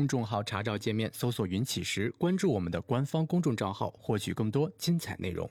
[0.00, 5.46] 公众号查找界面搜索“云起时”，关注我们的官方公众账号，获取更多精彩内容。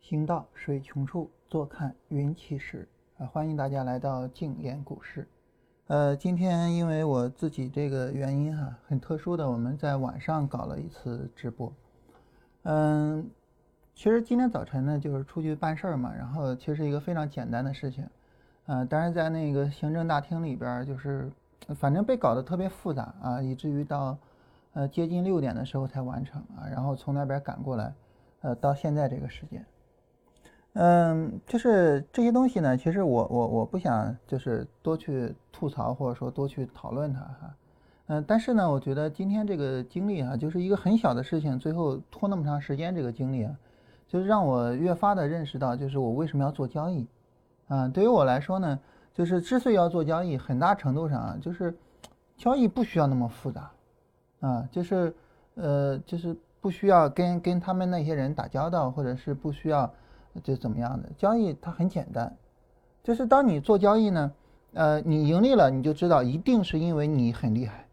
[0.00, 2.88] 行到水穷处，坐看云起时。
[3.18, 5.28] 啊，欢迎大家来到静言股市。
[5.88, 11.70] 呃，今天因为我自己这个原因哈，很特殊的，我们在晚上搞了一次直播。
[12.64, 13.28] 嗯，
[13.94, 18.08] 其实今天早晨呢，就是出去办事儿嘛，然后其实一个非常简单的事情，
[18.66, 21.30] 呃，但是在那个行政大厅里边，就是
[21.74, 24.16] 反正被搞得特别复杂啊，以至于到
[24.74, 27.92] 呃接近六点的时候才完成啊，然后从那边赶过来，
[28.42, 29.66] 呃，到现在这个时间，
[30.74, 37.54] 嗯，就是这些东西呢，其实我我我不想就是多去吐槽或者说多去讨论它哈。
[38.12, 43.56] 嗯，但是呢，我觉得今天这个经历啊，就是一个很小的事情，最后拖那么长时间，这个经历啊，
[44.06, 47.06] 就是让我越发的认识到，就是我为什么要做交易。
[47.68, 48.78] 啊，对于我来说呢，
[49.14, 51.74] 就是之所以要做交易，很大程度上啊，就是
[52.36, 53.70] 交易不需要那么复杂，
[54.40, 55.14] 啊，就是
[55.54, 59.90] 呃，就是不需要跟跟他们那些人打交道，或者是不需要
[60.42, 62.36] 就怎么样的交易，它很简单，
[63.02, 64.30] 就是当你做交易呢，
[64.74, 67.86] 呃，你盈利了，你就知道一定是因为你很厉害。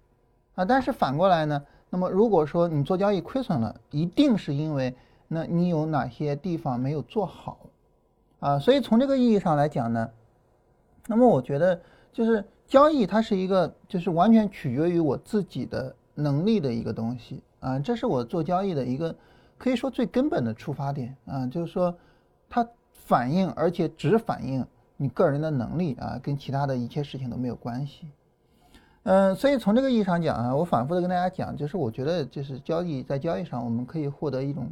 [0.60, 1.64] 啊，但是反过来呢？
[1.90, 4.94] 那么如果说你做交易亏损了，一定是因为
[5.30, 7.58] 那你有哪些地方没有做好
[8.42, 8.60] 啊？
[8.60, 10.10] 所以从这个意义上来讲呢，
[11.08, 11.80] 那么我觉得
[12.12, 19.16] 就是交易它是一个就是完全取决于我自己的能力的一个东西啊，这是我做交易的一个
[19.58, 21.96] 可以说最根本的出发点啊，就是说
[22.50, 28.10] 它反映而且只反映你个人的能力啊，跟其他的一切事情都没有关系。
[29.04, 34.68] 嗯，所以从这个意义上讲啊，我反复的跟大家讲，就是我觉得就是交易在交易上我们可以获得一种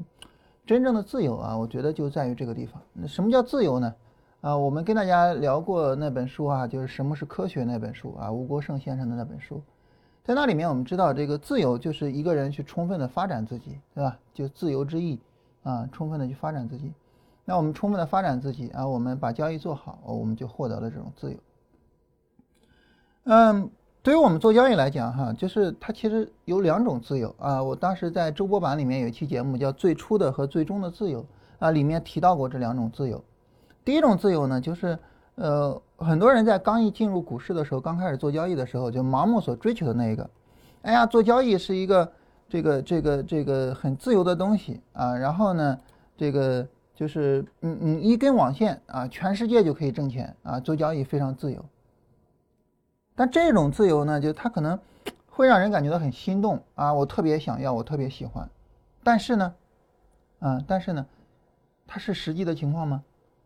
[0.66, 2.80] 真正的自由啊，我觉得就在于这个地方。
[2.94, 3.96] 那什么叫自由呢？
[4.42, 9.62] 啊，我们跟大家聊过那本书啊，就是什么是科学那本书啊，吴国胜先生的那本书，
[10.24, 14.20] 在那里面我们知道这个自由就是一个人去充分的发展自己，对吧？
[14.34, 15.20] 就自由之意
[15.64, 16.94] 啊，充分的去发展自己。
[17.46, 21.38] 那我们充分的发展自己啊，我们把交易做好，我们就获得了这种自由。
[23.24, 23.72] 嗯。
[24.08, 27.62] 对于我们做交易来讲，哈，就是它其实有两种自由啊。
[27.62, 31.22] 我当时在周播版里面有一期节目叫《最初的和最终的自由》
[31.60, 33.22] 啊，里面提到过这两种自由。
[33.84, 34.98] 第一种自由呢，就是
[35.36, 40.30] 呃，很多人在刚一进入股市的时候，刚开始做交易的时候，就盲目所追求的那一个，
[40.84, 42.10] 哎呀，做交易是一个
[42.48, 45.18] 这个这个这个很自由的东西啊。
[45.18, 45.78] 然后呢，
[46.16, 51.62] 这个就是嗯嗯一根网线啊，全世界就可以挣钱啊，做交易非常自由。
[53.18, 54.80] 但这种自由呢，就它可能
[55.26, 58.48] 会让人感觉到很心动啊，我特别想要，我特别喜欢。
[59.04, 59.56] 但是呢，
[60.38, 61.04] 啊，但是呢，
[61.88, 63.04] 它是实际的情况吗？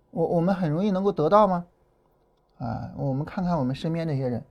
[0.09, 1.65] 我我们很容易能够得到吗？
[2.57, 4.43] 啊，我们看看我们身边这些人，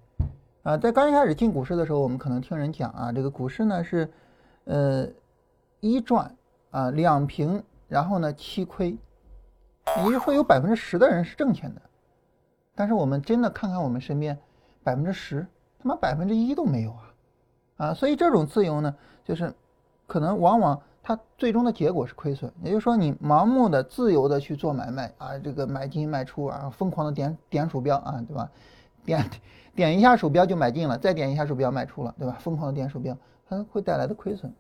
[0.63, 4.11] 啊，在刚一开始进股市的时候，我们可能听人讲啊，这个股市呢是，
[4.65, 5.07] 呃，
[5.81, 6.35] 一赚
[6.71, 8.97] 啊两平，然后呢七亏，
[9.99, 11.83] 也就是说有百分之十的人是挣钱的。
[12.75, 14.39] 但是我们真的看看我们身边。
[14.91, 15.47] 百分之十，
[15.79, 17.15] 他妈百分之一都没有啊，
[17.77, 18.93] 啊，所以这种自由呢，
[19.25, 19.55] 就是
[20.09, 22.53] 可能往往它最终的结果是亏损。
[22.65, 28.51] 也就是说，你盲目的自由的去做买卖啊，这个买进卖出啊，疯狂的点点鼠标啊，对吧？
[29.05, 29.25] 点
[29.77, 32.37] 点一下鼠标就买进了，再点一下鼠标卖出了，对吧？
[32.41, 33.17] 疯狂的点鼠标，
[33.49, 34.53] 它会带来的亏损。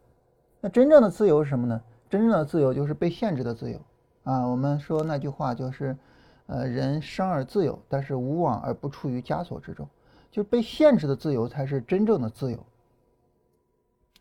[0.60, 1.80] 那真正的自由是什么呢？
[2.08, 3.80] 真正的自由就是被限制的自由
[4.22, 4.46] 啊。
[4.46, 5.96] 我们说那句话就是，
[6.46, 9.88] 呃，人生而自由，但是无往而不处于枷锁之中。
[10.30, 12.66] 就被限制的自由才是真正的自由，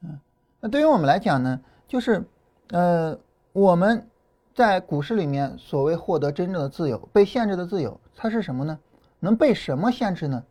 [0.01, 0.19] 嗯，
[0.59, 2.25] 那对于我们来讲呢，就是，
[2.69, 3.15] 呃，
[3.53, 4.09] 我们
[4.55, 8.79] 在股市里面所谓获得真正的自由，被限制的自由，它是什么呢？
[9.19, 10.43] 能被什么限制呢？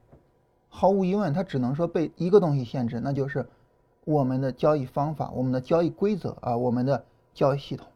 [0.68, 3.44] 毫无疑问，它只能说被一个东西限制，那就是
[4.04, 7.04] 我们的交易方法、我们的交易规则啊、我们的
[7.34, 7.88] 交易系统，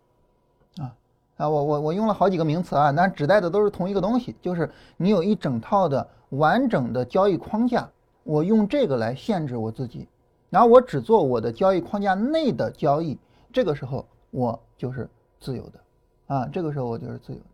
[0.78, 0.96] 啊
[1.36, 6.08] 啊，我我我用了好几个名词啊，但指代的都是同一个东西，就是你有一整套的。
[6.32, 7.90] 完整的交易框架，
[8.24, 10.08] 我用这个来限制我自己，
[10.48, 13.18] 然后我只做我的交易框架内的交易，
[13.52, 15.06] 这个时候我就是
[15.38, 17.44] 自由的，啊，这个时候我就是自由的。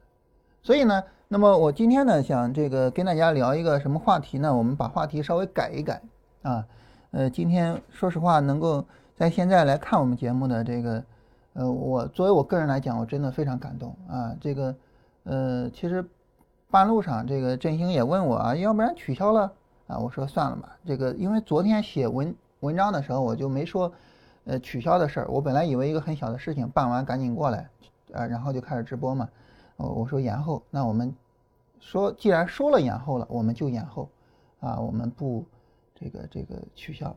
[0.62, 4.56] 所以呢，那么我今天呢想这个跟大家聊一个什么话题呢？
[4.56, 6.00] 我们把话题稍微改一改
[6.42, 6.64] 啊，
[7.10, 8.84] 呃，今天说实话能够
[9.16, 11.04] 在现在来看我们节目的这个，
[11.54, 14.74] 呃，我作为我个人来讲，我真的非常感动啊，这个，
[15.24, 16.04] 呃，其实。
[16.70, 19.52] 半路上，这个振兴也问我啊，要不然取消了
[19.86, 19.98] 啊？
[19.98, 23.92] 我说算了吧，这个因为昨天写文文章的时候我就没说，
[24.44, 27.70] 呃取消的事儿，我本来以为一个很小的事情办完赶紧过来，
[28.12, 29.28] 啊，然后就开始直播嘛。
[29.76, 31.14] 我我说延后，那我们
[31.80, 34.10] 说既然说了延后了，我们就延后，
[34.60, 35.46] 啊，我们不
[35.94, 37.16] 这个这个取消。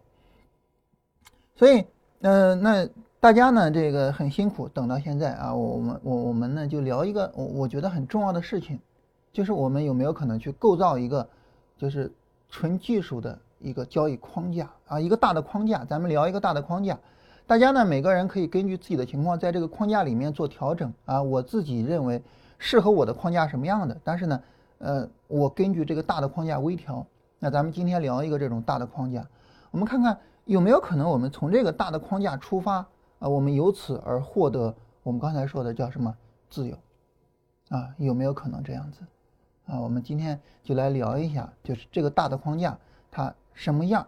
[1.55, 1.85] 所以，
[2.21, 2.87] 呃，那
[3.19, 8.79] 大家呢这个很辛苦等到现在啊，我们我我们呢就聊一个我我觉得很重要的事情，
[9.31, 11.27] 就是我们有没有可能去构造一个
[11.77, 12.11] 就是
[12.49, 13.37] 纯技术的。
[13.63, 16.97] 一个交易框架啊，一个大的框架，咱们聊一个大的框架。
[17.45, 21.21] 大家呢，每个人可以根据自己的情况，在这个框架里面做调整啊。
[21.21, 22.19] 我自己认为
[22.57, 24.41] 适合我的框架什么样的，但是呢，
[24.79, 27.05] 呃，我根据这个大的框架微调。
[27.37, 29.23] 那咱们今天聊一个这种大的框架，
[29.69, 32.77] 我们看看有没有可能，我们从这个大的框架出发
[33.19, 34.73] 啊，我们由此而获得
[35.03, 36.11] 我们刚才说的叫什么
[36.49, 36.75] 自由
[37.69, 37.93] 啊？
[37.99, 39.01] 有没有可能这样子
[39.71, 39.79] 啊？
[39.79, 42.77] 我们今天就来聊一下，就是这个大的框架
[43.09, 43.33] 它。
[43.53, 44.07] 什么样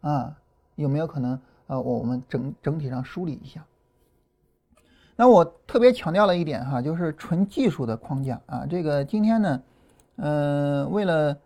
[0.00, 0.36] 啊？
[0.76, 3.64] 有没有可能啊，我们整整体上梳理一下？
[5.16, 8.66] 那我特别强调了一点哈，就是纯技术的框架啊。
[8.68, 9.62] 这个今天呢，
[10.16, 11.36] 呃，为了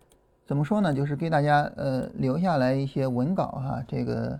[0.44, 3.82] 怎么说呢，就是给大家呃留下来一些文稿哈。
[3.86, 4.38] 这个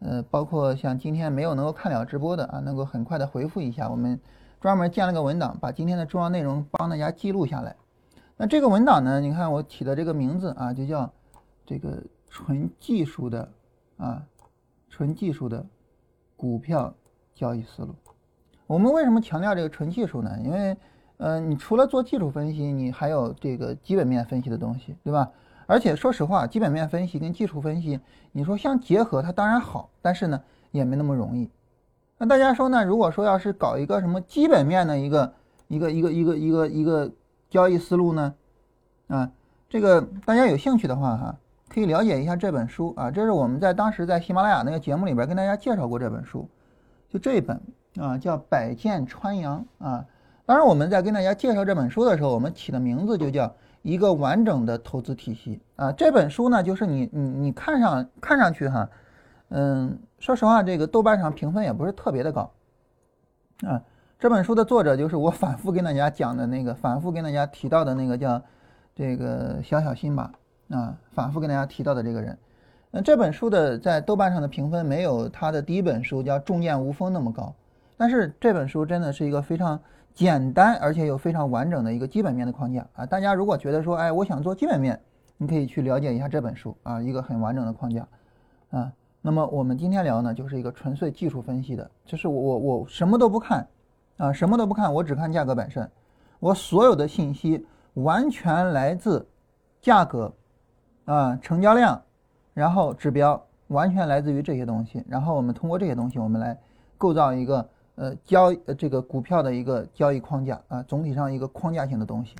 [0.00, 3.88] 呃，包括像今天没有能够看了直播的啊，能够很快的回复一下。
[3.88, 4.18] 我们
[4.60, 7.74] 专门建了个文档，把今天的重要内容帮大家记录下来。
[8.36, 11.12] 那这个文档呢，你看我起的这个名字啊，就叫
[11.64, 12.02] 这个。
[12.36, 13.48] 纯技术的
[13.96, 14.20] 啊，
[14.90, 15.64] 纯技术的
[16.36, 16.92] 股票
[17.32, 17.94] 交易思路。
[18.66, 20.36] 我们为什么强调这个纯技术呢？
[20.42, 20.76] 因为，
[21.18, 25.30] 呃，你除了做技术分析，你还有这个基本面分析的东西，对吧？
[25.68, 28.00] 而且说实话，基本面分析跟技术分析，
[28.32, 30.42] 你说相结合，它当然好，但是呢，
[30.72, 31.48] 也没那么容易。
[32.18, 32.84] 那大家说呢？
[32.84, 35.32] 如果说要是搞一个什么基本面的一个
[35.68, 37.12] 一个一个一个一个一个
[37.54, 38.34] 交易思路呢？
[39.06, 39.30] 啊，
[39.68, 41.36] 这个大家有兴趣的话，哈。
[41.68, 46.48] 可以了解一下这本书啊，这是我们在当时在喜马拉雅那个节目里边跟大家介绍过这本书，
[47.08, 47.60] 就这一本
[47.96, 50.04] 啊，叫《百剑穿杨》啊。
[50.44, 55.92] 当然我们在跟大家介绍这本书的时候，我们起的名字就叫一个完整的投资体系啊。
[55.92, 58.88] 这本书呢，就是你你你看上看上去哈，
[59.50, 62.50] 嗯，说实话，这个豆瓣上评分也不是特别的高
[63.62, 63.80] 啊。
[64.18, 68.40] 这本书的作者就是我反复跟大家讲的那个，反复跟大家提到的那个叫
[68.94, 70.32] 这个小小心吧。
[70.70, 72.36] 啊，反复跟大家提到的这个人，
[72.90, 77.54] 那这本书的在豆瓣上的评分没有他的第一本书叫《重剑无锋》那么高，
[77.98, 79.78] 但是这本书真的是一个非常
[80.14, 83.04] 简单而且又非常完整的一个基本面的框架啊。
[83.04, 84.98] 大家如果觉得说，哎，我想做基本面，
[85.36, 88.08] 你可以去了解一下这本书啊，一个很完整的框架
[88.70, 88.90] 啊。
[89.20, 93.66] 那么我们今天聊呢，就是一个纯粹技术分析的，就是我我我什么都不看
[94.16, 95.90] 啊，什么都不看，我只看价格本身，
[96.40, 99.26] 我所有的信息完全来自
[99.80, 100.32] 价格。
[101.06, 102.00] 啊，成交量，
[102.54, 106.58] 然后指标完全来自于这些东西，然后我们通过这些东西，我们来
[106.96, 112.34] 构造一个呃交呃这个股票的一个交易框架啊，总体上一个框架性的东西。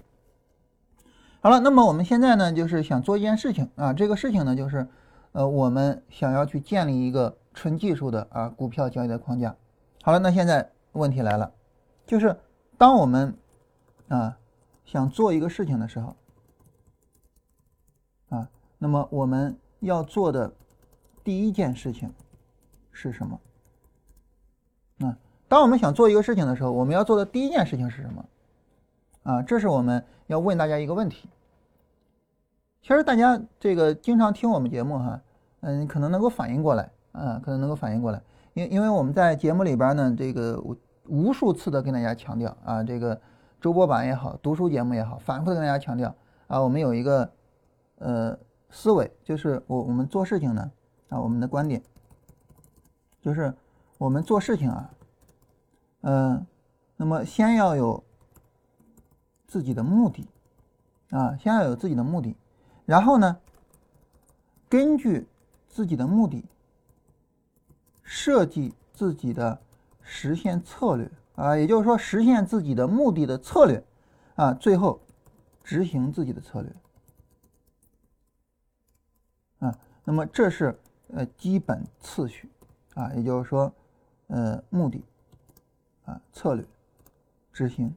[1.43, 4.88] 好了，那么我们现在呢，就是想做一件事情啊，这个事情呢，就是
[5.32, 9.55] 呃我们想要去建立一个纯技术的啊股票交易的框架。
[10.03, 11.53] 好了，那现在问题来了，
[12.06, 12.37] 就是
[12.77, 13.35] 当我们
[14.09, 14.39] 啊
[14.85, 16.17] 想做一个事情的时候
[18.29, 18.49] 啊。
[18.79, 20.53] 那么我们要做的
[21.23, 22.12] 第一件事情
[22.93, 23.41] 是什么？
[24.99, 25.17] 啊，
[25.49, 28.25] 当我们想做一个事情的时候，我们要做的第一件事情是什么？
[29.23, 31.28] 啊，这是我们要问大家一个问题。
[32.83, 35.23] 其实大家这个经常听我们节目哈，
[35.61, 40.76] 嗯，可能能够反应过来，啊，可能能够反应过来，因因为我们在节目里边呢，这个我
[41.08, 43.20] 无数次的跟大家强调啊，这个
[43.61, 46.14] 周播版也好，读书节目也好，反复的跟大家强调
[46.46, 47.30] 啊，我们有一个
[47.96, 48.38] 呃。
[48.70, 50.73] 思维就是我我们做事情呢
[51.08, 51.80] 啊，我们的观点
[53.20, 53.54] 就是
[53.99, 54.90] 我们做事情啊，
[56.00, 56.44] 嗯，
[56.96, 58.02] 那么先要有
[59.46, 60.26] 自己的目的
[61.11, 62.37] 啊，先要有自己的目的，
[62.84, 63.38] 然后呢，
[64.68, 65.28] 根据
[65.68, 66.44] 自己的目的
[68.02, 69.61] 设计自己的
[70.04, 73.82] 实现策略啊，也就是说实现自己的目的的策略
[74.37, 75.00] 啊，最后
[75.64, 76.70] 执行自己的策略
[79.58, 79.76] 啊。
[80.04, 82.49] 那么这是呃基本次序
[82.94, 83.73] 啊，也就是说，
[84.28, 85.02] 呃目的
[86.04, 86.64] 啊策略
[87.52, 87.92] 执行，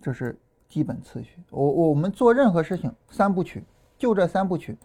[0.00, 0.36] 这是
[0.68, 1.38] 基本次序。
[1.50, 3.64] 我我们做任何事情三部曲，
[3.96, 4.76] 就这三部曲。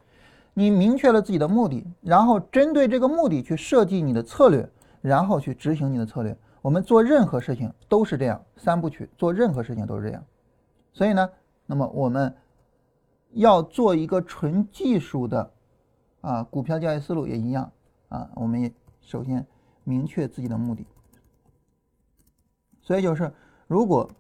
[0.54, 4.68] 你明确了自己的目的，然后针对这个目的去设计你的策略，
[5.02, 6.38] 然后去执行你的策略。
[6.68, 10.22] 我们做任何事情都是这样，三部曲，做任何事情都是这样。
[10.92, 11.30] 所以呢，
[11.66, 12.36] 那么我们
[13.32, 15.54] 要做一个纯技术的。
[16.20, 17.72] 啊，股票交易思路也一样
[18.10, 18.30] 啊。
[18.36, 19.48] 我们也首先
[19.86, 20.86] 明确自己的目的。
[22.82, 23.34] 所以就是，
[23.68, 24.12] 如果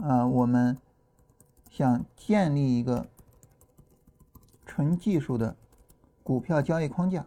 [0.00, 0.78] 啊我们
[1.70, 3.04] 想建立一个
[4.64, 5.56] 纯技术的
[6.22, 7.26] 股票交易框架，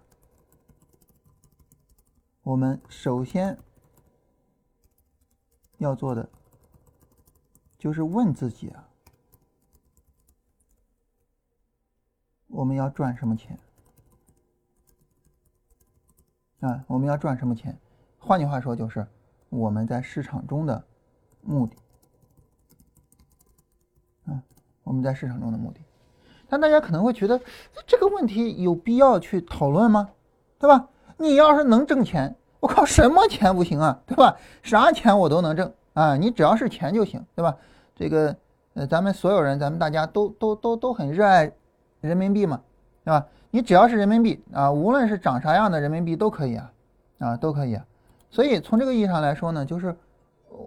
[2.44, 3.58] 我们首先
[5.80, 6.30] 要做的
[7.78, 8.88] 就是问自己啊，
[12.48, 13.58] 我们要赚什么钱？
[16.60, 17.80] 啊，我们要赚什么钱？
[18.18, 19.08] 换句话说，就是
[19.50, 20.86] 我们在市场中的
[21.42, 21.78] 目的。
[24.26, 24.44] 啊，
[24.84, 25.80] 我们在市场中的目的。
[26.50, 27.42] 但大家可能会觉得
[27.88, 30.12] 这个问题有必要去讨论吗？
[30.58, 30.90] 对吧？
[31.18, 34.00] 你要是能挣钱，我靠，什么钱不行啊？
[34.06, 34.36] 对吧？
[34.62, 36.16] 啥钱我都能挣啊！
[36.18, 37.56] 你只要是钱就行，对吧？
[37.96, 38.36] 这个
[38.74, 41.52] 呃，咱们所有人，咱们大家都都都都很热爱
[42.02, 42.62] 人民币嘛，
[43.04, 43.26] 对吧？
[43.52, 46.72] 你只要是人民币啊，无论是长啥样的人民币都可以啊，
[47.20, 47.86] 啊都可以啊。
[48.30, 49.96] 所以从这个意义上来说呢，就是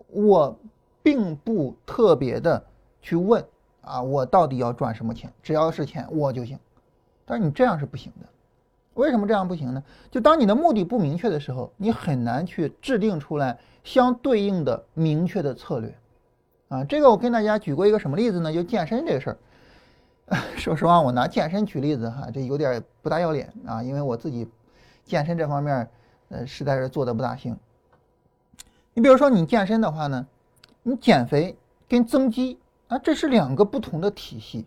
[0.09, 0.59] 我
[1.03, 2.63] 并不特别的
[3.01, 3.45] 去问
[3.83, 6.59] 啊，我到底要赚什么钱，只要是钱我就行。
[7.25, 8.27] 但是你这样是不行的，
[8.95, 9.83] 为什么这样不行呢？
[10.11, 15.95] 就当你的目的不明确的时候，你很难去制定出来相对应的明确的策略
[16.69, 16.85] 啊。
[16.85, 18.53] 这个我跟大家举过一个什么例子呢？
[18.53, 19.39] 就健身这个事儿。
[20.57, 24.49] 说实话，我拿健身举例子哈，这有点不大要脸啊，因为我自己
[25.05, 25.89] 健身这方面，
[26.29, 27.57] 呃，实在是做的不大行。
[28.95, 30.27] 你比如说你健身的话呢，
[30.83, 31.57] 你减肥
[31.89, 32.59] 跟增肌
[32.89, 34.65] 啊，这是两个不同的体系，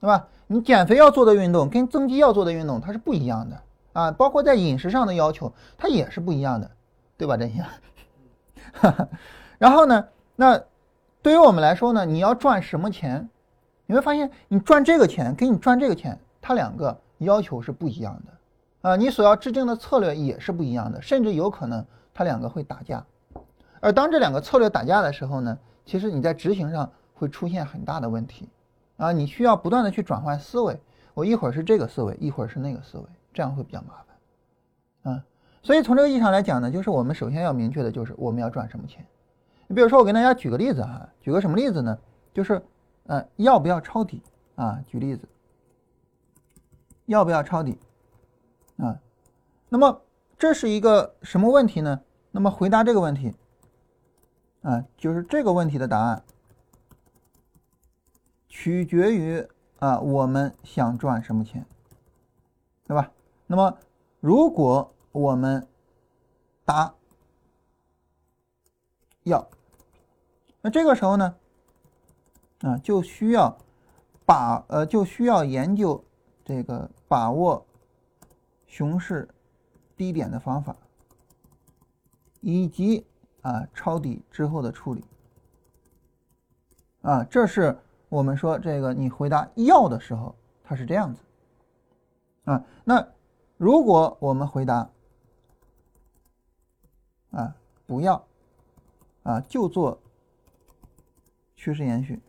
[0.00, 0.28] 对吧？
[0.52, 6.68] 你减肥要做的运动跟增肌要做的运动它是不一样的啊，包括在饮食上的要求它也是不一样的，
[7.16, 7.36] 对吧？
[7.36, 7.64] 这些。
[9.58, 10.04] 然后呢，
[10.34, 10.60] 那
[11.22, 13.30] 对于我们来说呢，你要赚什么钱？
[13.86, 23.04] 你会发现，你赚这个钱跟你赚这个钱，它两个要求是不一样的，啊，你所要制定的策略也是不一样的，甚至有可能它两个会打架。
[23.78, 28.48] 而当这两个策略打架的时候呢，其实你在执行上会出现很大的问题，
[29.00, 30.80] 啊，你需要不断的去转换思维，
[31.14, 33.94] 我一会儿是这个思维，一会儿是那个思维，这样会比较麻
[35.02, 35.24] 烦，啊，
[35.62, 39.04] 所以从这个意义上来讲呢，就是我们首先要明确的就是我们要赚什么钱。
[39.66, 41.98] 你比如说，我跟大家举个例子哈，举个什么例子呢？
[42.32, 42.62] 就是。
[43.06, 44.22] 呃，要不要抄底
[44.54, 44.78] 啊？
[44.86, 45.28] 举例子，
[47.06, 47.76] 要不要抄底
[48.76, 49.00] 啊？
[49.68, 50.00] 那么
[50.38, 52.00] 这是一个什么问题呢？
[52.30, 53.34] 那么回答这个问题
[54.62, 56.22] 啊，就是这个问题的答案
[58.50, 61.64] 取决于啊，我们想赚什么钱，
[62.84, 63.10] 对吧？
[63.46, 63.78] 那么
[64.18, 65.66] 如果我们
[66.64, 66.92] 答
[69.22, 69.48] 要，
[70.60, 71.36] 那这个时候呢？
[72.62, 73.56] 啊，就需要
[74.26, 76.04] 把呃，就需要研究
[76.44, 77.64] 这个把握
[78.66, 79.26] 熊市
[79.96, 80.76] 低点的方法，
[82.40, 83.06] 以及
[83.40, 85.02] 啊抄底之后的处理。
[87.00, 87.78] 啊，这是
[88.10, 91.22] 我们说这个你回答要的时候，它是这样子。
[92.44, 93.08] 啊，那
[93.56, 94.90] 如果我们回答
[97.30, 97.54] 啊
[97.86, 98.22] 不要
[99.22, 99.98] 啊，就做
[101.54, 102.20] 趋势延续。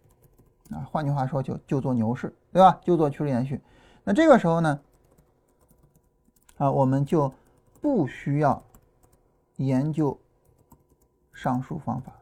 [0.69, 2.79] 啊，换句话说，就就做牛市，对吧？
[2.81, 3.59] 就做趋势延续。
[4.03, 4.79] 那这个时候呢，
[6.57, 7.33] 啊，我们就
[7.81, 8.63] 不需要
[9.57, 10.17] 研究
[11.33, 12.13] 上述方法。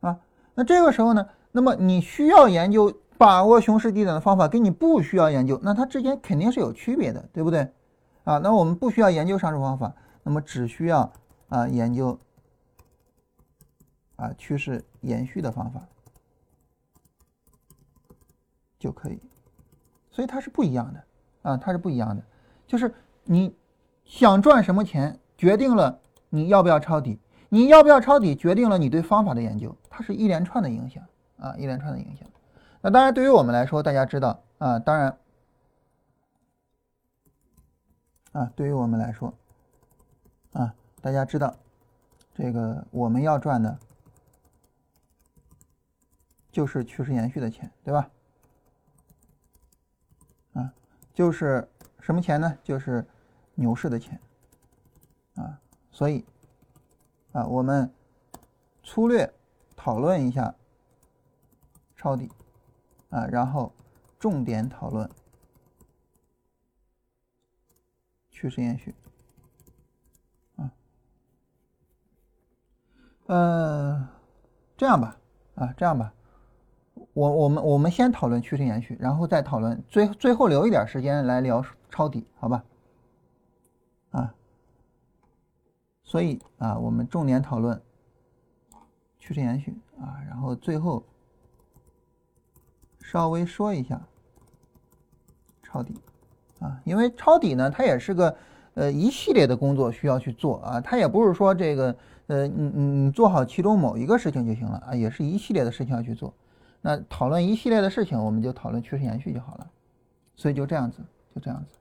[0.00, 0.20] 啊，
[0.54, 7.60] 那这个时候呢，那么你需要研究把握熊市低点的方法，跟你不需要研究，那它之间肯定是有区别的，对不对？
[8.24, 9.94] 啊，那我们不需要研究上述方法，
[10.24, 11.12] 那么只需要
[11.48, 12.18] 啊研究
[14.16, 15.80] 啊趋势延续的方法。
[18.76, 19.20] 就可以，
[20.10, 21.04] 所以它是不一样的
[21.42, 22.22] 啊，它是不一样的，
[22.66, 22.92] 就是
[23.22, 23.54] 你
[24.04, 31.00] 想赚什么钱，决定了你要不要抄底，你要不要抄底，决定了你对方法的研究，它是一连串的影响
[31.44, 32.26] 啊，一连串的影响。
[32.80, 35.18] 那当然，对于我们来说，大家知道啊，当然
[38.32, 39.34] 啊，对于我们来说
[40.54, 41.54] 啊，大家知道
[42.34, 43.78] 这个我们要赚的
[46.50, 48.10] 就是趋势延续的钱，对吧？
[50.54, 50.72] 啊
[51.12, 51.68] 就是
[52.00, 52.56] 什么钱呢？
[52.62, 53.06] 就是
[53.54, 54.18] 牛市的钱
[55.34, 55.60] 啊，
[55.90, 56.24] 所以
[57.32, 57.92] 啊，我们
[58.82, 59.30] 粗略
[59.76, 60.54] 讨论一下
[62.04, 62.30] 抄底
[63.08, 63.72] 啊，然后
[64.18, 65.08] 重点讨论
[68.30, 68.94] 趋势延续
[70.56, 70.70] 啊，
[73.24, 74.08] 呃，
[74.76, 75.16] 这样吧，
[75.54, 76.12] 啊，这样吧。
[77.14, 82.62] 我我们我们先讨论趋势延续，然后再讨论最最后留一点时间来聊抄底，好吧？
[84.10, 84.34] 啊，
[86.02, 87.80] 所以啊，我们重点讨论
[89.18, 91.02] 趋势延续啊，然后最后
[93.04, 94.00] 稍微说一下
[95.62, 95.94] 抄底
[96.60, 98.34] 啊，因为抄底呢，它也是个
[98.72, 101.94] 呃一系列的工作需要去做啊，它也不是说这个
[102.28, 106.32] 呃你你你做好其中某一个事情就行了啊，也是一系列的事情要去做。
[106.80, 109.66] 那讨论一系列的事情，我们就讨论趋势延续就好了。
[110.34, 110.98] 所以就这样子，
[111.34, 111.78] 就这样子。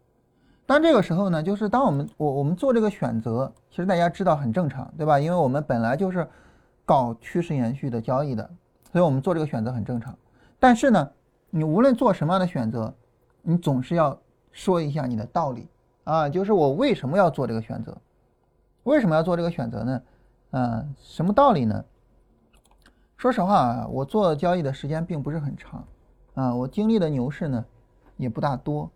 [0.66, 5.20] 但这个时候呢，就是当我们我我们做这个选择，其实大家知道很正常，对吧？
[5.20, 6.28] 因为我们本来就是
[6.86, 8.50] 搞趋势延续的交易的，
[8.92, 10.16] 所以我们做这个选择很正常。
[10.64, 11.12] 但是呢，
[11.50, 12.96] 你无论做什么样的选择，
[13.42, 14.18] 你总是要
[14.54, 15.68] 说一下你的道理
[16.06, 17.98] 啊，就是我为什么要做这个选择？
[18.84, 20.02] 为什么要做这个选择呢？
[20.52, 21.84] 嗯，什么道理呢？
[23.18, 25.86] 说实话啊，我做交易的时间并不是很长，
[26.34, 27.66] 啊，我经历的牛市呢
[28.16, 28.90] 也不大多，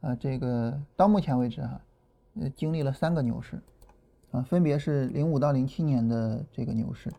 [0.00, 1.78] 啊，这个到目前为止哈，
[2.40, 3.60] 呃，经历了三个牛市，
[4.30, 7.12] 啊，分别是零五到零七年的这个牛市，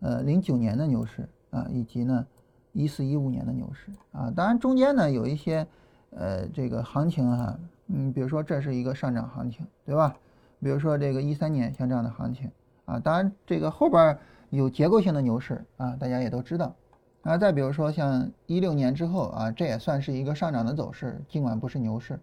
[0.00, 2.26] 呃，零九年的牛市啊，以及呢
[2.72, 5.66] 一四一五年的牛市啊，当然中间呢有一些
[6.10, 7.58] 呃这个行情哈，
[7.88, 10.16] 嗯，比如说这是一个上涨行情，对吧？
[10.60, 12.50] 比如说这个一三年像这样的行情
[12.84, 14.18] 啊，当然这个后边。
[14.52, 16.74] 有结构性的牛市啊，大家也都知道。
[17.22, 22.18] 啊，再比如说像一六年之后啊，这也算是一个上涨的走势，尽管不是牛市，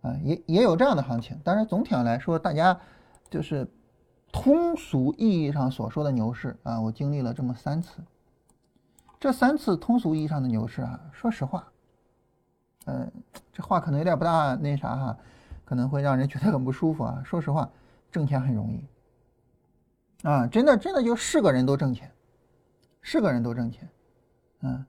[0.00, 1.38] 啊，也也有这样的行情。
[1.44, 2.80] 但是总体上来说，大家
[3.28, 3.68] 就是
[4.32, 8.00] 通俗意义上所说的牛市啊，我经历了这么三次。
[9.20, 11.66] 这三次通俗意义上的牛市啊，说实话，
[12.86, 13.10] 嗯，
[13.52, 15.18] 这话可能有点不大那啥哈，
[15.64, 17.20] 可能会让人觉得很不舒服啊。
[17.26, 17.68] 说实话，
[18.12, 18.84] 挣钱很容易。
[20.22, 22.10] 啊，真的，真的就是个人都挣钱，
[23.00, 23.88] 是个人都挣钱。
[24.60, 24.84] 嗯，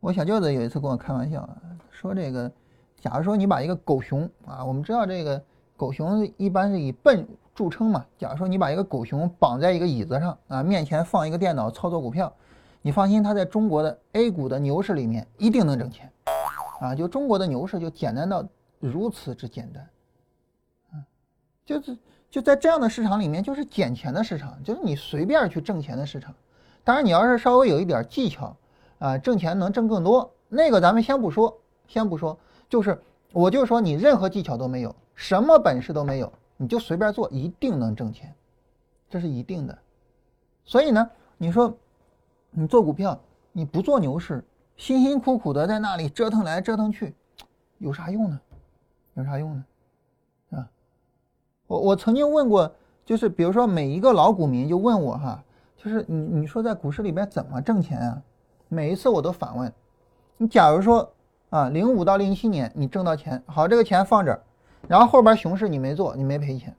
[0.00, 1.56] 我小舅子有一次跟我开玩笑啊，
[1.90, 2.50] 说这个，
[3.00, 5.40] 假如说你把一个狗熊啊，我们知道这个
[5.76, 8.04] 狗熊一般是以笨著称嘛。
[8.18, 12.32] 假如说你把一个狗熊绑在一个椅子上啊，面前放一个电脑操作股票，
[12.82, 16.10] 你放心，它在中国的 A 股的牛市里面一定能挣钱。
[16.80, 18.44] 啊，就中国的牛市就简单到
[18.78, 19.88] 如此之简单。
[20.94, 21.04] 嗯，
[21.64, 21.96] 就是。
[22.30, 26.32] 就在这样的市场里面，就是捡钱的市场，就是你随便去挣钱的市场。
[26.84, 28.56] 当然，你要是稍微有一点技巧，
[29.00, 32.38] 啊，挣钱能挣更多，那个咱们先不说，先不说，
[32.68, 32.96] 就是
[33.32, 38.32] 我就说你任何技巧都没有，什么本事都没有，你就随便做，一定能挣钱，
[39.08, 39.76] 这是一定的。
[40.64, 41.76] 所以呢，你说
[42.50, 43.18] 你做股票，
[43.52, 44.44] 你不做牛市，
[44.76, 47.14] 辛辛苦苦的在那里折腾来折腾去，
[47.78, 48.40] 有啥用呢？
[49.14, 49.64] 有啥用呢？
[50.50, 50.68] 啊
[51.66, 52.72] 我我曾经问过，
[53.04, 55.42] 就是比如说每一个老股民就问我哈，
[55.76, 58.22] 就是你你说在股市里边怎么挣钱啊？
[58.68, 59.72] 每一次我都反问，
[60.36, 61.12] 你假如说
[61.50, 64.42] 啊，零五到零七年你挣到钱，好，这个钱放这儿，
[64.88, 66.74] 然后后边熊市你没做，你没赔钱。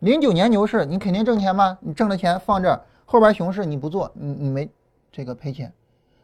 [0.00, 1.78] 零九年牛市你肯定挣钱吗？
[1.80, 4.70] 你挣了钱放这儿，后边熊市你不做，你你没
[5.14, 5.72] 这个赔钱。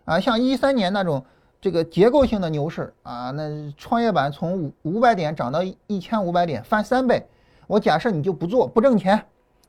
[0.05, 1.25] 啊，像一三年那种
[1.61, 7.25] 这个结构性的牛市啊，那创业板从五五百点涨到一千五百点，翻三倍。
[7.69, 9.25] 我假设你就不做不挣钱，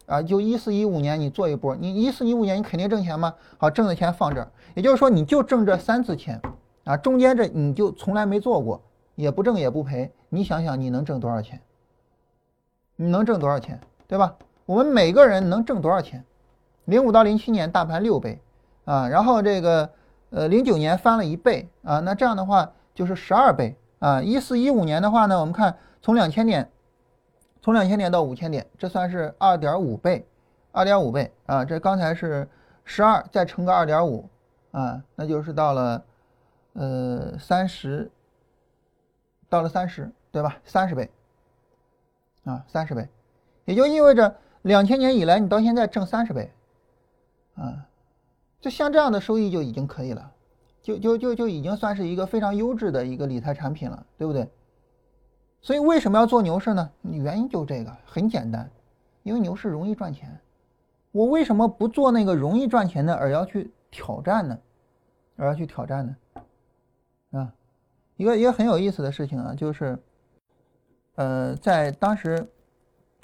[0.07, 3.36] 啊，就一四一五年你做一波，你一四一五年你肯定挣钱吗？
[3.60, 6.41] 好，挣的钱放这儿，也就是说你就挣这三次钱，
[6.86, 8.81] 啊，中间这你就从来没做过，
[9.13, 11.62] 也不挣也不赔，你想想你能挣多少钱？
[12.95, 14.36] 你能挣多少钱，对吧？
[14.65, 16.23] 我们每个人能挣多少钱？
[16.86, 18.39] 零五到零七年大盘六倍，
[18.86, 19.89] 啊，然后这个
[20.30, 26.70] 呃零九年翻了一倍，啊，那这样的话就是十二倍，啊，一四一五年的话呢，我们看从两千点。
[27.63, 30.26] 从两千点到五千点，这算是二点五倍，
[30.72, 31.63] 二点五倍啊！
[31.63, 32.50] 这刚才是
[32.84, 34.28] 十二，再乘个二点五
[34.72, 36.04] 啊，那就是到了
[36.74, 38.10] 呃三十，
[39.48, 40.58] 到了三十，对吧？
[40.65, 41.12] 三十倍
[42.46, 43.08] 啊，三十倍，
[43.65, 46.52] 也就意味着两千年以来你到现在挣三十倍
[47.54, 47.86] 啊！
[48.62, 50.32] 就像这样的收益就已经可以了，
[50.82, 54.47] 就就就就已经算是一个非常优质的一个理财产品了，对不对？
[55.62, 56.89] 所以为什么要做牛市呢？
[57.02, 58.69] 原因就这个，很简单，
[59.24, 60.39] 因为牛市容易赚钱。
[61.12, 64.58] 我为什么不做那个容易赚钱的，而要去挑战呢？
[65.36, 66.15] 而要去挑战呢？
[67.39, 67.54] 啊，
[68.15, 69.97] 一个一个很有意思的事情啊，就是，
[71.15, 72.47] 呃，在当时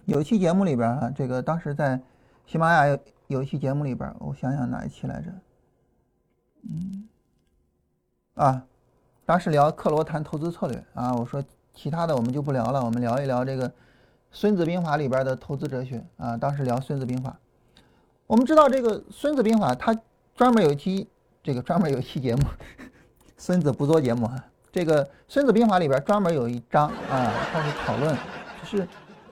[0.06, 2.00] 有一期节目里边啊，这个当时在
[2.46, 2.98] 喜马拉雅
[3.28, 5.32] 有一期节目里边，我想想哪一期来着？
[6.70, 7.08] 嗯，
[8.36, 8.66] 啊，
[9.26, 11.44] 当时聊克罗谈投资策略啊，我说。
[11.80, 13.70] 其他的我们就不聊了，我们聊一聊这个
[14.32, 16.36] 《孙子兵法》里边的投资哲学啊。
[16.36, 17.30] 当时聊《孙子兵法》，
[18.26, 19.96] 我们知道这个《孙子兵法》它
[20.36, 21.08] 专门有一期，
[21.44, 22.42] 这个专门有一期节目，
[23.38, 24.44] 孙子不做节目啊。
[24.72, 28.18] 这个《孙子兵法》里边专门有一章啊，开始讨论，
[28.60, 28.88] 就是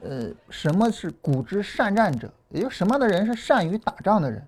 [0.07, 2.31] 呃，什么是古之善战者？
[2.49, 4.47] 也就什么的人是善于打仗的人？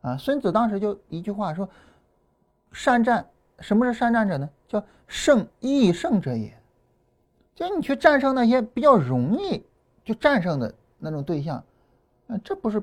[0.00, 1.68] 啊，孙子当时就一句话说
[2.72, 3.24] ：“善战，
[3.60, 4.48] 什么是善战者呢？
[4.66, 6.52] 叫胜易胜者也。
[7.54, 9.62] 就你去战胜那些比较容易
[10.04, 11.62] 就战胜的那种对象，
[12.28, 12.82] 啊，这不是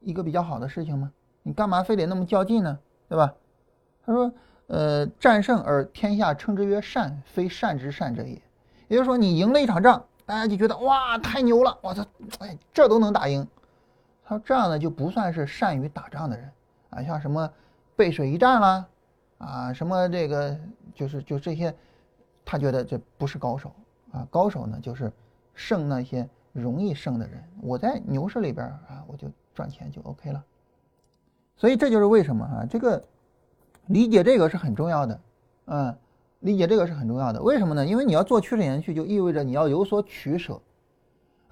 [0.00, 1.10] 一个比较好的事情吗？
[1.44, 2.78] 你干嘛非得那么较劲呢？
[3.08, 3.32] 对吧？”
[4.04, 4.32] 他说
[4.66, 8.42] ：“呃，战胜而天下称之曰善，非善之善者也。
[8.88, 11.78] 也就是说，你赢了一场仗，大家就觉得哇，太牛了！
[11.82, 12.02] 我操，
[12.38, 13.46] 哎，这都能打赢。”
[14.24, 16.50] 他说：“这样呢，就不算是善于打仗的人
[16.88, 17.52] 啊，像什么
[17.94, 18.86] 背水一战啦，
[19.36, 20.58] 啊，什么这个
[20.94, 21.74] 就是就这些，
[22.46, 23.70] 他觉得这不是高手
[24.10, 24.26] 啊。
[24.30, 25.12] 高手呢，就是
[25.52, 27.44] 胜那些容易胜的人。
[27.60, 30.42] 我在牛市里边啊，我就赚钱就 OK 了。
[31.58, 33.04] 所以这就是为什么啊，这个
[33.88, 35.20] 理解这个是很重要的，
[35.66, 35.98] 嗯，
[36.42, 37.42] 理解这个是很重要的。
[37.42, 37.84] 为什么呢？
[37.84, 40.60] 因为你要做趋势延续，就意味着你要有所取舍。”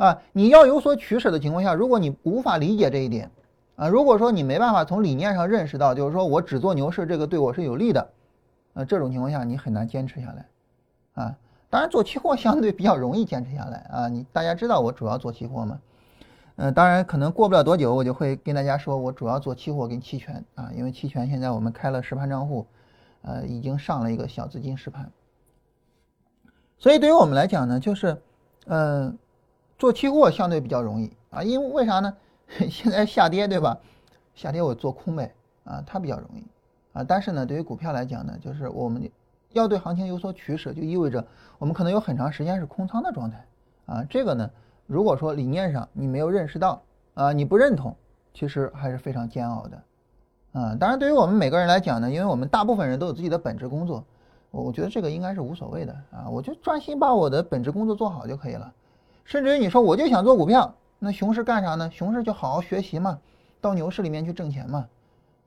[0.01, 3.31] 啊，你要有所取舍的情况下，如果你无法理解这一点，
[3.77, 8.09] 啊，如果说你没办法从理念上认识到，就是说我只做牛市，这个对我是有利的，
[8.73, 10.47] 啊，这种情况下你很难坚持下来，
[11.23, 11.37] 啊，
[11.69, 15.79] 当然做期货相对比较容易坚持下来，啊，你大家知道我主要做期货嘛，
[16.57, 22.67] 嗯，当然可能过不了多久我就会跟大家说我主要做期货跟期权，啊，因为期权现在我们开了实盘账户，
[23.23, 25.11] 呃，已经上了一个小资金实盘，
[26.79, 28.21] 所以对于我们来讲呢，就是，
[28.67, 29.19] 嗯。
[29.79, 32.15] 做期货相对比较容易啊，因为为啥呢？
[32.69, 33.79] 现在下跌对吧？
[34.35, 36.45] 下跌我做空呗啊，它比较容易
[36.93, 37.03] 啊。
[37.03, 39.11] 但是呢，对于股票来讲呢，就是我们
[39.53, 43.43] 要对行情有所取舍，就意味着我们可能有很长时间是空仓的状态
[43.87, 44.05] 啊。
[44.05, 44.51] 这个呢，
[44.87, 46.83] 如果说理念上你没有认识到
[47.15, 47.97] 啊，你不认同，
[48.35, 49.83] 其实还是非常煎熬的
[50.53, 50.77] 啊。
[50.79, 54.05] 当然，对于我们每个人来讲呢，因为我们大部分人都有自己的本职工作，
[54.51, 56.29] 我觉得这个应该是无所谓的啊。
[56.29, 58.73] 我就专心把我的本职工作做好就可以了。
[59.25, 61.89] 甚至于你说我就想做股票，那熊市干啥呢？
[61.93, 63.19] 熊市就好好学习嘛，
[63.61, 64.87] 到牛市里面去挣钱嘛，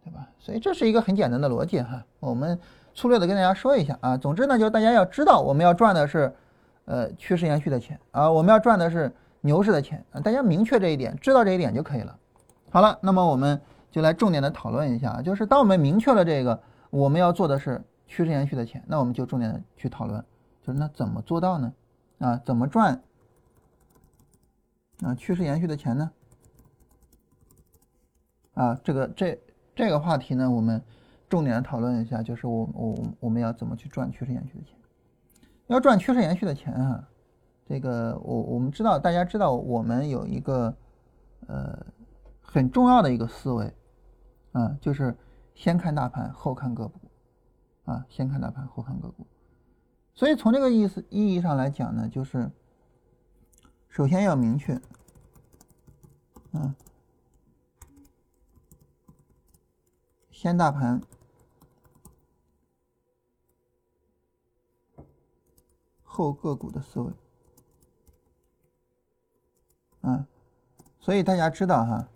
[0.04, 0.28] 对吧？
[0.40, 2.02] 所以这是一个很简单的逻辑哈。
[2.20, 2.58] 我们
[2.94, 4.16] 粗略的跟大家说一下啊。
[4.16, 6.34] 总之呢，就是大家要知道我们要赚的是，
[6.86, 9.12] 呃，趋势延续的钱啊，我们要赚的是
[9.42, 10.22] 牛市的钱啊。
[10.22, 12.16] 大家明确这一点，知道这一点就可以了。
[12.70, 13.60] 好了，那么我们
[13.94, 20.20] 就来重点的讨论一下，就是当我们明确了这个我们要做的是趋势延续的钱，那我们就重点的去讨论，
[20.64, 21.72] 就是那怎么做到呢？
[22.18, 23.00] 啊，怎么赚？
[25.04, 26.12] 啊，趋势延续的钱呢？
[28.56, 29.40] 啊，这个这
[29.76, 30.82] 这个话题呢，我们
[31.30, 34.76] 重点讨论一下，就是我我我们要怎么去赚趋势延续的钱？
[35.68, 37.08] 要赚趋势延续的钱啊，
[37.68, 40.76] 这个我我们知道，大家知道，我们有一个
[41.46, 41.78] 呃
[42.42, 43.72] 很重要的一个思维
[44.54, 45.16] 啊，就是
[45.54, 47.12] 先看大盘，后看个股
[47.86, 49.28] 啊，先看大盘，后看个股。
[50.16, 52.50] 所以从这个意思意义上来讲呢，就是。
[53.90, 54.82] 首先要明确，
[56.52, 56.74] 嗯，
[60.32, 61.00] 先大盘，
[66.02, 67.14] 后个股的思维，
[70.02, 70.26] 嗯，
[71.00, 72.10] 所以大家知道哈，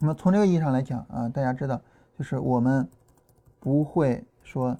[0.00, 1.80] 那么从这个意义上来讲啊，大家知道，
[2.16, 2.88] 就是我们
[3.58, 4.76] 不会说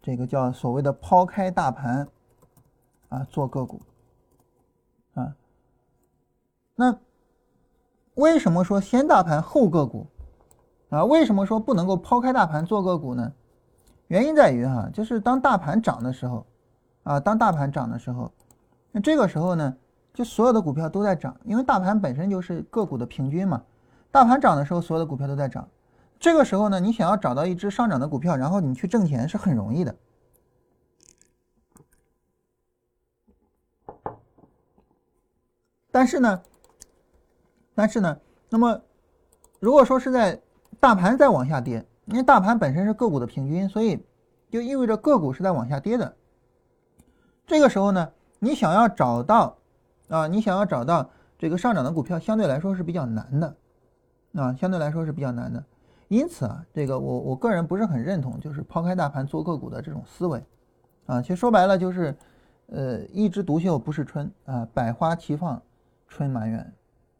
[0.00, 2.08] 这个叫所谓的抛开大盘
[3.10, 3.82] 啊做个股。
[5.14, 5.36] 啊，
[6.74, 6.98] 那
[8.14, 10.06] 为什么说先大盘后个股
[10.88, 11.04] 啊？
[11.04, 13.32] 为什么说不能够抛开大盘做个股呢？
[14.06, 16.46] 原因在于哈，就是当大盘涨的时候，
[17.02, 18.32] 啊，当大盘涨的时候，
[18.90, 19.76] 那这个时候呢，
[20.14, 23.62] 就所有的股票都在涨，因为大盘本身就是个股的平均嘛。
[24.18, 25.68] 大盘涨的时候，所有的股票都在涨，
[26.18, 29.94] 这个时候呢，你想要找到一只上涨的股票，然后你去挣钱是很容易的。
[35.92, 36.42] 但是呢，
[37.76, 38.82] 但是呢，那么
[39.60, 40.42] 如果说是在
[40.80, 44.04] 大盘在往下跌，因为大盘本身是个股的平均，所以
[44.50, 46.16] 就意味着个股是在往下跌的。
[47.46, 49.56] 这个时候呢，你想要找到
[50.08, 53.56] 啊，你想要找到这个上涨的股票，相对来说是比较难的
[54.34, 55.64] 啊，相对来说是比较难的。
[56.08, 60.44] 因此啊，这个我我个人不是很认同，就是抛开大盘做个股的这种思维
[61.06, 61.20] 啊。
[61.20, 62.16] 其实说白了就是，
[62.66, 65.62] 呃，一枝独秀不是春啊，百花齐放。
[66.10, 66.72] 春满园，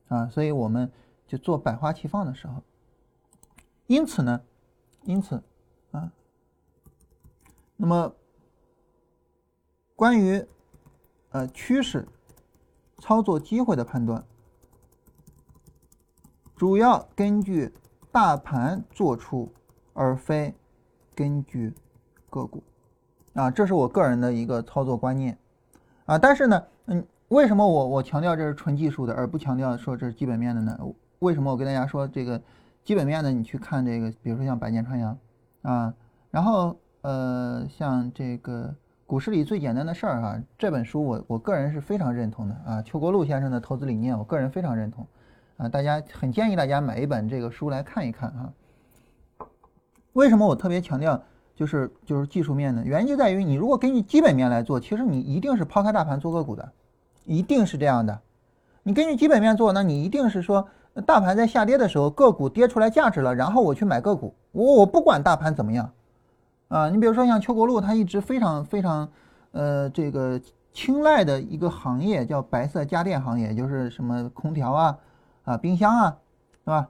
[0.09, 0.90] 啊，所以我们
[1.27, 2.62] 就做百花齐放的时候。
[3.87, 4.40] 因此呢，
[5.03, 5.42] 因此，
[5.90, 6.11] 啊，
[7.77, 8.11] 那么
[9.94, 10.42] 关于
[11.33, 12.09] 呃趋势
[12.97, 14.25] 操作机会的判断，
[16.59, 17.73] 主要根据
[18.11, 19.49] 大盘做出，
[19.94, 20.53] 而非
[21.14, 21.73] 根据
[22.29, 22.61] 个股，
[23.33, 25.38] 啊，这是我个人的一个操作观念，
[26.05, 27.07] 啊，但是呢，嗯。
[27.29, 30.79] 为什么我我强调这是纯技术的，而不强调说这是基本面的呢？
[31.18, 32.40] 为什么我跟大家说这个
[32.83, 33.31] 基本面的？
[33.31, 35.18] 你去看这个，比如说像百年穿杨
[35.61, 35.94] 啊，
[36.31, 38.75] 然后呃，像这个
[39.07, 45.07] 股市里最简单的事儿哈，这本书我我个人是非常认同的啊，邱国鹭先生的投资理念，我个人非常认同
[45.59, 49.47] 啊，大家很建议大家买一本这个书来看一看哈。
[50.14, 51.23] 为什么我特别强调
[51.55, 52.83] 就是就是技术面呢？
[52.85, 56.73] 原因就在于你如果根据基本面来做，其实你一定是抛开大盘做个股的，
[57.27, 58.18] 一定是这样的。
[58.83, 60.66] 你根据基本面做，那你一定是说。
[61.07, 65.92] 大盘在下跌的时候，个股跌出来价值了，然后我去买个股，我我不管大盘怎么样，
[66.66, 69.09] 啊，你比如说像邱国禄，他一直非常非常，
[69.53, 70.40] 呃，这个
[70.73, 74.99] 青睐的一个行业叫白色家电行业，就是什么空调啊，
[75.49, 76.19] 啊，冰箱啊，
[76.65, 76.89] 是吧？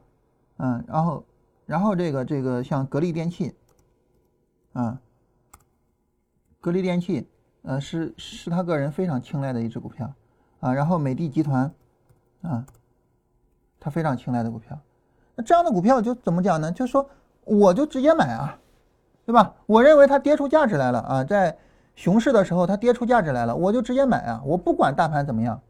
[0.57, 1.25] 嗯，然后
[1.67, 3.55] 然后这个这个像格力电器，
[4.73, 5.01] 啊，
[6.61, 7.29] 格力电器，
[7.63, 10.13] 呃，是是他个人非常青睐的一只股票，
[10.61, 11.73] 啊，然后美的集团，
[12.43, 12.67] 啊。
[13.81, 14.77] 他非常青睐的股票，
[15.37, 16.73] 那这样的股票就怎么讲呢？
[16.73, 17.09] 就是说，
[17.45, 18.59] 我就直接买啊，
[19.25, 19.55] 对吧？
[19.67, 21.57] 我认为它跌出价值来了啊，在
[21.95, 25.61] 熊市的时候它跌出价值来了，我就直接买啊，我不管大盘怎么样。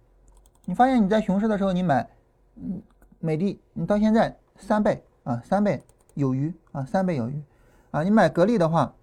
[0.64, 2.08] 你发现你在熊市的时候你买，
[2.60, 2.82] 嗯，
[3.18, 5.82] 美的，你到现在三倍啊，三倍
[6.14, 7.42] 有余啊，三倍有余
[7.90, 8.02] 啊。
[8.02, 8.94] 你买格力的话，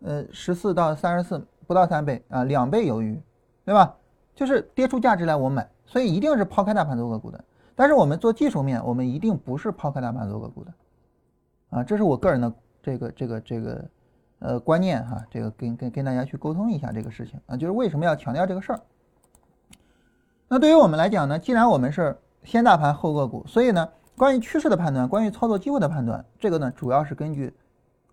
[0.00, 3.20] 呃，十四到三十四不到三倍啊，两倍有余，
[3.64, 3.96] 对吧？
[4.34, 7.44] 就是跌出价值来我买，所以一定是抛开大盘做个股的。
[7.74, 10.72] 但是我们做技术面，我们一定不是抛开大盘做个股的，
[11.70, 13.84] 啊，这是我个人的这个这个这个
[14.38, 18.80] 呃观念哈，这个跟跟跟大家去沟通一下这个事情啊，就是为什么要强调这个事儿。
[20.48, 27.54] 那对于我们来讲呢，既然我们是先大盘后个股，所以呢，关于趋势的判断，关于操作机会的判断，这个呢主要是根据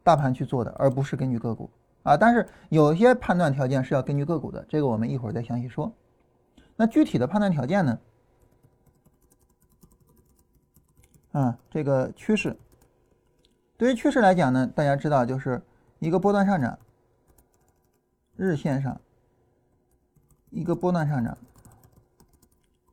[0.04, 1.70] 大盘去做的，而不是根据个股
[2.04, 2.16] 啊。
[2.16, 5.92] 但是有些判断条件是要根据个股的，这个我们一会儿再详细说。
[6.76, 8.00] 那具体的判断条件呢？
[11.32, 12.58] 啊，这个趋势，
[13.78, 15.62] 对于趋势来讲呢，大家知道就是
[16.00, 16.80] 一个波段上涨，
[18.36, 19.00] 日线上
[20.50, 21.38] 一个波段上涨，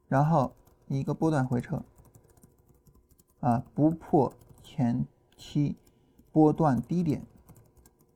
[0.09, 0.53] 然后
[0.89, 1.83] 一个波段回撤，
[3.41, 5.05] 啊，不破前
[5.37, 5.77] 期
[6.33, 7.23] 波段低点，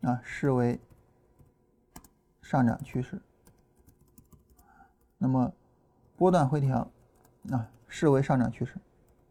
[0.03, 0.81] 啊，视为
[2.43, 3.21] 上涨趋势。
[5.19, 5.53] 那么
[6.17, 6.91] 波段回调，
[7.51, 8.77] 啊，视为上涨趋势。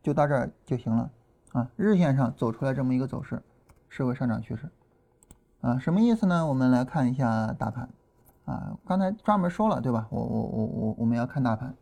[0.01, 1.11] 就到这儿就行了
[1.51, 1.69] 啊！
[1.75, 3.43] 日线上走出来这么一个走势，
[3.89, 4.69] 视为上涨趋势
[5.59, 5.77] 啊？
[5.77, 6.47] 什么意思呢？
[6.47, 7.89] 我们来看一下大盘
[8.45, 8.77] 啊。
[8.85, 10.07] 刚才专门说了对吧？
[10.09, 11.75] 我我我我我们要看大盘，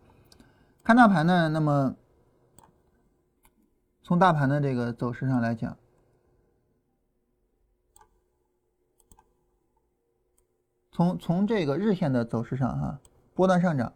[0.87, 1.93] 看大盘呢，那么
[4.03, 5.77] 从大盘的这个走势上来讲，
[10.93, 13.01] 从从这个日线的走势上哈，
[13.33, 13.91] 波段上涨。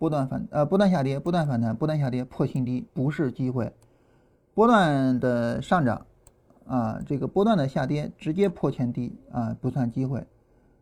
[0.00, 3.72] 波段反呃波段下跌，波段反弹，波段下跌破新低不是机会，
[4.54, 6.04] 波段的上涨
[6.66, 10.26] 啊，这个波段的下跌直接破前低啊不算机会，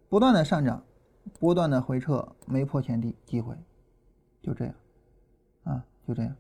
[0.09, 0.83] 波段的上涨，
[1.39, 3.55] 波段的回撤没破前低机会，
[4.41, 4.75] 就这样。
[5.67, 6.35] 啊就这样。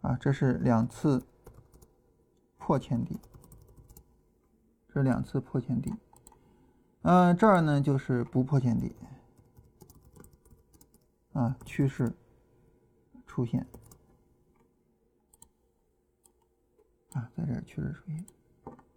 [0.00, 1.24] 啊，这是两次
[2.58, 3.18] 破前低，
[4.86, 5.94] 这两次破前低，
[7.00, 8.94] 嗯，这儿呢就是不破前低，
[11.32, 12.12] 啊，趋势
[13.26, 13.66] 出现，
[17.14, 18.24] 啊，在这儿趋势出现，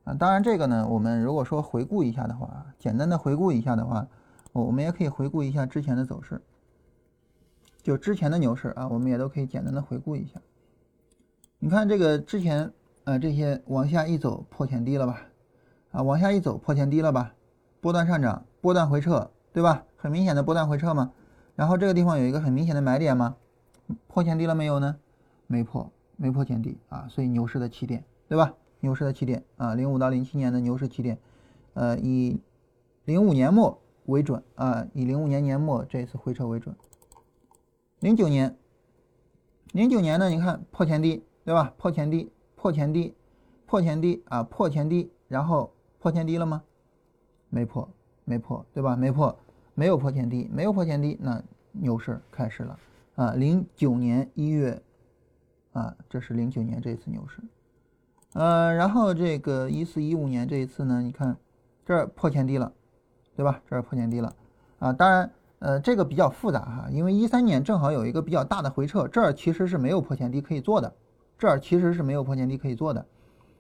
[0.04, 4.08] 啊，当然这个呢，我们如果说回顾一下的话，简单的回顾一下的话，
[4.52, 6.42] 我们也可以回顾一下之前的走势，
[7.82, 10.42] 就之前的牛市啊，我们也都可以简单的回顾一下。
[11.60, 12.72] 你看这个之前，
[13.06, 15.22] 呃，这些往下一走破前低了吧？
[15.92, 17.34] 啊，往下一走破前低了吧？
[17.80, 19.84] 波段上涨，波段回撤，对吧？
[19.96, 21.14] 很明显的波段回撤嘛。
[21.56, 23.36] 然后这个地方有一个很明显的买点吗？
[24.08, 24.98] 破前低了没有呢？
[25.48, 27.08] 没破，没破前低啊。
[27.10, 28.54] 所以牛市的起点，对吧？
[28.82, 31.18] 牛市的起点啊，零五到零七年的牛市起点，
[31.74, 32.38] 呃，以
[33.06, 36.76] 零五年末为准啊，以零五年年末这一次回撤为准。
[38.02, 38.58] 零九年，
[39.72, 40.30] 零九年呢？
[40.30, 41.24] 你看破前低。
[41.48, 41.74] 对吧？
[41.78, 43.16] 破前低，破前低，
[43.66, 44.44] 破前低啊！
[44.44, 46.62] 破前低，然后破前低了吗？
[47.50, 47.88] 没破，
[48.26, 48.98] 没破，对吧？
[48.98, 49.40] 没破，
[49.76, 52.78] 没有破前低，没有破前低，那牛市开始了
[53.16, 53.32] 啊！
[53.36, 54.84] 零九年一月
[55.78, 57.40] 啊，这是零九年这一次牛市，
[58.34, 61.38] 呃，然后这个一四一五年这一次呢，你看
[61.86, 62.74] 这儿破前低了，
[63.36, 63.62] 对吧？
[63.70, 64.36] 这儿破前低了
[64.80, 64.92] 啊！
[64.92, 70.92] 当然，呃，这个比较复杂哈，因为一三年正好有一个比较大的回撤，这儿其实是没有破前低可以做的。
[71.38, 73.06] 这儿其实是没有破前低可以做的，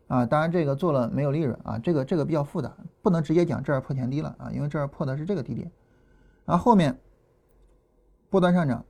[0.07, 5.71] 啊，当然这个做了没有利润啊，这个这个比较复杂，不能直接讲这儿破前低了啊，因为这儿破的是这个低点，
[6.45, 6.99] 然后后面
[8.31, 8.83] 波段上涨，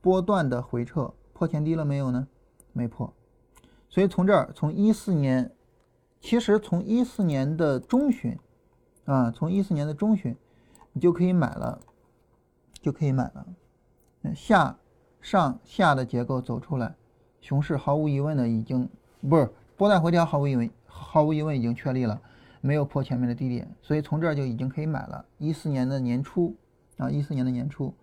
[0.00, 2.26] 波段的回撤破前低了没有呢？
[2.76, 3.10] 没破，
[3.88, 5.50] 所以从这儿从一四年，
[6.20, 8.38] 其实从一四年的中旬，
[9.06, 10.36] 啊，从一四年的中旬，
[10.92, 11.80] 你就可以买了，
[12.82, 13.46] 就可以买了，
[14.34, 14.76] 下
[15.22, 16.94] 上下的结构走出来。
[17.40, 18.86] 熊市毫无疑问的已经
[19.26, 22.20] 不是波段回调，毫无疑问，毫无疑问已经确立了，
[22.60, 25.24] 没有破前面的低点，所以从这儿就已经可以买了。
[25.38, 26.54] 一四年的年初
[26.98, 27.94] 啊，一四年的年初，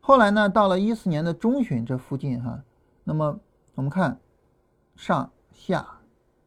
[0.00, 2.62] 后来呢，到了一四年的中旬这附近哈，
[3.04, 3.40] 那么
[3.78, 4.18] 我们看
[4.96, 5.86] 上下，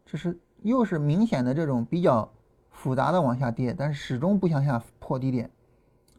[0.06, 2.30] 这是又是明显的这种比较
[2.72, 5.50] 复杂的往下跌，但是始终不向下破低点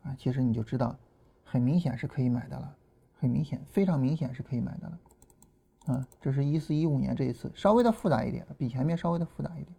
[0.04, 0.98] 啊，其实你就知道，
[1.44, 2.74] 很明显是可以买的了，
[3.20, 4.98] 很明显，非常明显是可以买的了。
[5.94, 9.76] 啊，这是一四一五年这一次稍微的复杂一点，比前面稍微的复杂一点。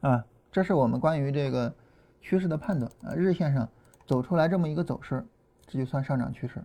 [0.00, 1.72] 啊，这是我们关于这个
[2.20, 3.68] 趋势的判断啊，日线上
[4.04, 5.24] 走出来这么一个走势，
[5.64, 6.60] 这就算上涨趋势。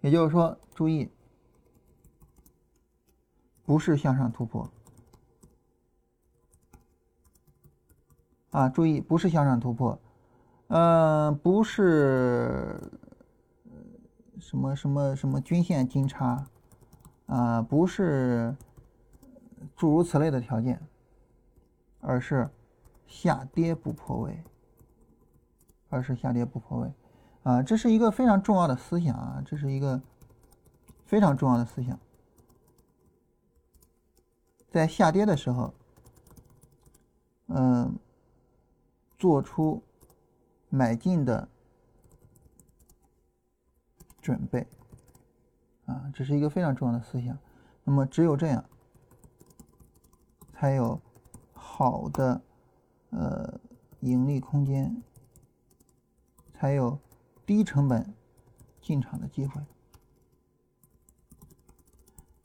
[0.00, 1.10] 也就是说，注意，
[3.64, 4.68] 不是向上突破。
[8.50, 9.98] 啊，注意，不是向上突破，
[10.68, 12.80] 嗯，不是。
[14.40, 16.46] 什么什么什么均线金叉，
[17.26, 18.54] 啊，不是
[19.74, 20.78] 诸如此类的条件，
[22.00, 22.48] 而是
[23.06, 24.44] 下跌不破位，
[25.88, 26.92] 而是下跌不破位，
[27.44, 30.00] 啊，这是一个非常重要的思想啊，这是一个
[31.06, 31.98] 非常重要的思想，
[34.74, 35.72] 在下跌的时候，
[37.46, 37.96] 嗯，
[39.16, 39.80] 做出
[40.68, 41.48] 买进的。
[44.20, 44.66] 准备，
[45.84, 47.38] 啊，这是一个非常重要的思想。
[47.84, 48.64] 那么，只有这样，
[50.50, 50.98] 才有
[51.52, 52.40] 好的
[53.10, 53.60] 呃
[54.00, 55.02] 盈利空间，
[56.54, 56.98] 才有
[57.44, 58.14] 低成本
[58.80, 59.60] 进场的机会。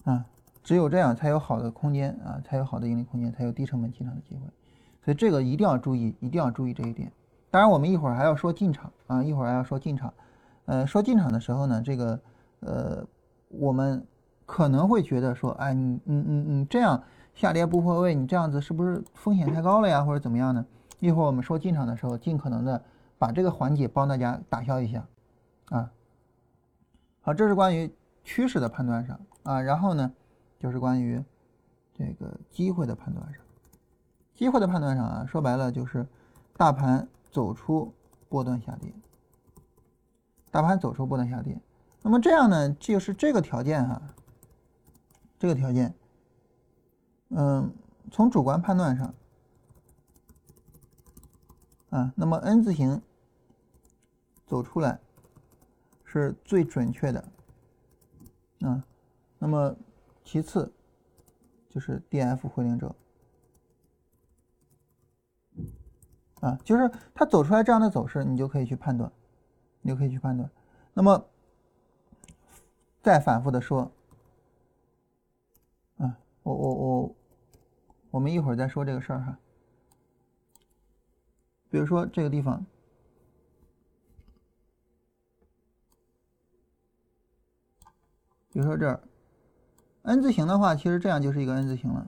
[0.03, 0.25] 啊，
[0.69, 4.41] 只有这样才有好的空间啊，才有好的盈利空间，才有低成本进场的机会。
[5.03, 7.12] 所以，这个一定要注意，一定要注意这一点。
[7.49, 10.13] 当然，我们一会儿还要说进场啊，一会儿还要说进场。
[10.65, 12.19] 呃，说进场的时候呢，这个，
[12.60, 13.03] 呃，
[13.47, 14.05] 我们
[14.45, 17.01] 可能会觉得说，哎，你你你你这样
[17.34, 20.63] 下跌不破位，你这样子是不是风险太高了呀，或者怎么样呢？
[20.99, 22.79] 一会儿我们说进场的时候，尽可能的
[23.17, 25.03] 把这个环节帮大家打消一下，
[25.71, 25.89] 啊，
[27.21, 27.91] 好，这是关于
[28.23, 30.12] 趋势的判断上啊，然后呢，
[30.59, 31.23] 就是关于
[31.93, 33.41] 这个机会的判断上，
[34.35, 36.05] 机会的判断上啊，说白了就是
[36.55, 37.91] 大盘走出
[38.27, 38.93] 波段下跌。
[40.51, 41.61] 大盘走出波段下跌，
[42.01, 44.01] 那么这样呢，就是这个条件哈，
[45.37, 45.93] 这个条件，
[47.29, 47.71] 嗯，
[48.11, 49.13] 从主观判断上，
[51.91, 52.99] 啊，那么 N 字形
[54.47, 54.99] 走出来
[56.03, 57.23] 是最准确的，
[58.61, 58.83] 啊，
[59.37, 59.75] 那么
[60.23, 60.73] 其次
[61.69, 62.95] 就是 DF 回零轴，
[66.41, 69.12] 啊，就是它走出来这样的走势，你就可以去判断。
[69.82, 70.51] 你就可以去判断。
[70.93, 71.29] 那么，
[73.01, 73.89] 再反复的说，
[75.95, 77.15] 啊，我我我，
[78.12, 79.39] 我们一会儿再说这个事儿哈。
[81.69, 82.65] 比如说这个地方，
[88.51, 89.01] 比如说这儿
[90.03, 92.07] ，N 字形的话，其实这样就是一个 N 字形了，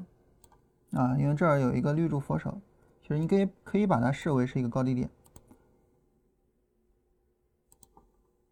[0.93, 2.59] 啊，因为这儿有一个绿柱佛手，
[3.01, 5.09] 其实你可以可以把它视为是一个高低点。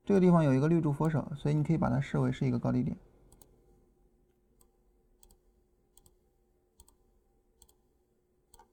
[0.05, 2.97] 这个地方有一个绿柱佛手，所以你可以把它视为是一个高低点。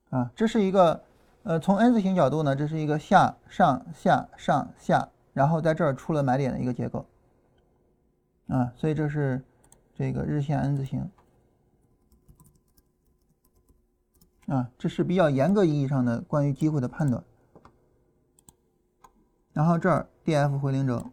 [0.08, 1.04] 啊，这是一个，
[1.42, 7.04] 呃，从 N 字形角度呢，这是一个下上下上下，然后在这儿出了买点的一个结构。
[8.46, 9.44] 啊，所以这是
[9.96, 11.10] 这个日线 N 字形。
[14.46, 17.24] 啊，这是比较严格意义上的关于机会的判断。
[19.52, 21.04] 然后这儿 DF 回零轴。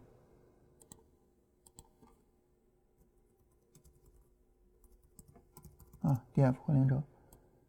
[6.02, 7.02] 啊，D F 回零轴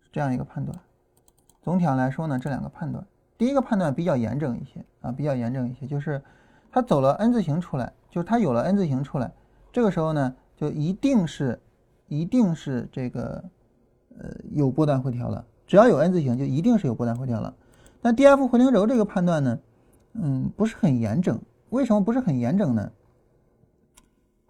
[0.01, 0.78] 是这样一个判断。
[1.61, 3.07] 总体上来说呢，这两个判断，
[3.38, 6.22] 第一个判断比较严整一些啊，比较严整一些，就是
[6.70, 9.34] 它走了 N 字形出来，就是它有了 N 字形出来，
[9.72, 11.59] 这个时候呢，就一定是，
[12.07, 13.43] 一定是这个
[14.19, 15.45] 呃有波段回调了。
[15.67, 17.53] 只要有 N 字形，就一定是有波段回调了。
[18.01, 19.59] 但 D F 回零轴这个判断呢，
[20.13, 21.39] 嗯，不是很严整。
[21.69, 22.91] 为什么不是很严整呢？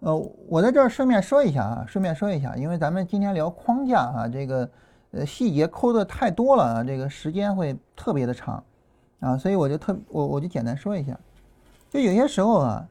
[0.00, 0.14] 呃，
[0.46, 4.70] 我在这儿顺便说一下啊，顺便说一下，因为咱们今天聊框架啊，这个
[5.12, 8.62] 呃细节抠的太多了啊，这个时间会特别的长
[9.20, 11.18] 啊，所以我就特我我就简单说一下，
[11.88, 12.86] 就有些时候啊，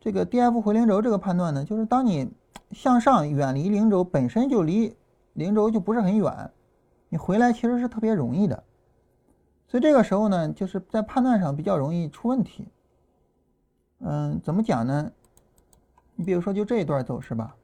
[0.00, 2.28] 这个 D F 回零轴这个判断呢，就是当你
[2.72, 4.96] 向上远离零轴本身就离
[5.32, 6.50] 零轴就不是很远，
[7.08, 8.64] 你回来其实是特别容易的，
[9.66, 12.68] 所以这个时候呢，就是在判断上比较容易出问题。
[14.00, 15.10] 嗯，怎么讲呢？
[16.14, 17.56] 你比如说，就这一段走势吧，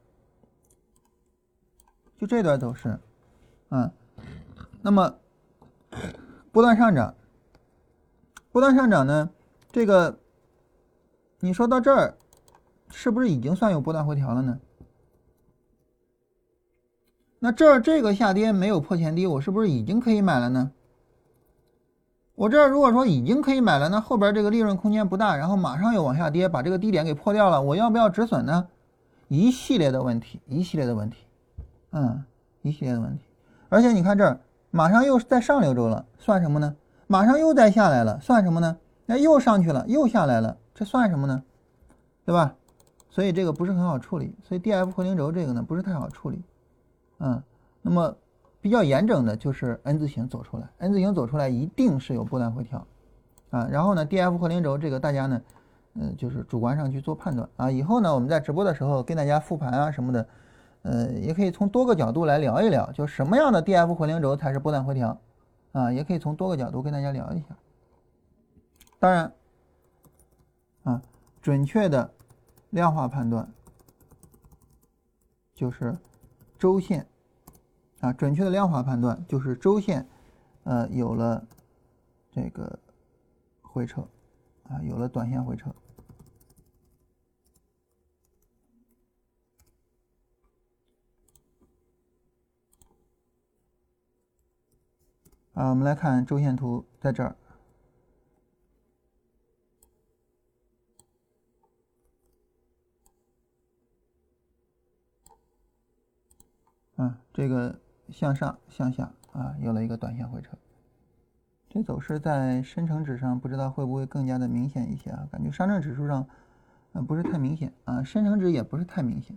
[2.17, 2.99] 就这段走势，
[3.69, 3.91] 嗯，
[4.81, 5.15] 那么
[6.51, 7.13] 波段上涨，
[8.51, 9.29] 波段上涨呢，
[9.71, 10.17] 这个
[11.39, 12.17] 你说到这儿，
[12.89, 14.59] 是不是已经算有波段回调了呢？
[17.45, 20.71] 那这儿这个下跌没有破前低，我是不是已经可以买了呢？
[22.33, 28.67] 我这儿如果说已经可以买了，那后边这个利润空间不大，然后马上又往下跌，把这个低点给破掉了，我要不要止损呢？
[29.27, 31.17] 一系列的问题，一系列的问题，
[31.91, 32.23] 嗯，
[32.63, 33.23] 一系列的问题。
[33.69, 34.39] 而且你看这儿，
[34.71, 36.75] 马上又在上六周了，算什么呢？
[37.05, 38.75] 马上又再下来了，算什么呢？
[39.05, 41.43] 那又上去了，又下来了，这算什么呢？
[42.25, 42.55] 对吧？
[43.11, 46.43] 所以这个不是很好处理，所以 D F 回零轴这个呢不是太好处理，
[47.19, 47.43] 嗯，
[47.81, 48.15] 那么。
[48.61, 52.83] 比较严整的就是 N 字形走出来，N 字形走出来一定是有波段回调，
[53.51, 55.39] 啊，然后呢，D F 和零轴这个大家呢，
[55.93, 57.69] 嗯，就是主观上去做判断啊。
[57.69, 60.27] 以后呢，我们在直播的时候跟大家复盘啊什么的，
[60.81, 65.15] 呃，也可以从多个角度来聊一聊，就什么样的 D F 回零轴才是波段回调，
[65.73, 67.55] 啊，也可以从多个角度跟大家聊一下。
[68.97, 69.31] 当然，
[70.85, 70.99] 啊，
[71.39, 72.11] 准确的
[72.71, 73.47] 量化判断
[75.53, 75.95] 就是
[76.57, 77.07] 周线。
[78.01, 80.07] 啊，准确的量化判断就是周线，
[80.63, 81.43] 呃，有了
[82.29, 82.77] 这个
[83.61, 84.01] 回撤，
[84.69, 85.73] 啊，有了短线回撤。
[95.53, 97.35] 啊，我们来看周线图，在这儿。
[106.95, 107.79] 啊，这个。
[108.11, 110.55] 向上向下啊，有了一个短线回撤，
[111.67, 115.27] 这走势在深成指上不知道会不会更加的明显一些啊？
[115.31, 116.27] 感觉上证指数上，
[116.91, 119.35] 呃，不是太明显啊，深成指也不是太明显，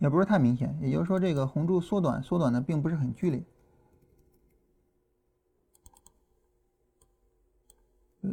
[0.00, 0.76] 也不是太明显。
[0.80, 3.44] 也就是说，这个红柱缩短，缩短的并不是很剧烈。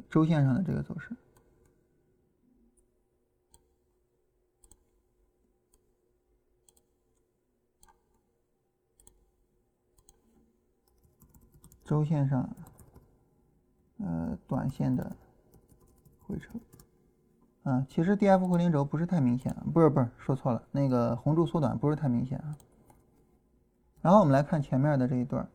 [0.09, 1.15] 周线上的这个走势。
[11.87, 12.49] 周线上，
[13.99, 15.09] 呃，短线的
[16.19, 16.49] 回撤，
[17.63, 22.53] 啊，其实 D F 回零轴不是太明显，不是不是说错了，那个红柱缩短不是太明显啊。
[24.01, 25.47] 然后我们来看前面的这一段，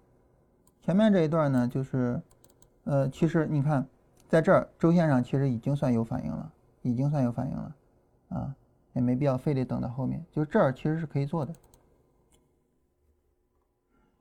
[0.81, 2.19] 前面这一段呢，就是，
[2.85, 3.87] 呃，其实你看，
[4.27, 7.77] 在这儿周线上其实已经算有反应了，已经算有反应了，
[8.31, 8.57] 啊，
[8.95, 11.53] 也没必要非得等到后面，就这儿其实是可以做的。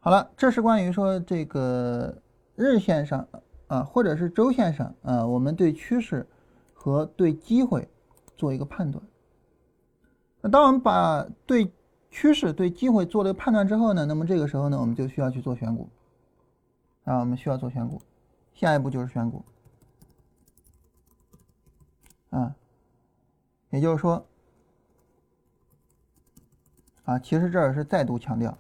[0.04, 2.24] 好了，这是关于说这个
[2.56, 3.28] 日线上
[3.68, 6.28] 啊，或者是周线上啊，我们对趋势
[6.74, 7.88] 和对机会
[8.36, 9.04] 做一个判断。
[10.42, 11.72] 那当我们把对
[12.10, 15.88] 趋势、对机会做了个判断之后呢，那么这个时候呢，我们就需要去做选股
[17.04, 18.02] 啊，我们需要做选股，
[18.56, 19.46] 下一步就是选股
[22.32, 22.56] 啊，
[23.70, 24.26] 也就是说
[27.04, 28.58] 啊，其实这儿是再度强调。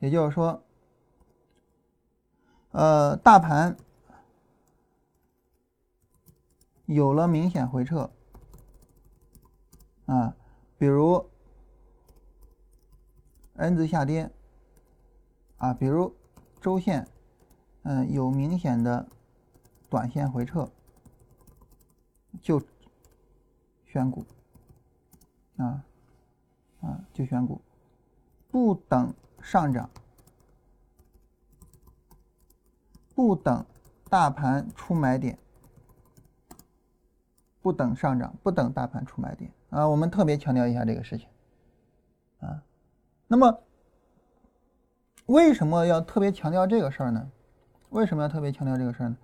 [0.00, 0.62] 也就是说，
[2.70, 3.76] 呃，大盘
[6.86, 8.08] 有了明显回撤，
[10.06, 10.36] 啊，
[10.78, 11.28] 比如
[13.54, 14.30] N 字下跌，
[15.56, 16.14] 啊，比如
[16.60, 17.08] 周线，
[17.82, 19.08] 嗯，有明显的
[19.90, 20.70] 短线回撤，
[22.40, 22.62] 就
[23.84, 24.24] 选股，
[25.56, 25.84] 啊，
[26.82, 27.60] 啊，就选股，
[28.52, 29.12] 不等。
[29.48, 29.88] 上涨，
[33.14, 33.64] 不等
[34.10, 35.38] 大盘出买点，
[37.62, 39.88] 不等上涨，不等大盘出买点啊！
[39.88, 41.26] 我们特别强调一下这个事情
[42.40, 42.62] 啊。
[43.26, 43.58] 那么，
[45.24, 47.30] 为什么要特别强调这个事儿呢？
[47.88, 49.16] 为什么要特别强调这个事儿呢？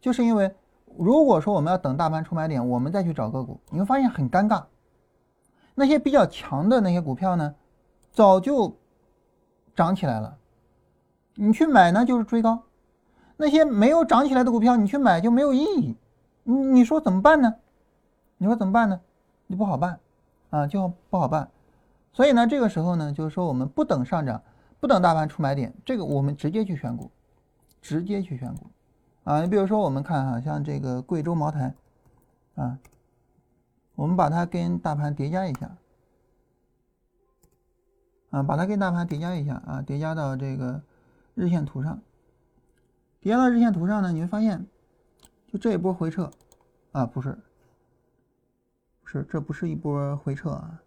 [0.00, 0.54] 就是因为，
[0.96, 4.66] 如果说我们要等大盘出买点，我们再去找个股，你会发现很尴尬。
[5.74, 7.56] 那些比较强的那些股票呢，
[8.12, 8.78] 早就。
[9.74, 10.38] 涨起来了，
[11.34, 12.62] 你去买呢就是追高，
[13.36, 15.96] 那些没有涨起来的股票你去买就没有意义，
[16.44, 17.54] 你你说怎么办呢？
[18.38, 19.00] 你说怎么办呢？
[19.46, 19.98] 你不好办
[20.50, 21.48] 啊，就不好办。
[22.12, 24.40] 所以呢，这个时候呢，就是说我们不等上涨，
[24.78, 27.10] 不等大盘出买点，这个我们直接去选股，
[27.82, 28.66] 直接去选股
[29.24, 29.40] 啊。
[29.40, 31.74] 你比如说我们看哈，像这个贵州茅台
[32.54, 32.78] 啊，
[33.96, 35.70] 我们把它跟大盘叠加一下
[38.34, 40.82] 啊，把它跟大盘叠加一下啊，叠加到这个
[41.36, 42.00] 日线图上。
[43.20, 44.66] 叠加到日线图上呢，你会发现，
[45.46, 46.28] 就这一波回撤，
[46.90, 47.38] 啊，不是，
[49.02, 50.82] 不是，这不是一波回撤啊，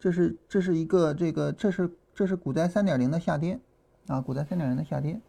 [0.00, 3.60] 这是这是一个这个这是这是股灾三点零的下跌，
[4.08, 5.20] 啊，股灾三点零的下跌。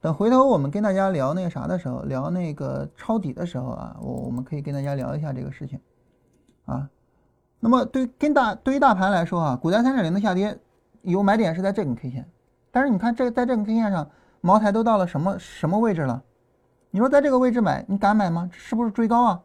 [0.00, 5.78] 等回头我们跟大家聊那个啥的时候，聊那个抄底的时候啊，我我们可以跟大家聊一下这个事情，
[6.64, 6.88] 啊，
[7.60, 10.58] 那么对跟大对于大盘来说啊，股价三点零的下跌
[11.02, 12.28] 有买点是在这根 K 线，
[12.70, 14.08] 但是你看这在这根 K 线上。
[14.40, 16.22] 茅台都到了什么什么位置了？
[16.92, 18.48] 你说在这个位置买，你敢买吗？
[18.52, 19.42] 是不是追高啊？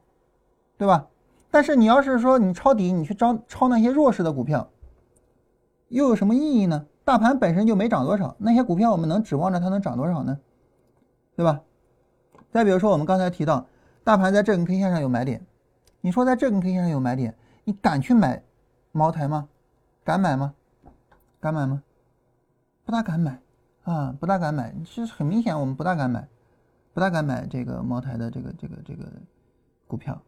[0.78, 1.08] 对吧？
[1.50, 4.70] 但是你要是说你抄底，你去抄抄那些弱势的股票，
[5.88, 6.86] 又有什么意义呢？
[7.04, 10.38] 大盘本身就没涨多少，那些股票我们能指望着它能涨多少呢？
[11.36, 11.62] 对吧？
[12.52, 13.66] 再比如说我们刚才提到，
[14.04, 15.44] 大盘在这根 K 线上有买点，
[16.02, 18.44] 你说在这根 K 线上有买点，你敢去买
[18.92, 19.48] 茅台吗？
[20.04, 20.54] 敢买吗？
[21.40, 21.82] 敢买吗？
[22.86, 23.40] 不大敢买。
[23.84, 26.26] 啊，不大敢买，其实很明显，我们不大敢买，
[26.94, 29.04] 不大敢买这个茅台的这个这个这个
[29.88, 30.22] 股票。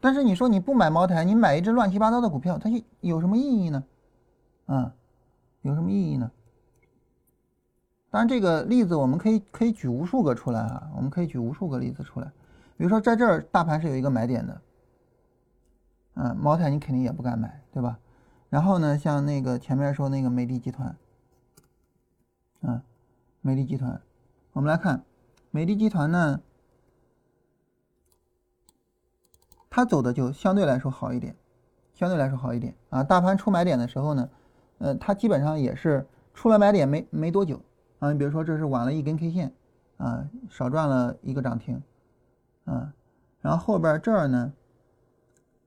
[0.00, 2.68] 但是你说你不买茅台，你买一只乱七八糟的股票，它
[3.00, 3.84] 有什么意义呢？
[4.66, 4.92] 啊，
[5.60, 6.28] 有什么意义呢？
[8.10, 12.26] 当然，这个例子我们可以可以举无数个出来啊，我们可以举无数个例子出来。
[12.76, 14.60] 比如说在这儿，大盘是有一个买点的，
[16.14, 17.98] 嗯，茅台你肯定也不敢买，对吧？
[18.50, 20.96] 然后呢，像那个前面说那个美的集团。
[22.60, 22.84] 啊，
[23.40, 24.00] 美的集团，
[24.52, 25.04] 我们来看
[25.50, 26.40] 美的集团呢，
[29.68, 31.34] 它走的就相对来说好一点，
[31.92, 33.02] 相对来说好一点啊。
[33.02, 34.30] 大盘出买点的时候呢，
[34.78, 37.60] 呃，它基本上也是出了买点没没多久
[37.98, 38.12] 啊。
[38.12, 39.52] 你比如说这是晚了一根 K 线
[39.96, 41.82] 啊，少赚了一个涨停
[42.64, 42.94] 啊。
[43.40, 44.52] 然后后边这儿呢，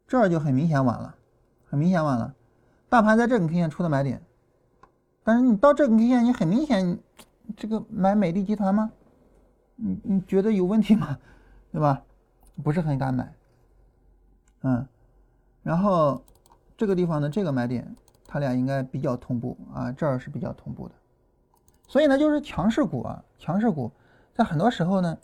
[0.08, 1.16] 这儿就很明显晚了，
[1.66, 2.34] 很明显晚了。
[2.89, 4.22] 大盘在这根 K 线出的买点。
[5.24, 6.99] 但是你到这个 K 线，你很明显，
[7.56, 8.91] 这个买美的集团吗？
[9.76, 11.18] 你你觉得有问题吗？
[11.72, 12.01] 对吧？
[12.64, 13.34] 不是很敢买，
[14.62, 14.88] 嗯，
[15.62, 16.24] 然后
[16.78, 17.93] 这个地方的这个买点，
[18.26, 20.95] 它俩应该比较同步啊，这儿是比较同步的。
[21.86, 23.91] 所以呢，就是强势股啊，强势股
[24.34, 25.18] 在很多时候呢，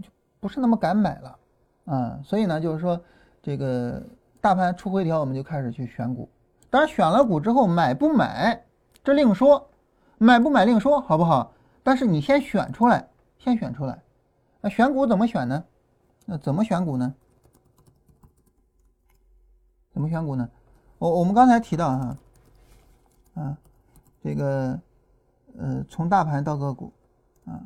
[0.00, 0.08] 就
[0.38, 1.38] 不是那么敢买了，
[1.86, 3.02] 啊，所以呢，就是说
[3.42, 4.02] 这个
[4.40, 6.28] 大盘出回调，我们就开始去选股。
[6.68, 8.64] 当然选了股之后，买不买？
[9.02, 9.70] 这另说，
[10.18, 11.52] 买不买另说，好不好？
[11.82, 14.02] 但是你先选出来，先选出来。
[14.60, 15.64] 那选股怎么选呢？
[16.26, 17.14] 那怎么选股呢？
[19.92, 20.48] 怎么选股呢？
[20.98, 22.18] 我我们刚才提到哈，
[23.34, 23.58] 啊，
[24.22, 24.78] 这个
[25.58, 26.92] 呃，从大盘到个股，
[27.46, 27.60] 啊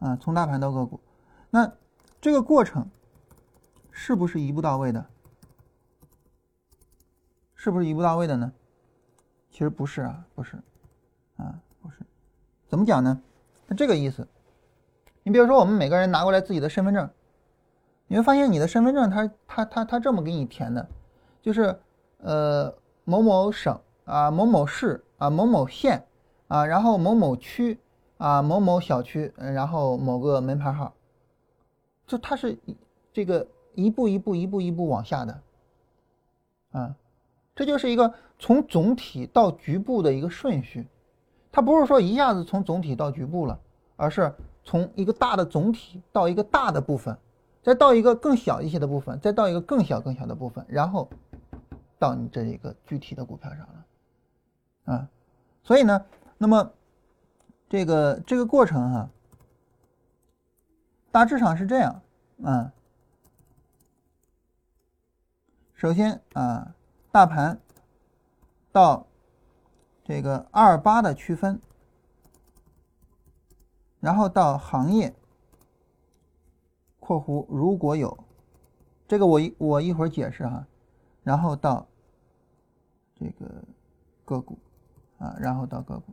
[0.00, 1.00] 啊，从大盘到个股，
[1.48, 1.72] 那
[2.20, 2.88] 这个过程
[3.90, 5.06] 是不是一步到位的？
[7.54, 8.52] 是不是一步到位的呢？
[9.50, 10.56] 其实不是啊，不是，
[11.36, 11.98] 啊，不是。
[12.68, 13.20] 怎么讲呢？
[13.68, 14.26] 是这个意思。
[15.22, 17.08] 你比如说，我们每个人拿过来自己的身份证，
[18.06, 20.88] 你会发现你的身份证，它它它它这么给你填的，
[21.42, 21.78] 就是
[22.18, 26.06] 呃某某省啊某某市啊某某县
[26.46, 27.78] 啊然后某某区
[28.16, 30.94] 啊某某小区，然后某个门牌号，
[32.08, 32.58] 就它是
[33.12, 33.46] 这个
[33.76, 35.40] 一步一步一步一步往下的，
[36.72, 36.96] 啊。
[37.54, 40.86] 这就是一个从总体到局部的一个顺序，
[41.50, 43.58] 它不是说一下子从总体到局部了，
[43.96, 44.32] 而是
[44.62, 47.18] 从一个大的总体到一个大的部分，
[47.60, 51.08] 再到一个更小一些的部分，再到一个更小更小的部分，然后
[51.98, 55.08] 到你这一个具体的股票上了，啊，
[55.64, 56.00] 所以呢，
[56.36, 56.70] 那么
[57.68, 59.10] 这个这个过程哈，
[61.10, 62.02] 大致上是这样，
[62.42, 62.72] 啊，
[65.74, 66.74] 首先啊。
[67.10, 67.58] 大盘
[68.70, 69.04] 到
[70.04, 71.58] 这个二八的区分，
[73.98, 75.12] 然后到行业
[77.00, 78.16] （括弧如果有），
[79.08, 80.64] 这个我一我一会儿解释哈，
[81.24, 81.88] 然后到
[83.18, 83.64] 这个
[84.26, 84.58] 个股
[85.18, 86.12] 啊，然后到个股，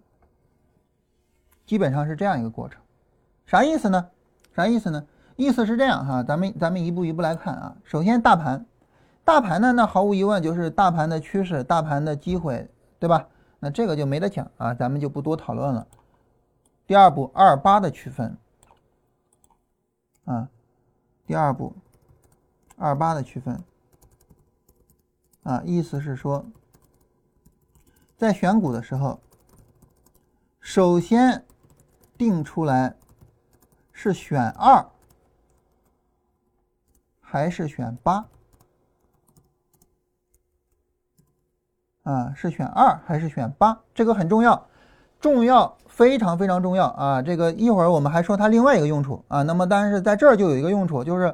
[1.65, 2.81] 基本上是这样一个过程。
[3.45, 4.09] 啥意思呢？
[4.55, 5.05] 啥意思呢？
[5.35, 7.75] 意思是这样哈，咱们咱们一步一步来看啊。
[7.83, 8.65] 首先，大盘。
[9.25, 9.73] 大盘呢？
[9.73, 13.27] 那毫无疑问就是大盘的趋势，大盘的机会，对吧？
[13.59, 15.87] 那这个就没得讲啊，咱们就不多讨论了。
[16.85, 18.37] 第二步，二八的区分，
[20.25, 20.47] 啊，
[21.25, 21.75] 第二步，
[22.77, 23.59] 二八的区分，
[25.41, 26.45] 啊，意思是说，
[28.15, 29.19] 在选股的时候，
[30.59, 31.43] 首先
[32.15, 32.95] 定出来
[33.97, 34.85] 是选二
[37.21, 38.25] 还是选八，
[42.03, 44.67] 啊，是选二还是选八，这个很重要。
[45.21, 47.21] 重要，非常非常重要啊！
[47.21, 49.41] 这个一会儿我们还说它另外一个用处啊。
[49.41, 51.33] 那么，但是在这儿就有一个用处，就是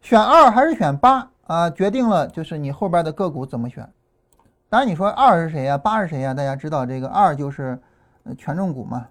[0.00, 3.90] 选二还是选八啊，决定了就是你后边的个股怎么选。
[4.68, 5.76] 当然，你说二是谁呀？
[5.78, 6.34] 八是谁呀？
[6.34, 7.80] 大家知道这个二就是
[8.38, 9.08] 权重股嘛，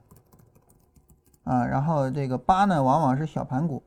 [1.52, 3.84] 啊，然后这个八呢，往往是小盘股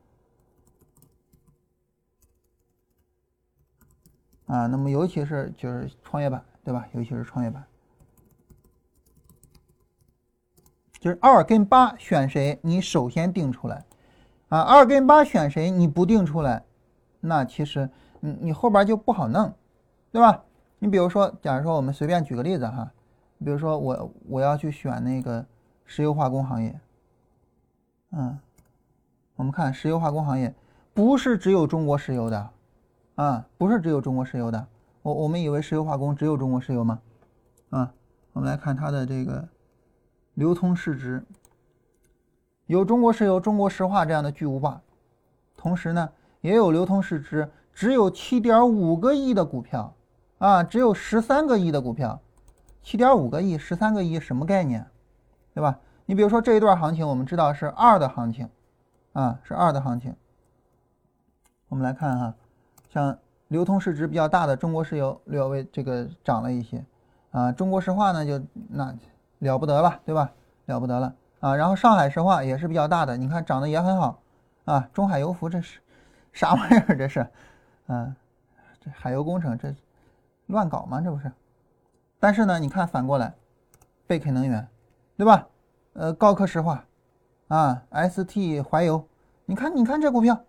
[4.45, 4.67] 啊。
[4.67, 6.87] 那么，尤其是就是创业板，对吧？
[6.93, 7.65] 尤其是创业板。
[11.01, 13.87] 就是二跟八选谁，你首先定出来，
[14.51, 16.65] 啊，二跟八选谁，你不定出来，
[17.21, 17.89] 那其实
[18.21, 19.55] 你你后边就不好弄，
[20.13, 20.45] 对吧？
[20.81, 22.93] 你比如说，假如说我们随便举个例子哈，
[23.39, 25.47] 比如说我我要去选那个
[25.87, 26.79] 石油化工行业，
[28.17, 28.39] 嗯，
[29.37, 30.55] 我们看石油化工行业
[30.93, 32.51] 不是只有中国石油的，
[33.17, 34.67] 啊，不是只有中国石油的，
[35.03, 37.01] 我我们以为石油化工只有中国石油吗？
[37.71, 37.93] 啊，
[38.33, 39.49] 我们来看它的这个。
[40.35, 41.25] 流通市值
[42.67, 44.81] 有中国石油、中国石化这样的巨无霸，
[45.57, 46.11] 同时呢，
[46.41, 49.95] 也有流通市值只有七点五个亿的股票，
[50.39, 52.21] 啊，只有十三个亿的股票，
[52.83, 54.85] 七点五个亿、十三个亿什么概念，
[55.55, 55.79] 对吧？
[56.07, 58.49] 你比如说这一段行情，我们知道是二的行情，
[59.13, 60.15] 啊，是二的行情。
[61.69, 62.35] 我们来看哈，
[62.91, 66.85] 像流通市值比较大的中国石油略微这个涨了一些，
[67.31, 68.95] 啊，中国石化呢就那。
[69.41, 70.31] 了不得了，对吧？
[70.65, 71.55] 了不得了啊！
[71.55, 74.23] 然后上海石化也是比较大的，你看涨得也很好
[74.65, 74.89] 啊。
[74.91, 75.81] 中海油服这是
[76.33, 76.97] 啥玩意儿？
[76.97, 77.27] 这是，
[77.89, 78.15] 嗯，
[78.81, 79.75] 这海油工程这
[80.47, 80.99] 乱搞吗？
[81.03, 81.31] 这不是？
[82.19, 83.35] 但是呢，你看反过来，
[84.07, 84.67] 贝肯能源，
[85.19, 85.47] 对吧？
[85.95, 86.85] 呃，高科石化
[87.49, 89.09] 啊，ST 怀油，
[89.47, 90.45] 你看，你看这股票，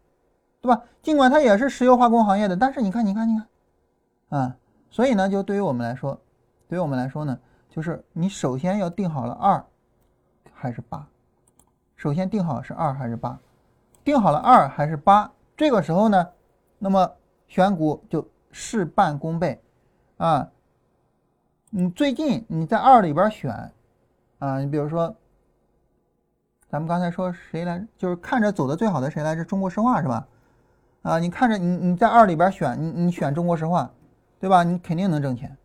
[0.62, 0.84] 对吧？
[1.02, 3.36] 尽管它也是石油化工行业的，但是你看，你看，你
[4.30, 4.58] 看，啊，
[4.90, 6.20] 所以呢，就对于我们来说，
[6.68, 7.40] 对于我们来说呢。
[7.68, 9.62] 就是你首先要定好了二
[10.54, 11.06] 还是八，
[11.98, 13.38] 首先定好是二还是八，
[14.02, 16.26] 定好了二还是八，这个时候呢，
[16.80, 17.12] 那么
[17.50, 19.62] 选股就事半功倍
[20.16, 20.50] 啊。
[21.70, 23.74] 你最近你在二里边选
[24.40, 25.14] 啊，你比如说，
[26.76, 29.46] 咱们刚才说谁来，就是看着走的最好的谁来着？
[29.46, 30.28] 中国石化是吧？
[31.04, 33.90] 啊，你看着你你在二里边选，你你选中国石化，
[34.42, 34.62] 对吧？
[34.62, 35.56] 你肯定能挣钱，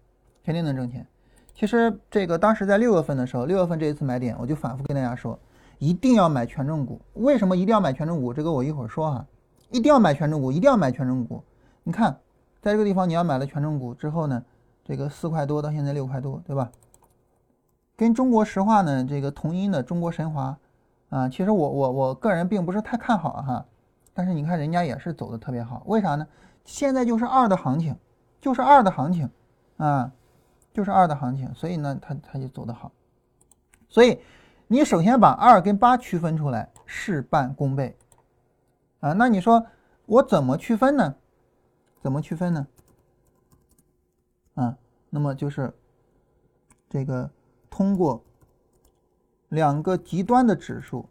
[0.45, 1.05] 肯定能挣钱。
[1.53, 5.37] 其实这个当时在六月份的时候，六月份这一次买点，我就反复跟大家说，
[5.81, 7.01] 一定要买权重股。
[7.15, 8.33] 为什么一定要买权重股？
[8.33, 9.27] 这个我一会儿说哈。
[9.73, 11.43] 一定要买权重股，一定要买权重股。
[11.83, 12.17] 你看，
[12.63, 14.41] 在这个地方你要买了权重股之后呢，
[14.85, 16.71] 这个四块多到现在六块多，对吧？
[17.97, 20.57] 跟中国石化呢这个同音的中国神华
[21.11, 23.67] 啊，其实我我我个人并不是太看好哈。
[24.15, 26.27] 但是你看人家也是走的特别好，为啥呢？
[26.65, 27.97] 现在就是二的行情，
[28.41, 29.31] 就是二的行情
[29.77, 30.11] 啊。
[30.73, 32.93] 就是二的行情，所以呢，它它就走得好。
[33.89, 34.21] 所以
[34.69, 37.97] 你首先把二跟八区分出来，事半功倍
[39.01, 39.13] 啊。
[39.13, 39.67] 那你说
[40.07, 41.17] 我怎么区分呢？
[42.01, 42.67] 怎么区分呢？
[44.55, 44.79] 啊，
[45.11, 45.75] 那么就是
[46.89, 47.29] 这个
[47.69, 48.23] 通过
[49.51, 51.09] 两个极端的指数，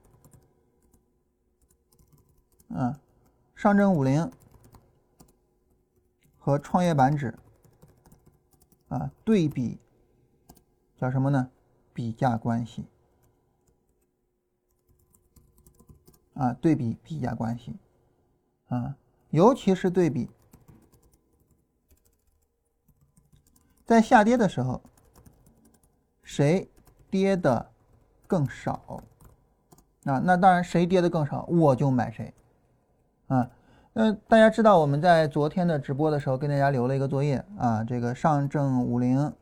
[2.70, 3.00] 啊，
[3.56, 4.30] 上证五零
[6.38, 7.38] 和创业板指。
[8.88, 9.78] 啊，对比
[10.96, 11.52] 叫什么呢？
[11.94, 12.88] 比价关系
[16.34, 17.78] 啊，对比比价关系
[18.70, 18.98] 啊，
[19.30, 20.28] 尤其是对比
[23.86, 24.82] 在下跌的时候，
[26.24, 26.68] 谁
[27.12, 27.69] 跌的
[28.30, 29.02] 更少
[30.06, 30.20] 啊？
[30.20, 32.32] 那当然，谁跌的更少，我就买谁
[33.26, 33.50] 啊。
[33.92, 39.34] 那大家知道我们在昨天的直播的时候跟大家留了一个作业啊，这个上证五零，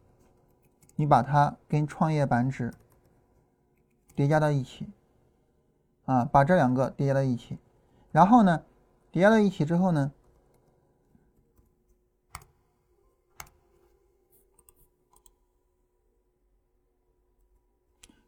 [0.96, 2.74] 你把它跟创业板指
[4.16, 4.88] 叠加到一起，
[6.06, 7.60] 啊，把这两个叠加到一起，
[8.14, 8.64] 然后呢，
[9.12, 10.14] 叠加到一起之后呢，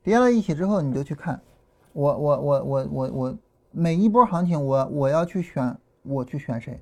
[0.10, 1.40] 叠加到一起之后，你就去看，
[1.94, 3.38] 我我我我我我
[3.70, 5.78] 每一波行情，我我要去选。
[6.02, 6.82] 我去选谁，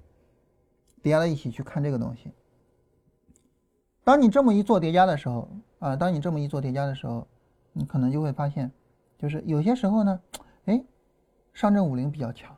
[1.02, 2.32] 叠加在一起去看这个东西。
[4.04, 5.50] 当你这么一做叠加的时候，
[5.80, 7.28] 啊，当你这么一做叠加的时候，
[7.74, 8.72] 你可能就会发现，
[9.18, 10.22] 就是有些时候呢，
[10.66, 10.82] 哎，
[11.52, 12.56] 上证五零比较强，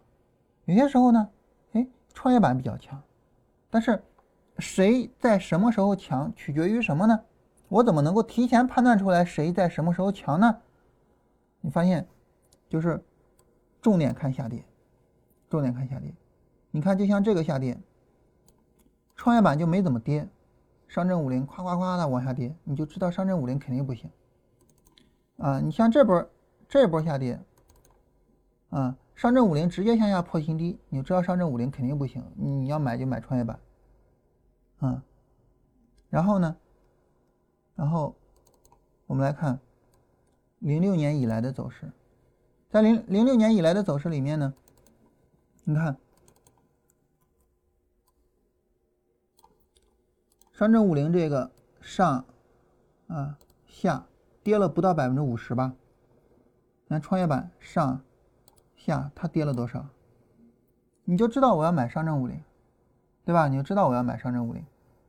[0.66, 1.30] 有些时候呢，
[1.72, 3.02] 哎，创业板比较强，
[3.72, 4.04] 但是
[4.60, 7.20] 谁在什么时候强，取决于什么呢？
[7.70, 10.58] 我怎么能够提前判断出来谁在什么时候强呢？
[11.62, 12.08] 你发现，
[12.68, 13.04] 就是
[13.82, 14.64] 重点看下跌，
[15.50, 16.14] 重点看下跌。
[16.72, 17.78] 你看，就像这个下跌，
[19.16, 20.28] 创业板就没怎么跌，
[20.88, 24.10] 上证五零夸夸夸的往下跌，你就知道上证五零肯定不行。
[25.38, 26.30] 啊，你像这波
[26.68, 27.40] 这波下跌，
[28.70, 32.24] 啊，上证五零直接向下破新低，你就知道上证五零肯定不行。
[32.36, 33.60] 你要买就买创业板，
[34.80, 35.04] 啊，
[36.10, 36.56] 然后呢，
[37.80, 38.14] 然后
[39.08, 39.58] 我们来看
[40.60, 41.90] 零六年以来的走势，
[42.70, 44.54] 在零零六年以来的走势里面呢，
[45.64, 45.96] 你看。
[50.52, 51.50] 上证五零这个
[51.80, 52.26] 上，
[53.08, 54.06] 啊下
[54.44, 55.74] 跌了不到百分之五十吧？
[56.90, 58.02] 看创业板上，
[58.76, 59.88] 下它跌了多少？
[61.06, 62.44] 你就知道我要买上证五零，
[63.24, 63.48] 对吧？
[63.48, 64.66] 你就知道我要买上证五零，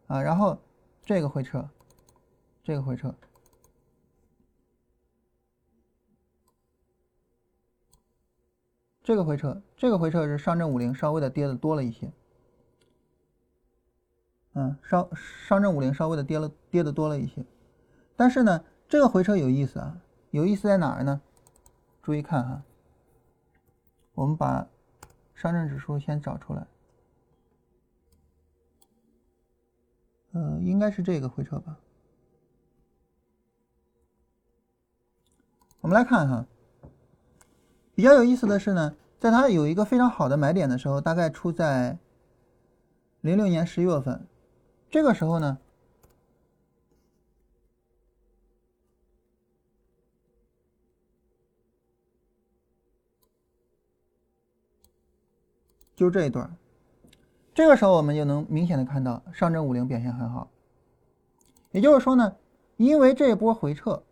[0.07, 0.57] 啊，然后
[1.05, 1.69] 这个回撤，
[2.63, 3.15] 这个回撤，
[9.03, 12.13] 这个回撤，这个回撤是上证五零稍微的跌的多了一些。
[14.53, 17.45] 嗯，上上证五零稍微的跌了，跌的多了一些，
[18.17, 20.01] 但是呢，这个回撤有意思啊，
[20.33, 21.23] 有意思在哪儿呢？
[22.03, 22.63] 注意看哈，
[24.13, 24.67] 我们把
[25.35, 26.67] 上证指数先找出来，
[30.33, 31.79] 呃，应该是这个回撤吧。
[35.81, 36.47] 我们来看哈，
[37.95, 41.99] 比较有意思的是呢，在它有一个非常好的买点的时候，大概出在
[43.23, 44.27] 零六年十一月份。
[44.91, 45.59] 这个时候呢，
[55.97, 56.55] 就这一段
[57.55, 60.51] 这个时候我们就能明显的看到上证五零表现很好。
[61.71, 62.37] 也就是说呢，
[62.77, 64.03] 因为这一波回撤，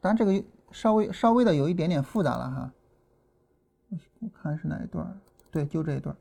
[0.00, 0.44] 但这个
[0.74, 2.72] 稍微稍微的有一点点复杂了哈。
[4.18, 5.20] 我看是哪一段？
[5.52, 6.14] 对，就这一段。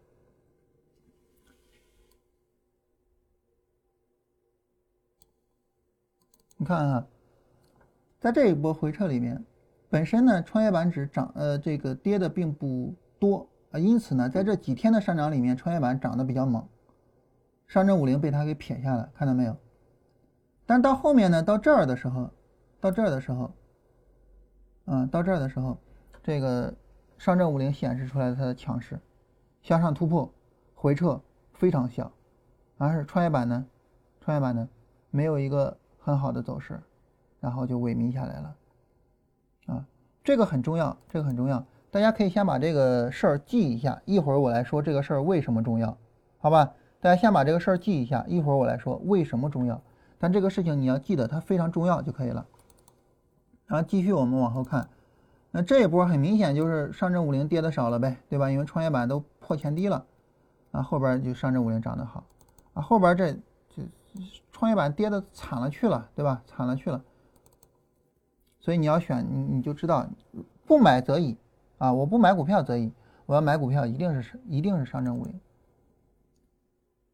[6.57, 7.07] 你看啊，
[8.19, 9.43] 在这一波回撤里面，
[9.89, 16.65] 本身呢，创业板指涨，呃，这个跌的并不多啊，因此呢，在这几天的上涨里面，创业板涨得比较猛，
[17.67, 19.57] 上证五零被它给撇下了，看到没有？
[20.65, 22.29] 但到后面呢，到这儿的时候，
[22.79, 23.51] 到这儿的时候，
[24.85, 25.77] 嗯，到这儿的时候，
[26.21, 26.73] 这个
[27.17, 28.99] 上证五零显示出来它的强势，
[29.61, 30.31] 向上突破，
[30.75, 31.21] 回撤
[31.53, 32.11] 非常小，
[32.77, 33.65] 而是创业板呢，
[34.21, 34.67] 创业板呢，
[35.09, 35.77] 没有一个。
[36.05, 36.77] 很好的走势，
[37.39, 38.55] 然后就萎靡下来了，
[39.67, 39.85] 啊，
[40.21, 45.97] 这个很重要，这个很重要，大家可以先把这个事儿记一下，一会儿我来说这个事儿为什么重要，
[46.39, 46.73] 好吧？
[46.99, 49.81] 大家先把这个事儿记一下，一会儿我来说为什么重要。
[50.19, 52.45] 但这个事情你要记得它非常重要就可以了。
[53.65, 54.87] 然后继续我们往后看，
[55.51, 58.49] 那这一波很明显就是上证五零跌的少了呗，对吧？
[58.49, 60.05] 因为创业板都破前低了，
[60.71, 62.23] 啊，后边就上证五零涨得好，
[62.73, 63.83] 啊，后边这就。
[64.51, 66.43] 创业板跌的惨了去了，对吧？
[66.45, 67.03] 惨了去了，
[68.59, 70.07] 所以你要选你你就知道，
[70.67, 71.35] 不买则已
[71.79, 71.91] 啊！
[71.91, 72.93] 我不买股票则已，
[73.25, 75.39] 我要买股票一定是一定是上证五零。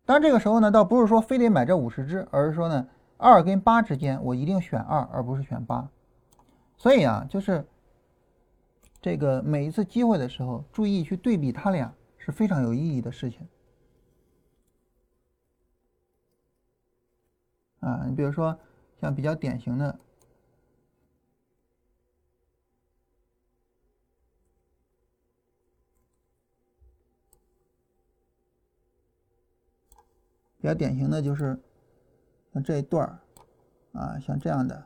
[0.05, 2.85] 当然这个时候呢，倒不是说非得买这五十只，而是说呢，
[3.15, 5.87] 二跟八之间我一定选二，而不是选八。
[6.79, 7.67] 所以啊，就是
[9.01, 13.45] 这个每一次机会的时候，注意去对比它俩是非常有意义的事情。
[17.81, 18.57] 啊，你比如说
[19.01, 19.99] 像比较典型的，
[30.61, 31.59] 比较典型的就是
[32.53, 33.19] 像这一段儿
[33.91, 34.81] 啊，像这样的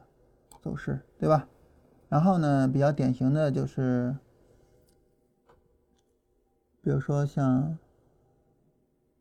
[0.59, 1.47] 走势，对吧？
[2.13, 4.15] 然后呢，比较典型的就是，
[6.79, 7.75] 比如说像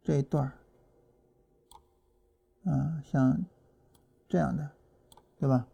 [0.03, 0.53] 这一段儿
[2.70, 3.43] 啊，像。
[4.28, 4.70] 这样的，
[5.38, 5.66] 对吧？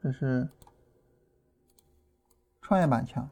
[0.00, 0.48] 这是
[2.62, 3.28] 创业板强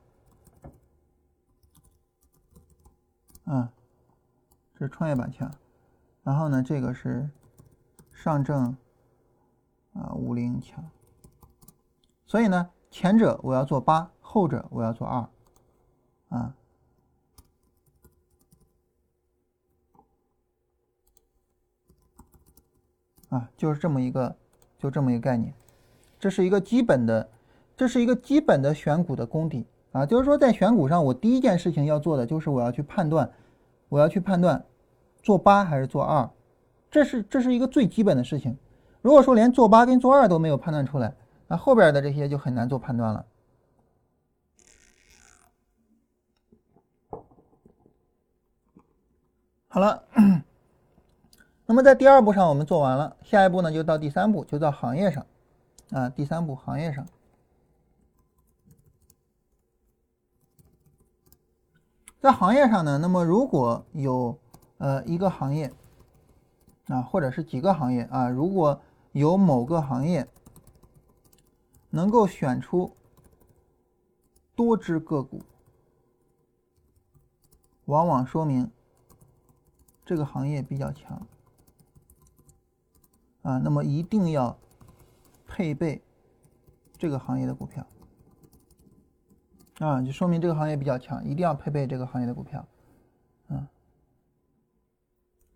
[3.44, 3.72] 啊，
[4.74, 5.48] 这是创业板强。
[6.24, 7.30] 然后呢，这个是
[8.12, 8.76] 上证
[9.92, 10.84] 啊五零强。
[12.26, 15.28] 所以呢，前者我要做八，后者我要做二
[16.28, 16.54] 啊
[23.30, 24.36] 啊，就是这么一个。
[24.78, 25.50] 就这么一个概念，
[26.20, 27.26] 这是一个基本的，
[27.74, 30.04] 这是一个基本的选股的功底啊。
[30.04, 33.32] 就是说，在选股上，我第一件事情要做的就是我要去判断
[33.88, 34.62] 我要去判断
[35.22, 36.28] 做八还是做二，
[36.90, 38.54] 这是这是一个最基本的事情。
[39.00, 41.16] 如果说连做八跟做二都没有判断出来，
[41.46, 43.26] 那后边的这些就很难做判断了。
[49.68, 50.04] 好了，
[51.66, 55.26] 那么在第二步上我们做完了，下一步呢就到第三步，就到行业上
[55.90, 56.08] 啊。
[56.08, 57.04] 第三步行业上，
[62.20, 64.38] 在行业上呢，那么如果有
[64.78, 65.72] 呃一个行业
[66.86, 68.80] 啊，或者是几个行业啊，如果
[69.10, 70.28] 有某个行业
[71.94, 72.96] 能够选出
[74.56, 75.40] 多只个股，
[77.84, 78.68] 往往说明。
[80.04, 81.26] 这个行业比较强
[83.40, 84.58] 啊，那么一定要
[85.46, 86.02] 配备
[86.98, 87.86] 这个行业的股票
[89.78, 92.68] 啊，就说明这个行业比较强，一定要配备这个行业的股票，
[93.48, 93.66] 嗯，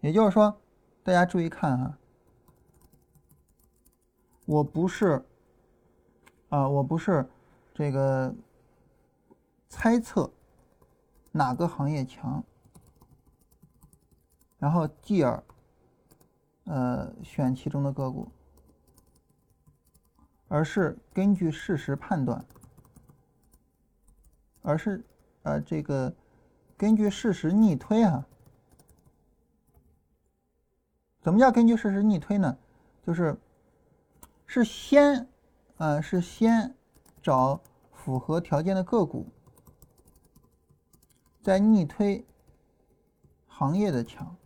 [0.01, 0.59] 也就是说，
[1.03, 1.99] 大家注意看哈，
[4.47, 5.23] 我不是
[6.49, 7.29] 啊，我不是
[7.75, 8.35] 这个
[9.69, 10.31] 猜测
[11.33, 12.43] 哪个行业强。
[14.59, 15.45] 然后继而，
[16.65, 18.29] 呃，选其中的个股，
[20.49, 22.45] 而是根据事实判断，
[24.63, 25.05] 而是
[25.43, 26.13] 呃这个
[26.77, 28.27] 根据事实逆推啊。
[31.21, 32.59] 怎么叫根据事实逆推呢？
[33.03, 33.39] 就是
[34.47, 35.29] 是先，
[35.79, 36.75] 呃，是先
[37.23, 37.61] 找
[37.93, 39.27] 符合条件的个股，
[41.41, 42.25] 再逆推
[43.47, 44.37] 行业的强。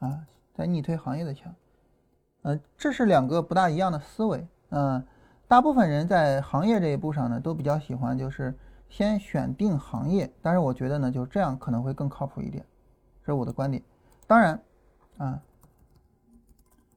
[0.00, 1.52] 啊，在逆推行业的强，
[2.42, 4.46] 呃，这是两个不大一样的思维。
[4.70, 5.04] 嗯，
[5.48, 8.56] 大部分人在行业这一步上呢，都比较喜欢就是
[8.88, 12.64] 先选定行业，但是我觉得呢，就这样可能会更靠谱一点，
[13.22, 13.82] 这是我的观点。
[14.26, 14.62] 当然，
[15.16, 15.42] 啊，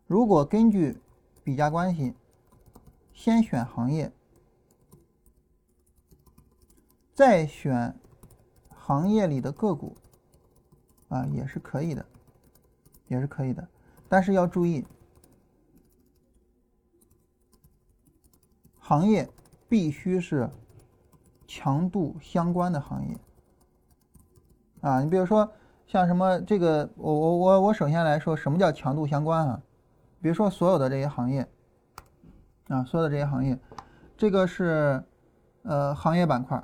[0.05, 1.01] 如果根据
[1.43, 2.13] 比价关系
[3.21, 4.11] 先选行业，
[7.13, 7.95] 再选
[8.69, 9.95] 行业里的个股，
[11.07, 12.03] 啊，也是可以的。
[13.09, 13.67] 也是可以的，
[14.09, 14.83] 但是要注意，
[18.79, 19.29] 行业
[19.69, 20.49] 必须是
[21.45, 23.15] 强度相关的行业
[24.81, 25.03] 啊。
[25.03, 25.53] 你比如说
[25.85, 29.61] 像什么这个，我我我我首先来说，什么叫强度相关啊？
[30.23, 31.47] 比如说所有的这些行业
[32.71, 33.59] 啊，所有的这些行业，
[34.15, 35.03] 这个是
[35.63, 36.57] 呃行业板块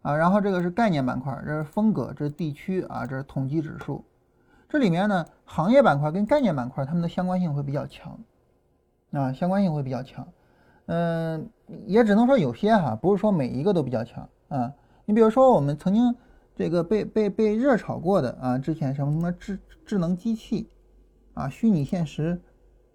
[0.00, 4.02] 啊，然后这个是概念板块，这是风格，这是地区啊，这是统计指数。
[4.66, 8.18] 这里面呢，行业板块跟概念板块它们的相关性会比较强，
[9.12, 10.26] 啊，相关性会比较强，
[10.86, 11.50] 嗯，
[11.84, 14.72] 也只能说有些哈，不是说每一个都比较强啊。
[15.04, 16.16] 你比如说我们曾经
[16.56, 20.70] 这个被被被热炒过的啊，之前什么什么智智能机器
[21.34, 22.40] 啊，虚拟现实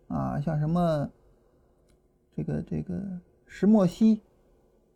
[0.08, 1.08] 啊，像什么
[2.36, 2.94] 这个这个
[3.46, 4.22] 石墨烯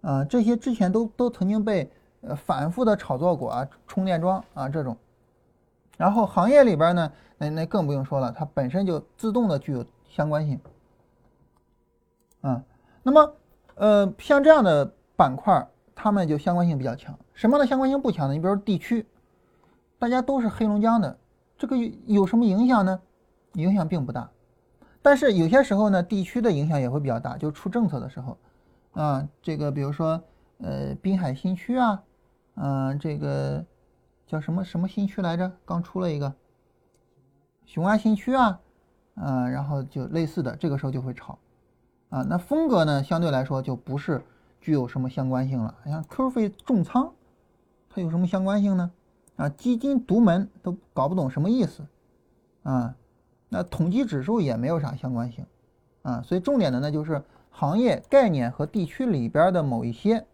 [0.01, 4.95] 啊，这些之前都都曾经被呃反复的炒作过啊，充电桩啊这种。
[5.97, 10.59] 然后行业里边呢，那那更不用说了，它本身就自动的具有相关性，
[12.41, 12.63] 啊，
[13.01, 13.33] 那么
[13.75, 17.17] 呃像这样的板块，它们就相关性比较强。
[17.33, 18.33] 什么的相关性不强呢？
[18.33, 19.05] 你比如说地区，
[19.97, 21.17] 大家都是黑龙江的，
[21.57, 23.01] 这个有什么影响呢？
[23.53, 24.29] 影响并不大，
[25.05, 28.37] 但是有些时候呢，地区的影响也会比较大，就出政策的时候，
[28.93, 30.19] 啊，这个比如说
[30.57, 32.03] 呃滨海新区啊，
[32.55, 33.63] 嗯，这个。
[34.27, 35.51] 叫什么什么新区来着？
[35.65, 36.33] 刚出了一个
[37.63, 38.59] 雄安新区啊，
[39.13, 41.37] 嗯，然后就类似的，这个时候就会炒
[42.09, 42.23] 啊。
[42.23, 44.25] 那风格呢，相对来说就不是
[44.59, 45.75] 具有什么相关性了。
[45.85, 47.13] 像 Q 费重仓，
[47.87, 48.91] 它有什么相关性呢？
[49.35, 51.85] 啊，基金独门都搞不懂什么意思
[52.63, 52.95] 啊。
[53.49, 55.45] 那统计指数也没有啥相关性
[56.01, 56.21] 啊。
[56.21, 60.25] 所以重点的呢，就是行业概念和地区里边的某一些。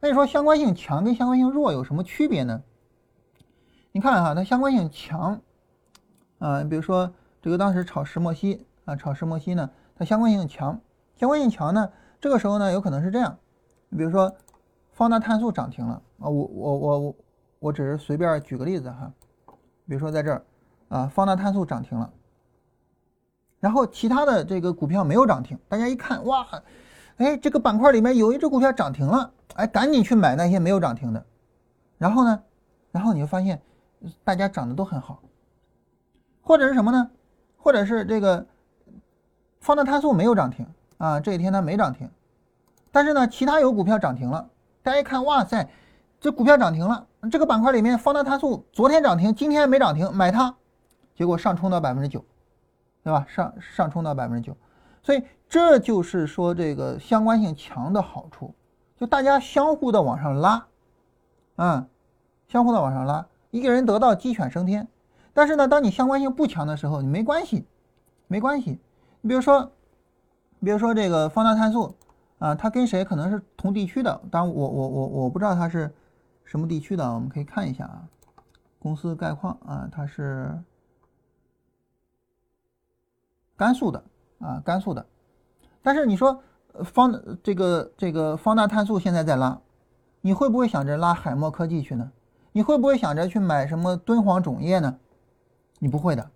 [0.00, 2.62] 那你说相关性强跟相关性弱有什么区别呢？
[3.92, 5.40] 你看哈，它相关性强，
[6.38, 10.78] 啊，比如说这个当时炒石墨烯啊，炒石墨烯呢，它相关性强，
[11.16, 11.90] 相关性强呢，
[12.20, 13.38] 这个时候呢有可能是这样，
[13.88, 14.34] 你比如说
[14.92, 17.16] 方大碳素涨停了啊，我我我我
[17.60, 19.10] 我只是随便举个例子哈，
[19.86, 20.44] 比如说在这儿
[20.88, 22.10] 啊，方大碳素涨停了，
[23.60, 26.46] 然后其他的这个股票没有涨停，大家一看哇。
[27.16, 31.24] 哎，这个板块里面有一只股票涨停了，哎，赶紧去买那些没有涨停的。
[31.96, 32.42] 然后呢，
[32.90, 33.62] 然后你就发现
[34.24, 35.22] 大家涨得都很好，
[36.42, 37.08] 或者是什么呢？
[37.56, 38.44] 或者是这个
[39.60, 40.66] 方大碳素没有涨停
[40.98, 42.10] 啊，这一天它没涨停，
[42.90, 44.50] 但是呢，其他有股票涨停了。
[44.82, 45.70] 大家一看，哇塞，
[46.20, 50.54] 这股票涨停了，这个板块里面方大碳素昨天涨停，今天没涨停，买它，
[51.14, 52.24] 结果上冲到百分之九，
[53.02, 53.24] 对吧？
[53.28, 54.56] 上上冲到百分之九，
[55.02, 58.54] 所以这就是说这个相关性强的好处，
[58.96, 60.66] 就大家相互的往上拉，
[61.56, 61.86] 啊，
[62.48, 64.88] 相互的往上拉，一个人得到鸡犬升天。
[65.32, 67.66] 但是呢，当你相关性不强的时候，你没关系，
[68.28, 68.80] 没关系。
[69.20, 69.72] 你比如说，
[70.60, 71.94] 比如说这个方大碳素
[72.38, 74.20] 啊，它跟谁可能是同地区的？
[74.30, 75.92] 当，我我我我不知道它是
[76.44, 78.02] 什么地区的，我们可以看一下啊，
[78.78, 80.56] 公司概况啊，它是
[83.56, 84.02] 甘肃的
[84.40, 85.04] 啊，甘肃的。
[85.82, 86.42] 但是你说
[86.84, 89.58] 方这个这个方大碳素现在在拉，
[90.20, 92.10] 你会不会想着拉海默科技去呢？
[92.52, 94.96] 你会不会想着去买什么敦煌种业呢？
[95.78, 96.30] 你不会的，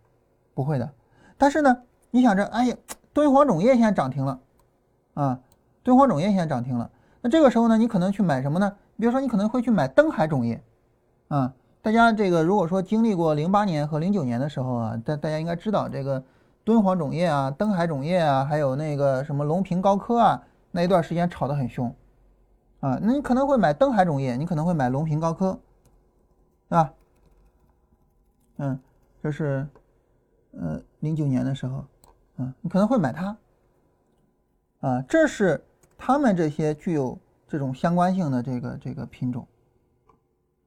[0.54, 0.90] 不会的。
[1.36, 2.76] 但是呢，你想着，哎呀，
[3.12, 4.40] 敦煌种业现在涨停了，
[5.14, 5.40] 啊，
[5.82, 6.90] 敦煌种业现在涨停了。
[7.20, 8.76] 那这个时候呢，你可能去买什么呢？
[8.98, 10.60] 比如说，你可能会去买登海种业，
[11.28, 16.22] 啊，大家这个如果说经历过零八年和零九年的时候啊，大大家应该知道这个
[16.68, 21.88] 敦煌种业啊、登海种业啊，还有那个什么隆平高科啊，那一段时间炒得很凶，
[22.80, 25.58] 啊，那你可能会买登海种业，你可能会买隆平高科，
[26.68, 26.92] 对吧？
[28.58, 28.78] 嗯。
[29.22, 29.66] 这是，
[30.52, 31.86] 呃，零九年的时候，
[32.36, 33.36] 嗯，你可能会买它，
[34.80, 35.64] 啊，这是
[35.96, 39.48] 他们这些具有这种相关性的这个这个品种，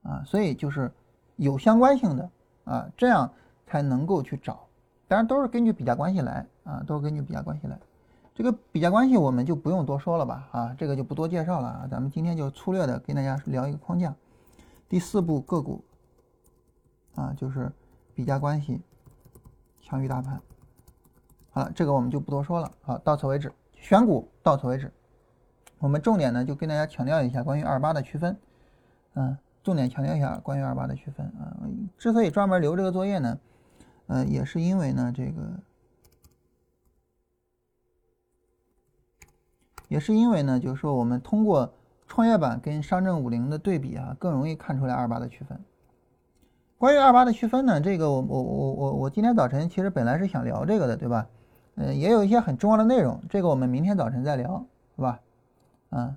[0.02, 0.92] 啊，所以就是
[1.36, 2.30] 有相关性的
[2.64, 3.32] 啊，这样
[3.68, 4.66] 才能够去找，
[5.12, 7.78] 当然都是根据比价关系来啊，都是根据比价关系来，
[8.34, 14.14] 这个比价关系我们就不用多说了吧，啊，这个就不多介绍了啊，咱们今天就粗略的跟大家聊一个框架，
[14.88, 15.84] 第四步个股，
[17.16, 17.70] 啊，就是。
[18.14, 18.78] 比价关系
[19.80, 20.38] 强于大盘，
[21.50, 22.70] 好了，这个我们就不多说了。
[22.82, 24.92] 好，到此为止，选股到此为止。
[25.78, 28.36] 我们重点呢，就跟大家强调一下关于二八的区分。
[29.14, 31.56] 嗯，重点强调一下关于二八的区分啊。
[31.96, 33.38] 之所以专门留这个作业呢，
[34.06, 35.60] 呃，也是因为呢，这个
[39.88, 41.72] 也是因为呢，就是说我们通过
[42.06, 45.58] 创业板跟上证五零的对比啊，更容易看出来二八的区分。
[46.78, 51.28] 关于二八的区分呢，这个我我我我我今天早晨其实本来是想聊这个的，对吧？
[51.76, 55.20] 嗯，也有一些很重要的内容，这个我们明天早晨再聊，是吧？
[55.90, 56.16] 嗯，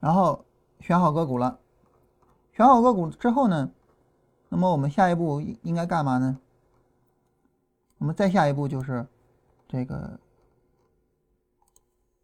[0.00, 0.44] 然后
[0.80, 1.58] 选好个股了，
[2.52, 3.70] 选好个股之后呢，
[4.54, 6.38] 那么我们下一步应该干嘛呢？
[7.98, 9.04] 我们再下一步就是
[9.66, 10.20] 这个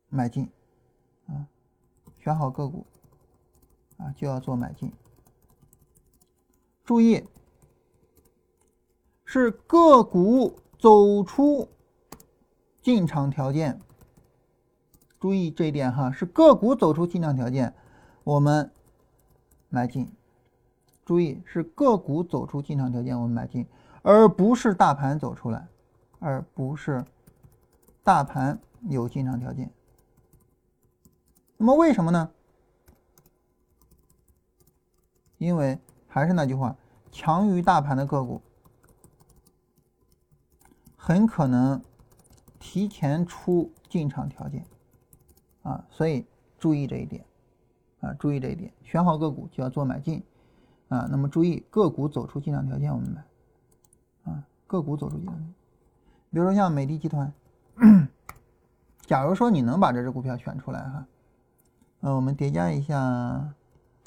[0.09, 0.49] 买进，
[1.27, 1.49] 啊，
[2.21, 2.87] 选好个股，
[3.97, 4.93] 啊，就要做买进。
[6.85, 7.25] 注意，
[9.25, 11.69] 是个股走出
[12.81, 13.81] 进场条件。
[15.19, 17.75] 注意这一点哈，是个股走出进场条件，
[18.23, 18.71] 我们
[19.69, 20.13] 买进。
[21.11, 23.67] 注意是个股走出进场条件，我们买进，
[24.03, 25.67] 而不是大盘走出来，
[26.21, 27.05] 而不是
[28.05, 29.69] 大盘有进场条件。
[31.57, 32.31] 那么为什么呢？
[35.39, 35.77] 因为。
[36.07, 36.77] 还是那句话，
[37.11, 38.41] 强于大盘的个股
[40.97, 41.81] 很可能
[42.59, 44.65] 提前出进场条件
[45.63, 46.27] 啊，所以
[46.59, 47.25] 注意这一点
[48.01, 50.21] 啊，注意这一点，选好个股就要做买进
[50.91, 51.09] 啊。
[51.11, 53.25] 那么注意个股走出进场条件，我们买
[54.31, 55.35] 啊，个股走出进场，
[56.31, 57.33] 比如说像美的集团，
[59.07, 61.07] 假如说你能把这只股票选出来哈，
[62.01, 63.55] 呃，我们叠加一下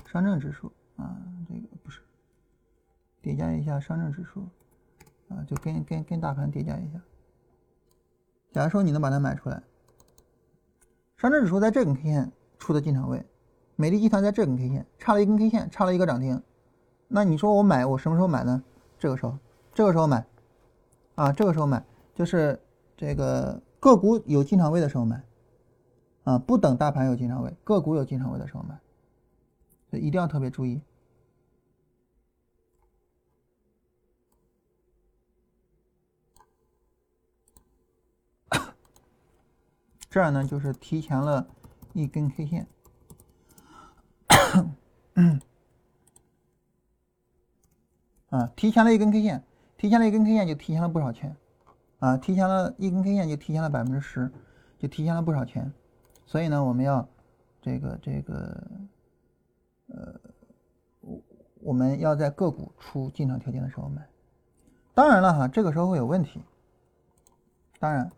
[0.06, 0.72] 上证指数。
[0.96, 1.18] 啊，
[1.50, 2.02] 这个不是
[3.20, 4.48] 叠加一下上证指数
[5.28, 7.02] 啊，就跟跟跟大盘叠加一下。
[8.52, 9.64] 假如说你能把它买出来，
[11.18, 13.26] 上证指数在这根 K 线出的进场位，
[13.76, 16.40] 美的集团在这根 K 线差了一根 K 线，差了一个涨停，
[17.16, 18.64] 那你说我买，我什么时候买呢？
[18.98, 19.38] 这个时候，
[19.72, 20.26] 这个时候买
[21.14, 21.86] 啊，这个时候买
[22.16, 22.60] 就是
[22.98, 25.24] 这个个股有进场位的时候买
[26.24, 28.80] 啊，不等大盘有进场位，个股有进场位的时候买。
[29.92, 30.82] 一定要特别注意，
[40.10, 41.46] 这儿呢就是提前了
[41.94, 42.68] 一根 K 线，
[48.36, 49.44] 啊，提前了一根 K 线，
[49.78, 51.36] 提前了一根 K 线就提前了不少钱，
[52.00, 54.32] 啊，提前了一根 K 线就提前了百分之十，
[54.80, 55.72] 就提前了不少钱，
[56.26, 57.08] 所以呢，我们要
[57.62, 58.68] 这个这个。
[59.88, 60.20] 呃，
[61.02, 61.22] 我
[61.60, 64.02] 我们要在个股出进场条件的时候买，
[64.96, 66.42] 当然了哈，这个时候会有问题。
[67.78, 68.10] 当然，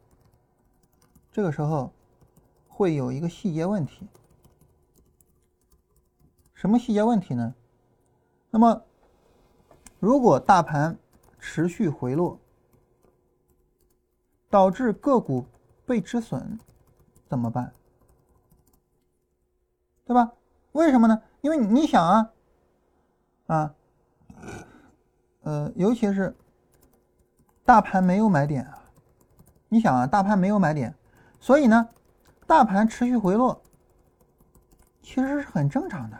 [1.34, 1.91] 这个时候
[2.70, 4.07] 会有一个细节问题，
[6.53, 7.53] 什么细节问题呢？
[8.51, 8.82] 那么，
[10.00, 10.98] 如果大盘
[11.39, 12.39] 持续回落，
[14.50, 15.46] 导致个股
[15.86, 16.60] 被止损，
[17.28, 17.74] 怎么办？
[20.06, 20.32] 对吧？
[20.74, 21.22] 为什么呢？
[21.41, 22.34] 因为你想啊，
[23.48, 23.76] 啊，
[25.41, 26.36] 呃，尤其是
[27.64, 28.84] 大盘没有买点啊，
[29.70, 30.93] 你想啊，大盘没有买点，
[31.39, 31.89] 所以呢，
[32.46, 33.62] 大盘持续回落，
[35.02, 36.18] 其实是很正常的。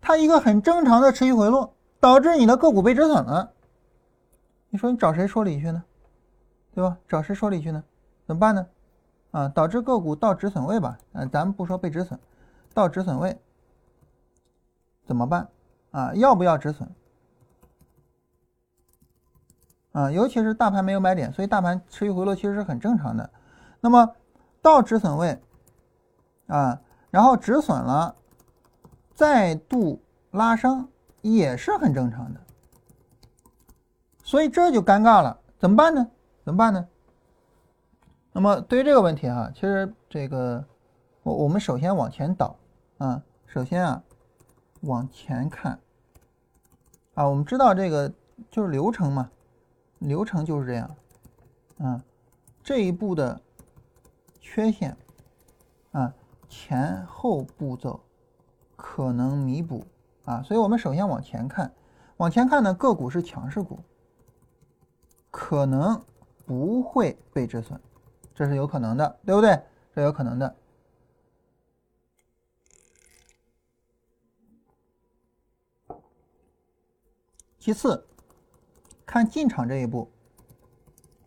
[0.00, 1.75] 它一个很正常的持续回落，
[2.06, 3.52] 导致你的个股被止损了，
[4.68, 5.82] 你说你找谁说理去呢？
[6.72, 6.96] 对吧？
[7.08, 7.82] 找谁说理去呢？
[8.24, 8.64] 怎么办呢？
[9.32, 10.96] 啊，导致个股到止损位吧？
[11.14, 12.16] 嗯，咱们不说被止损，
[12.72, 13.36] 到止损位
[15.04, 15.48] 怎么办？
[15.90, 16.88] 啊，要不要止损？
[19.90, 23.28] 啊，尤其是大盘没有买点，所以大盘持续回落其实是很正常的。
[23.80, 24.14] 那么
[24.62, 25.42] 到止损位
[26.46, 26.80] 啊，
[27.10, 28.14] 然后止损了。
[29.12, 30.00] 再度
[30.30, 30.88] 拉升
[31.34, 32.40] 也是很正常的，
[34.22, 36.08] 所以这就尴尬了，怎么办呢？
[36.44, 36.88] 怎么办呢？
[38.32, 40.64] 那么对于这个问题哈，其实这个
[41.22, 42.56] 我我们首先往前倒
[42.98, 44.02] 啊，首先啊
[44.82, 45.80] 往前看
[47.14, 48.12] 啊，我们知道这个
[48.50, 49.30] 就是流程嘛，
[49.98, 50.96] 流程就是这样
[51.78, 52.00] 啊，
[52.62, 53.40] 这一步的
[54.40, 54.96] 缺陷
[55.92, 56.14] 啊，
[56.48, 58.00] 前后步骤。
[58.78, 59.86] 可能弥补
[60.26, 61.72] 啊，所以我们首先往前看，
[62.18, 63.78] 往前看呢，个股是强势股，
[65.30, 66.04] 可能
[66.44, 67.80] 不会被止损，
[68.34, 69.58] 这是有可能的，对不对？
[69.94, 70.56] 这有可能的。
[77.58, 78.06] 其次，
[79.06, 80.10] 看进场这一步，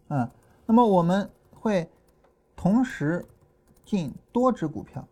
[0.10, 0.30] 啊，
[0.66, 1.90] 那么我们会
[2.56, 3.26] 同时
[3.84, 5.08] 进多只股票。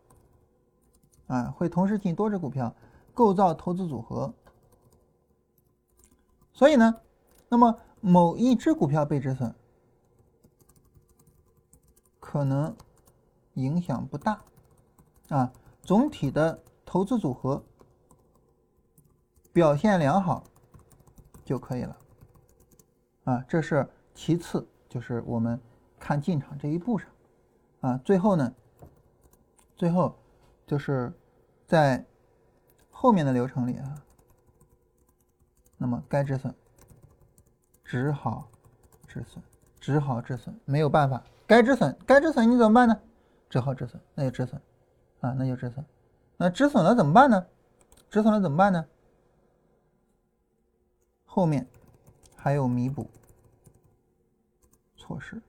[1.26, 2.74] 啊，会同时进多只股票，
[3.18, 4.32] 构造投资组合。
[6.52, 7.00] 所以呢，
[7.48, 9.52] 那么某一只股票被止损，
[12.20, 12.76] 可能
[13.54, 14.40] 影响不大，
[15.30, 15.52] 啊，
[15.82, 17.60] 总体的投资组合
[19.52, 20.44] 表现良好
[21.44, 21.98] 就可以了。
[23.24, 25.60] 啊，这是其次，就是我们
[25.98, 27.10] 看进场这一步上，
[27.80, 28.54] 啊，最后呢，
[29.74, 30.14] 最后。
[30.68, 31.10] 就是
[31.66, 32.04] 在
[33.00, 34.02] 后面的流程里啊，
[35.76, 36.52] 那么该止损
[37.84, 38.48] 只好
[39.06, 39.40] 止损，
[39.78, 43.00] 只好止损，没有办法，该止损该止损，你怎么办呢？
[43.48, 44.60] 只好止损，那就止损
[45.20, 45.84] 啊，那就止损。
[46.38, 47.46] 那止损了怎么办呢？
[48.10, 48.84] 止损了怎么办呢？
[51.24, 51.68] 后面
[52.34, 53.08] 还有弥补
[54.96, 55.40] 措施。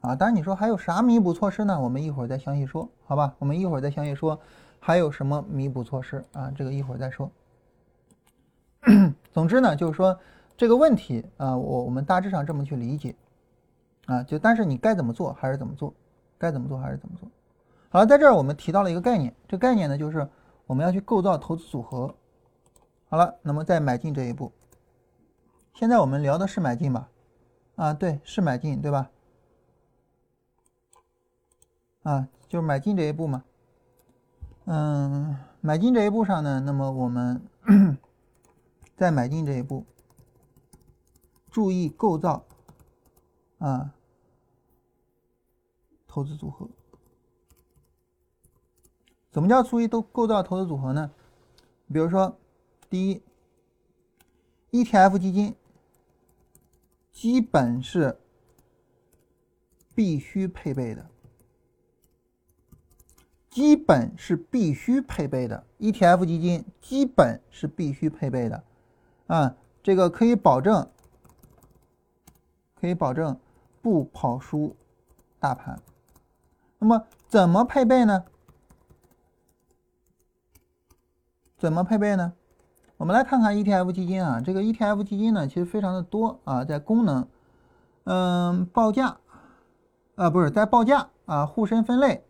[0.00, 1.78] 啊，当然你说还有啥弥补措施呢？
[1.78, 3.36] 我们一会儿再详细说，好吧？
[3.38, 4.40] 我们一会儿再详细说，
[4.80, 6.50] 还有什么弥补措施啊？
[6.50, 7.30] 这个一会儿再说。
[9.32, 10.18] 总之呢，就是说
[10.56, 13.14] 这个问题啊，我我们大致上这么去理解
[14.06, 15.92] 啊，就但是你该怎么做还是怎么做，
[16.38, 17.28] 该怎么做还是怎么做。
[17.90, 20.26] 好了，在这儿我们提到了一个概念，这概念呢就是
[20.66, 22.14] 我们要去构造投资组合。
[23.08, 24.52] 好了，那么在买进这一步，
[25.74, 27.08] 现在我们聊的是买进吧？
[27.76, 29.10] 啊，对，是买进，对吧？
[32.02, 33.44] 啊，就是买进这一步嘛，
[34.70, 37.40] 嗯，买进这一步上呢，那么我们
[38.98, 39.86] 在买进这一步，
[41.50, 42.44] 注意构造
[43.56, 43.94] 啊，
[46.06, 46.68] 投资组合。
[49.30, 51.10] 怎么叫注意都构造投资组合呢？
[51.90, 52.38] 比如说，
[52.90, 53.22] 第一
[54.70, 55.56] ，ETF 基金
[57.10, 58.20] 基本是
[59.94, 61.10] 必须配备的。
[63.50, 68.62] 基本是必须配备的 ETF 基金，基本是必须配备的，
[69.26, 70.88] 啊，这个可以保证，
[72.78, 73.38] 可以保证
[73.80, 74.76] 不跑输
[75.40, 75.80] 大盘。
[76.78, 78.24] 那么怎么配备呢？
[81.56, 82.34] 怎么配备呢？
[82.98, 87.26] 我们来看看 ETF 基金啊，这个 ETF 基金呢，其实非常的多啊，在功能，
[88.04, 89.18] 嗯，报价，
[90.16, 92.24] 啊，不是在报价啊，沪深分类。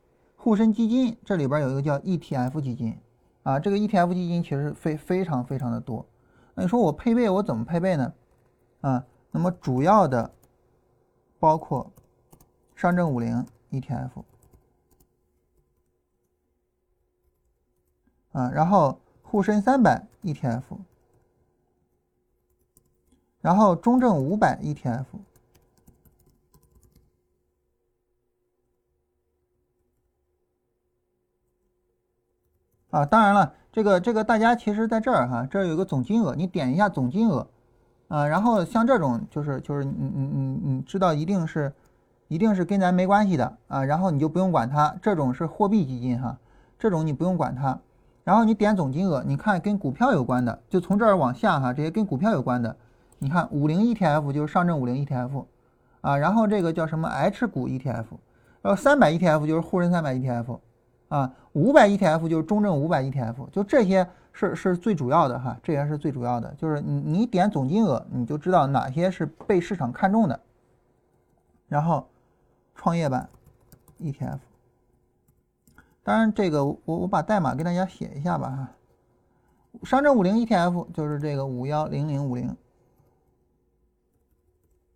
[0.49, 2.97] 沪深基金这里边有一个叫 ETF 基金，
[3.43, 6.07] 啊，这个 ETF 基金其实非非常非常的多。
[6.55, 8.15] 那你说我配备我怎么配备呢？
[8.81, 10.33] 啊，那么主要的
[11.39, 11.93] 包括
[12.75, 14.23] 上证五零 ETF，
[18.33, 20.63] 啊，然后沪深三百 ETF，
[23.43, 25.05] 然后中证五百 ETF。
[32.91, 37.47] 啊，当然了，这个这个大家其实在这儿哈，这儿有个总金额，你点一下总金额，
[38.09, 41.71] 啊，然后像这种就是就是你你你你知道一定是
[42.29, 46.39] 一定是跟咱没关系的啊，然后你就不用管它，这种是货币基金哈，
[46.79, 47.79] 这种你不用管它，
[48.25, 52.75] 然后你点总金额，你看跟股票有关的，就从这儿往下哈，这些跟股票有关的，
[53.19, 55.45] 你看五零 ETF 就是上证五零 ETF，
[56.01, 58.07] 啊，然后这个叫什么 H 股 ETF，
[58.63, 60.59] 然后三百 ETF 就是沪深三百 ETF。
[61.09, 70.39] 啊，五百 ETF 就是中证五百 ETF，就这些是是最主要的哈，这些是最主要的，就是你你点总金额，你就知道哪些是被市场看中的。
[71.67, 72.07] 然后，
[72.75, 73.29] 创业板
[74.01, 74.39] ETF，
[76.03, 78.69] 当然这个我我把代码给大家写一下吧哈，
[79.85, 82.55] 上证五零 ETF 就是这个五幺零零五零，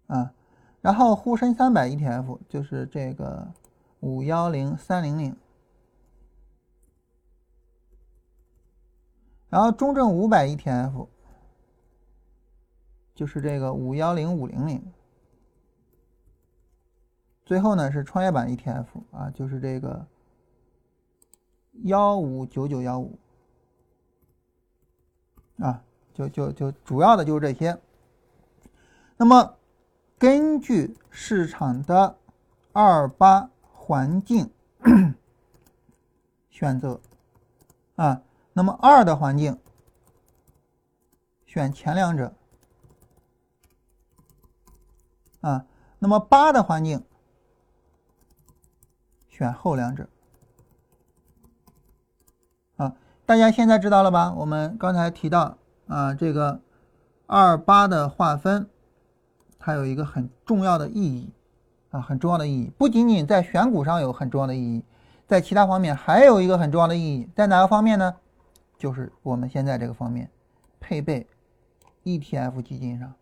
[0.09, 0.32] 啊，
[0.82, 3.48] 然后沪深三百 ETF 就是这个
[4.01, 5.34] 五幺零三零零。
[9.52, 11.08] 然后中证五百 ETF
[13.14, 14.82] 就是这个五幺零五零零，
[17.44, 20.06] 最后呢是创业板 ETF 啊，就是这个
[21.82, 23.18] 幺五九九幺五
[25.58, 25.84] 啊，
[26.14, 27.78] 就就就主要的就是这些。
[29.18, 29.56] 那么
[30.16, 32.16] 根据市场的
[32.72, 34.50] 二八环境
[36.48, 36.98] 选择
[37.96, 38.22] 啊。
[38.54, 39.58] 那么二的环境
[41.46, 42.34] 选前两者
[45.40, 45.64] 啊，
[45.98, 47.02] 那么八的环境
[49.28, 50.08] 选后两者
[52.76, 54.32] 啊，大家现在知道了吧？
[54.36, 55.56] 我们刚才提到
[55.88, 56.60] 啊，这个
[57.26, 58.68] 二八的划分，
[59.58, 61.32] 它有一个很重要的意义
[61.90, 64.84] 啊，很重要的意义，不仅仅在选股上有很重要的意义，
[65.26, 68.16] 在其他方面还有一个很重要的意义，在哪个方面呢？
[68.82, 70.28] 就是我们现在这个方面，
[70.80, 71.24] 配备
[72.02, 73.14] ETF 基金上，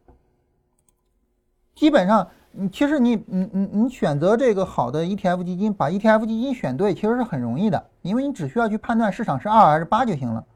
[1.74, 10.46] 基本上你其实你你你你选择这个好的 ETF 基金，把 ETF 基金选对，其实是很容易的，因为你只需要去判断市场是二还是八就行了。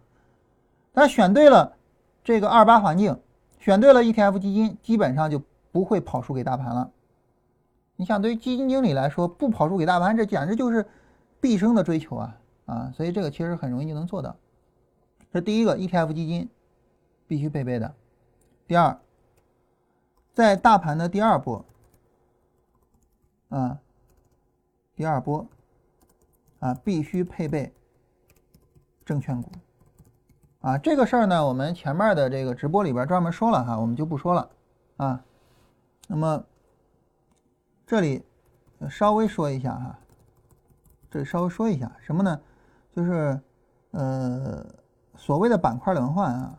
[0.94, 1.76] 但选对了
[2.22, 3.20] 这个二八环境，
[3.58, 6.90] 选对了 ETF 基金，基本上就不会跑输给大盘了。
[7.96, 10.86] 你想，对于基金经理来说，不跑输给大盘，这简直就是
[11.42, 12.90] 毕生的追求啊啊！
[12.96, 14.34] 所以这个其实很容易就能做到。
[15.34, 16.48] 这第一个 ETF 基金
[17.26, 17.92] 必须配备的。
[18.68, 18.96] 第二，
[20.32, 21.64] 在大盘的第二波，
[23.48, 23.80] 啊，
[24.94, 25.44] 第二波，
[26.60, 27.74] 啊，必须配备
[29.04, 29.50] 证券股。
[30.60, 34.50] 啊，这个事儿呢，我们前面的这个直播里边专门说了哈，我们就不说了。
[34.98, 35.24] 啊，
[36.06, 36.44] 那么
[37.84, 38.24] 这里
[38.88, 39.98] 稍微说一下哈，
[41.10, 42.40] 这里稍微说一下什么呢？
[42.92, 43.40] 就是
[43.90, 44.64] 呃。
[45.24, 46.58] 所谓的板块轮换啊，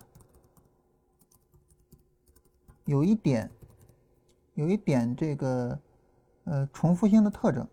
[2.85, 3.51] 有一点，
[4.55, 5.79] 有一点这个
[6.45, 7.67] 呃重复性的特征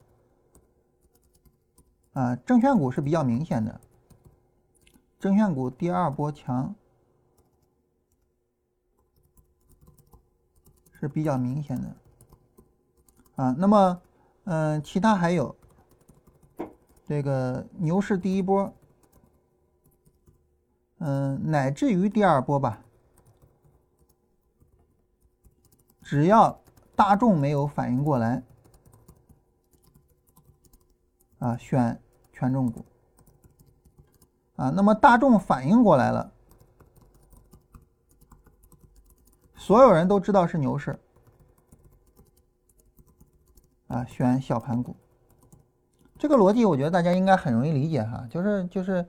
[2.13, 3.81] 啊，证券股是比较明显的，
[5.19, 6.75] 证券股第二波强
[10.93, 11.97] 是比较明显的
[13.37, 13.57] 啊。
[13.57, 14.03] 那么
[14.45, 15.57] 嗯，其他还有
[17.07, 18.71] 这个牛市第一波。
[21.05, 22.81] 嗯，乃至于第二波吧，
[26.01, 26.63] 只要
[26.95, 28.41] 大众没有反应过来，
[31.41, 32.01] 啊，选
[32.33, 32.85] 权重股，
[34.55, 36.33] 啊，那么大众反应过来了，
[39.57, 40.97] 所有人都知道是牛市，
[43.89, 44.95] 啊，选小盘股，
[46.17, 49.05] 这个逻辑我觉得大家应该很容易理解哈，就是就是。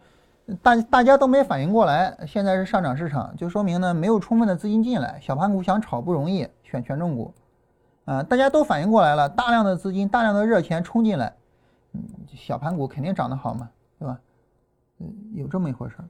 [0.61, 7.33] 大大家都没反应过来，现在是上涨市场，就说明呢没有充分的资金进来，小盘股想炒不容易，选权重股，
[8.03, 11.33] 啊，大家都反应过来了，大量的资金、大量的热钱冲进来，
[11.93, 12.03] 嗯，
[12.35, 14.19] 小盘股肯定涨得好嘛，对吧？
[14.99, 16.05] 嗯，有这么一回事儿。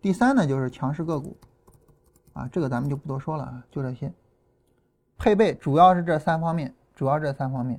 [0.00, 1.36] 第三呢就是强势个股，
[2.32, 4.10] 啊，这个咱们就不多说了啊，就这些，
[5.18, 7.78] 配备主要是这三方面，主要这三方面，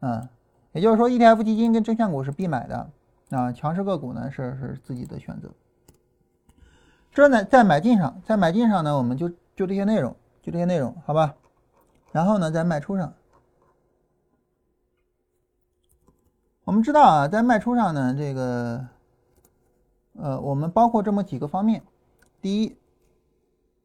[0.00, 0.28] 嗯，
[0.72, 2.90] 也就是说 ETF 基金跟证券股是必买的。
[3.30, 5.48] 啊，强势个股呢是是自己的选择。
[7.12, 11.34] 这呢在买进上，在买进上呢，我们就就这些内容，就这些内容，好吧？
[12.12, 13.14] 然后呢，在卖出上，
[16.64, 18.84] 我们知道啊，在卖出上呢，这个，
[20.14, 21.82] 呃，我们包括这么几个方面。
[22.40, 22.76] 第一，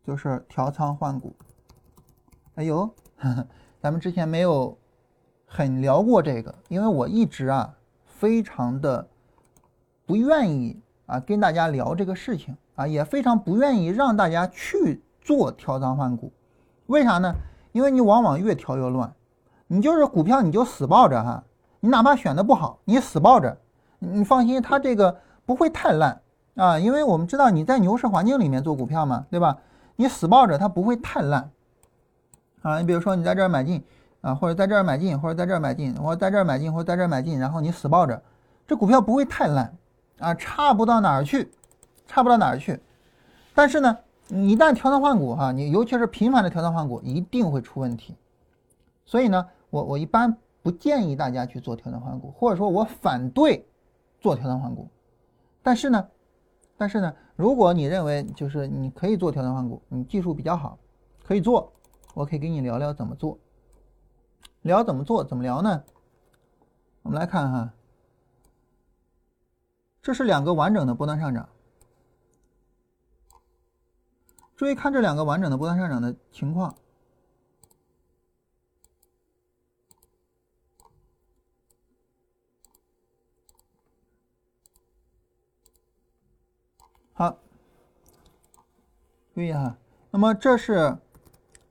[0.04, 1.36] 就是调仓换股。
[2.56, 2.90] 哎呦，
[3.80, 4.76] 咱们之前没有
[5.46, 9.08] 很聊过这个，因为我一直啊，非常的。
[10.06, 16.32] 不愿意啊跟大家聊这个事情啊，也非常不愿意让大家去做调仓换股。
[16.88, 17.34] 为啥呢？
[17.72, 19.14] 因为你往往越调越乱，
[19.68, 21.44] 你就是股票你就死抱着哈，
[21.80, 23.58] 你哪怕选的不好，你死抱着，
[24.00, 26.22] 你放心，它这个不会太烂
[26.56, 29.58] 啊，因为我们知道你在牛市环境里面做股票嘛，对吧？
[29.98, 31.50] 你死抱着它不会太烂
[32.62, 32.80] 啊。
[32.80, 33.84] 你比如说你在这儿买进
[34.22, 38.22] 啊，或者在这儿买进，或者在这儿买进，或者在这儿买进，或者在这儿买进，然后你死抱着，
[38.68, 39.74] 这股票不会太烂
[40.20, 41.52] 啊，差不到哪儿去，
[42.08, 42.80] 差不到哪儿去。
[43.54, 43.98] 但是呢？
[44.28, 48.18] 你一旦调仓换股哈，你尤其是频繁的调仓换股，一定会出问题。
[49.06, 53.68] 所以呢，我我一般不建议大家去做调仓换股，或者说我反对
[54.20, 54.90] 做调仓换股。
[55.62, 56.08] 但是呢，
[56.76, 60.80] 但是呢，如果你认为就是你可以做调仓换股，你技术比较好，
[61.24, 61.72] 可以做，
[62.16, 63.38] 我可以跟你聊聊怎么做。
[64.64, 65.24] 聊怎么做？
[65.24, 65.84] 怎么聊呢？
[67.04, 67.74] 我们来看哈，
[70.06, 71.50] 这是两个完整的波段上涨。
[74.56, 76.76] 注意看这两个完整的波段上涨的情况。
[87.14, 87.40] 好，
[89.34, 89.76] 注意哈，
[90.12, 91.00] 那么这是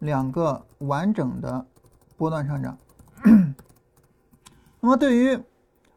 [0.01, 1.65] 两个完整的
[2.16, 2.77] 波段上涨。
[4.81, 5.40] 那么对于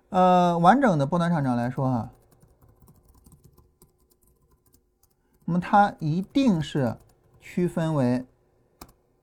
[0.10, 2.12] 呃完整的波段上涨来说哈。
[5.50, 6.98] 那么它一定是
[7.40, 8.26] 区分为，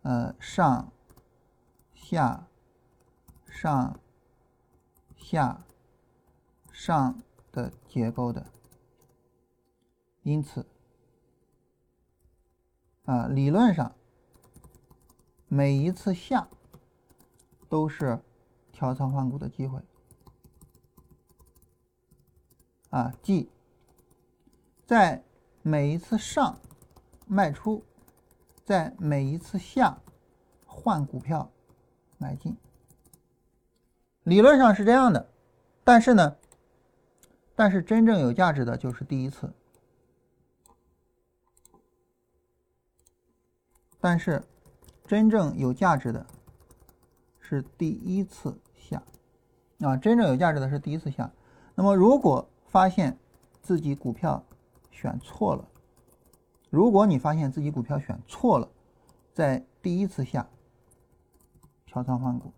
[0.01, 0.91] 呃上、
[1.93, 2.47] 下、
[3.47, 4.01] 上、
[5.19, 5.63] 下、
[6.73, 7.23] 上
[7.53, 8.47] 的结构的，
[10.23, 10.65] 因此，
[13.05, 13.95] 啊理论上，
[15.47, 16.49] 每一次下
[17.69, 18.19] 都是
[18.73, 19.79] 调仓换股的机会，
[22.89, 23.51] 啊即
[24.87, 25.23] 在。
[25.67, 26.61] 每一次上
[27.27, 27.83] 卖出，
[28.67, 29.97] 在每一次下
[30.67, 31.51] 换股票
[32.19, 32.55] 买进，
[34.25, 35.31] 理论上是这样的，
[35.83, 36.37] 但是呢，
[37.57, 39.55] 但是真正有价值的就是第一次，
[43.99, 44.45] 但是
[45.07, 46.27] 真正有价值的
[47.41, 49.03] 是第一次下。
[49.81, 51.33] 啊，真正有价值的是第一次下。
[51.75, 53.19] 那么如果发现
[53.63, 54.45] 自己股票，
[54.95, 55.69] 选错了。
[56.71, 58.69] 如果你发现自己股票选错了，
[59.33, 60.49] 在第一次下
[61.85, 62.53] 调仓换股，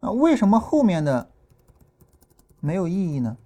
[0.00, 1.30] 那为什么后面的
[2.60, 3.36] 没有意义呢？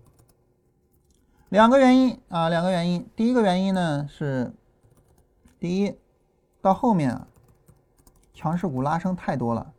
[1.49, 3.11] 两个原因啊，两个原因。
[3.17, 4.55] 第一个原因呢是，
[5.59, 5.99] 第一，
[6.61, 7.27] 到后面啊，
[8.33, 9.75] 强势股拉升太多了。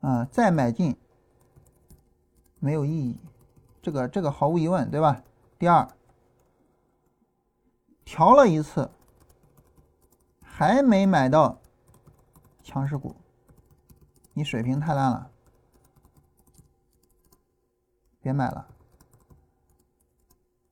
[0.00, 0.96] 啊，再买进
[2.58, 3.18] 没有意义，
[3.82, 5.22] 这个这个毫无疑问，对吧？
[5.58, 5.86] 第二，
[8.04, 8.90] 调了一次
[10.42, 11.58] 还没买到
[12.62, 13.14] 强势股，
[14.32, 15.30] 你水平太烂了，
[18.22, 18.66] 别买了。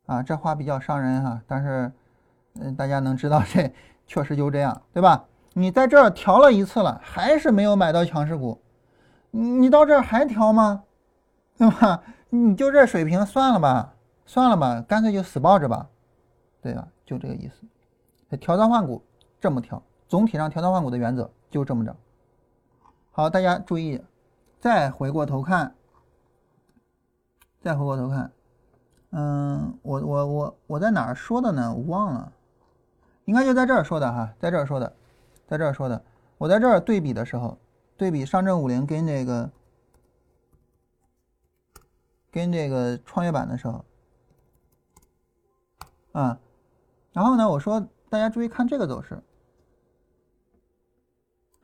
[0.07, 1.93] 啊，这话比较伤人哈，但是
[2.55, 3.71] 嗯，大家能知道这
[4.07, 5.27] 确实就这样，对吧？
[5.53, 8.59] 你在这儿调了一次了，还是没有买到强势股。
[9.31, 10.85] 你到这儿还调吗？
[11.57, 12.03] 对吧？
[12.31, 13.95] 你就这水平，算了吧，
[14.25, 15.89] 算了吧，干脆就死抱着吧，
[16.63, 16.87] 对吧？
[17.05, 18.37] 就这个意思。
[18.37, 19.03] 调仓换股
[19.41, 21.97] 这么调，总体上调仓换股的原则就这么着。
[23.11, 24.01] 好，大家注意，
[24.61, 25.75] 再回过头看，
[27.61, 28.31] 再回过头看，
[29.11, 31.75] 嗯，我我我我在哪儿说的呢？
[31.75, 32.33] 我忘了，
[33.25, 34.93] 应该就在这儿说的哈，在这儿说的，
[35.47, 36.03] 在这儿说的。
[36.37, 37.59] 我在这儿对比的时候。
[37.99, 39.51] 对比上证五零跟这个
[42.31, 43.85] 跟这个创业板的时候，
[46.13, 46.39] 啊，
[47.13, 49.21] 然后呢，我说大家注意看这个走势，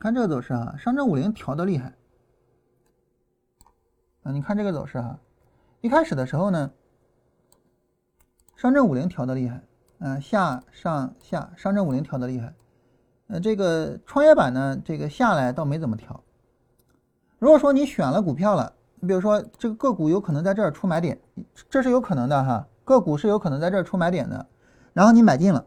[0.01, 1.95] 看这个走势啊，上证五零调的厉害，
[4.25, 5.21] 啊，你看这个走势啊，
[5.83, 6.73] 一开始的时候呢，
[8.57, 9.63] 上证五零调的厉害，
[9.99, 12.53] 嗯，下上下，上证五零调的厉害。
[13.27, 16.23] 呃，这个创业板呢，这个下来倒没怎么调。
[17.39, 21.19] 如果说你选了股票了，你比如说这个个股有可能在这儿出买点，
[21.71, 24.47] 这是有可能的哈，个股是有可能在这儿出买点的。
[24.93, 25.67] 然后你买进了，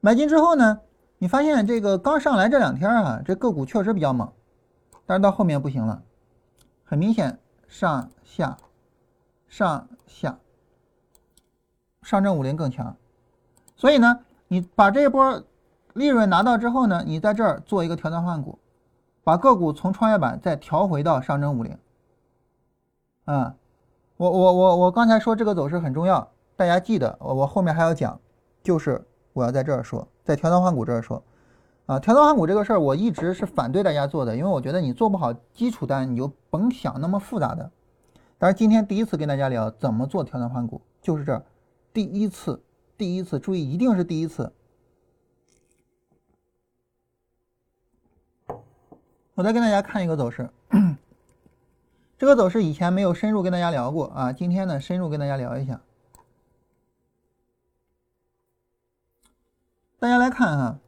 [0.00, 0.80] 买进之后呢，
[1.16, 4.30] 你发现这个刚上来这两天啊，这个股确实比较猛，
[5.06, 6.02] 但是到后面不行了，
[6.84, 7.38] 很明显
[7.68, 8.58] 上下
[9.48, 10.38] 上下，
[12.02, 12.94] 上证五零更强。
[13.76, 15.42] 所以呢，你把这一波。
[15.98, 18.58] 利润拿到之后呢，你在这儿做一个调仓换股，
[19.24, 21.76] 把个股从创业板再调回到上证五零。
[23.24, 23.54] 啊，
[24.16, 28.18] 我我我我刚才说这个走势很重要，大家记得，我我后面还要讲，
[28.62, 31.22] 就是我要在这儿说，在调仓换股这儿说，
[31.86, 37.70] 啊，调仓换股这个事儿，我一直是反对大家做的，因为我觉得你做不好基础单，你就甭想那么复杂的。
[38.38, 41.42] 但是今天第一次跟大家聊怎么做调仓换股，就是这儿，
[41.92, 42.62] 第一次，
[42.96, 44.52] 第一次，注意一定是第一次。
[49.38, 50.50] 我再跟大家看一个走势，
[52.18, 55.80] 这个走势以前没有深入跟大家聊过啊，今天呢深入跟大家聊一下。
[60.00, 60.78] 大家来看哈，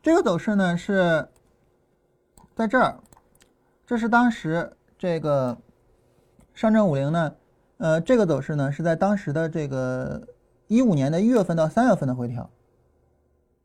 [0.00, 1.28] 这个走势呢是
[2.54, 3.00] 在这儿，
[3.86, 5.58] 这是当时这个
[6.54, 7.34] 上证五零呢，
[7.76, 10.26] 呃，这个走势呢是在当时的这个
[10.68, 12.48] 一五年的一月份到三月份的回调，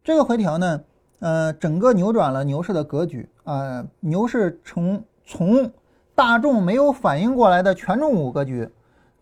[0.04, 0.84] 这个回调呢。
[1.24, 5.72] 呃，整个扭转了牛市的格局啊，牛市从从
[6.14, 8.70] 大众没有反应过来的权重股格局，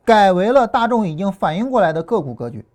[0.04, 2.66] 改为了大众已经反应过来的个股格局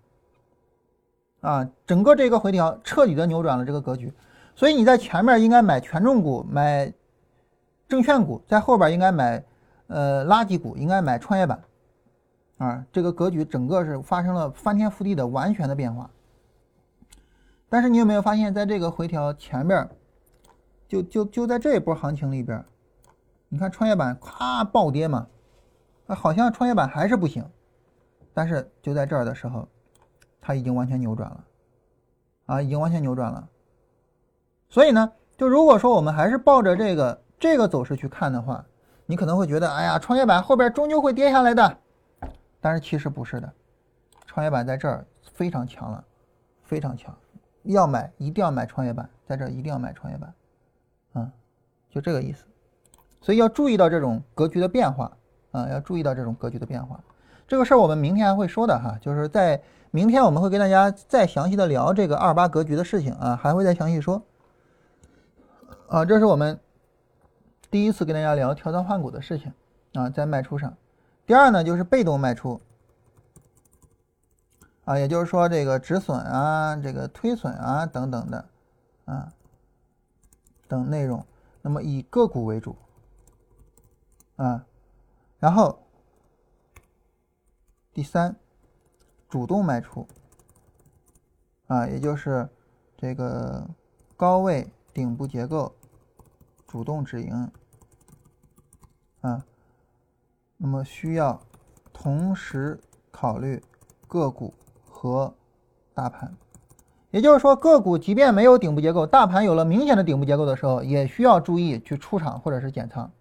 [1.41, 4.13] 啊，整个这个回调彻底的扭转了这个格局，
[4.55, 6.89] 所以你在前面应该买权重股、买
[7.89, 9.43] 证券股，在后边应该买
[9.87, 11.61] 呃垃圾股，应该买创业板
[12.59, 16.09] 啊，这个格局整个是发生了翻天覆地的完全的变化。
[17.69, 19.89] 但是你有没有发现，在这个回调前边，
[20.87, 22.63] 就就就在这一波行情里边，
[23.49, 25.27] 你看创业板咵暴跌嘛，
[26.07, 27.43] 啊，好像创业板还是不行，
[28.33, 29.67] 但是就在这儿的时候，
[30.39, 31.43] 它已经完全扭转了，
[32.45, 33.47] 啊，已经完全扭转了。
[34.69, 38.65] 所以呢，就如果说我们还是抱着这个这个走势去看的话，
[39.05, 41.77] 你可能会觉得，哎呀，创业板后边终究会跌下来的，
[42.61, 43.53] 但是其实不是的，
[44.25, 46.03] 创业板在这儿非常强了，
[46.63, 47.13] 非常强。
[47.73, 50.33] 要买一定要买创业板，在这一定要买创业板，
[51.13, 51.31] 啊，
[51.89, 52.45] 就这个意思，
[53.21, 55.11] 所以要注意到这种格局的变化，
[55.51, 56.99] 啊，要注意到这种格局的变化。
[57.47, 59.61] 这个事儿我们明天还会说的哈，就是在
[59.91, 64.21] 明天我们会跟大家再详细的聊这个二八格局的事情啊，还会再详细说。
[65.87, 66.59] 啊，这是我们
[67.71, 69.53] 第一次跟大家聊调仓换股的事情
[69.93, 70.73] 啊，在卖出上。
[71.25, 72.59] 第二呢，就是被动卖出。
[74.87, 78.47] 啊，也就是说，这个止损啊，这个推损啊，等等的，
[79.03, 79.33] 啊，
[80.65, 81.25] 等内容，
[81.61, 82.73] 那么以个股为主，
[84.37, 84.65] 啊，
[85.39, 85.77] 然后
[87.93, 88.37] 第三，
[89.27, 90.07] 主动卖出，
[91.67, 92.47] 啊，也就是
[92.95, 93.67] 这个
[94.15, 95.75] 高位顶部结构，
[96.65, 97.51] 主动止盈，
[99.19, 99.43] 啊，
[100.55, 101.41] 那么需要
[101.91, 102.79] 同时
[103.11, 103.61] 考虑
[104.07, 104.53] 个股。
[104.97, 105.31] 和
[105.93, 106.33] 大盘，
[107.11, 113.11] 也就是说，个股即便没有顶部结构，大盘有了明显的顶部结构的时候，也需要注意去出场或者是减仓。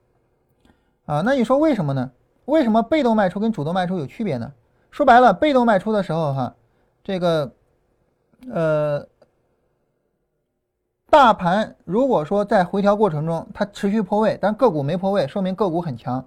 [1.04, 2.10] 啊，那你说为什么呢？
[2.46, 4.50] 为什么被动卖出跟主动卖出有区别呢？
[4.90, 6.54] 说白了，被动卖出的时候，哈，
[7.04, 7.52] 这个，
[8.50, 9.06] 呃，
[11.10, 16.26] 大盘如果说在回调过程中它持续破位，但个股没破位，说明个股很强，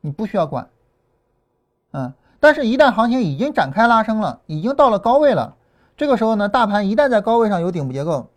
[0.00, 0.68] 你不需要管，
[1.90, 2.14] 嗯。
[2.44, 5.56] 但是，一旦行情已经展开拉升了，已经到了高位了，
[5.96, 8.28] 这个时候呢，大盘一旦在高位上有顶部结构，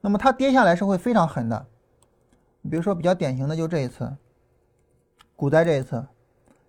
[0.00, 1.66] 那么它跌下来是会非常狠的。
[2.62, 4.16] 你比如说，比较典型的就这一次，
[5.36, 6.06] 股灾这一次，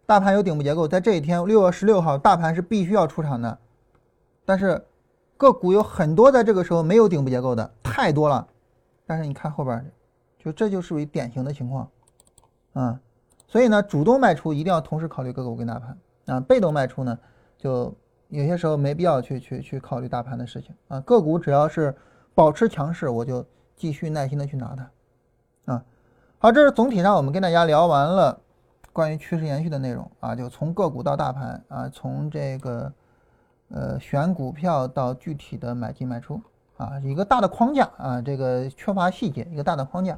[0.05, 3.57] 大盘有顶部结构，在这一天六月十六号，大盘是必须要出场的。
[4.43, 4.85] 但是，
[5.37, 8.45] 个股有很多在这个时候没有顶部结构的，太多了。
[9.07, 9.89] 但是你看后边，
[10.37, 11.89] 就这就属于典型的情况，
[12.73, 12.99] 啊。
[13.49, 15.97] 所以呢，主动卖出一定要同时考虑个股跟大盘
[16.27, 17.17] 啊，被动卖出呢，
[17.57, 17.91] 就
[18.27, 21.01] 有些时候没必要去去去考虑大盘的事情啊。
[21.01, 21.95] 个股只要是
[22.35, 23.43] 保持强势，我就
[23.75, 25.83] 继续耐心的去拿它啊。
[26.37, 28.39] 好，这是总体上我们跟大家聊完了
[28.93, 32.93] 关于趋势延续的内容啊，就从个股到大盘啊，从这个
[33.69, 36.39] 呃选股票到具体的买进卖出
[36.77, 40.15] 啊，一个大的框架啊，这个缺乏细节，一个大的框架。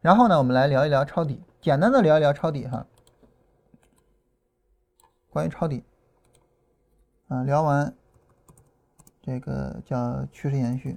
[0.00, 1.42] 然后呢，我们来聊一聊抄底。
[1.66, 2.86] 简单的聊一聊抄底哈，
[5.28, 5.82] 关于抄底，
[7.26, 7.92] 啊，聊完
[9.20, 10.96] 这个叫趋势延续，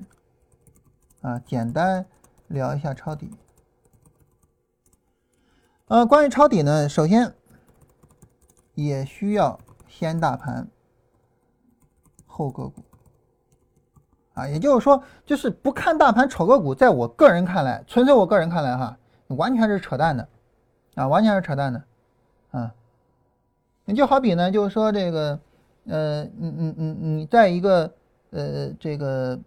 [1.21, 2.05] 啊，简单
[2.49, 3.31] 聊一下抄底。
[5.87, 7.33] 呃，关于抄底呢，首先
[8.75, 10.67] 也需要先大盘
[12.27, 12.83] 后个股，
[14.35, 18.95] 啊，也就是说，就是不看大盘炒个股，在我个人看来，纯粹我个人看来哈，
[19.29, 20.29] 完全是扯淡的。
[20.99, 21.81] 啊，完全是扯淡的，
[22.51, 22.75] 啊，
[23.85, 25.39] 你就好比呢，就是说这个，
[25.85, 27.93] 呃，你你你你在一个
[28.31, 29.39] 呃这个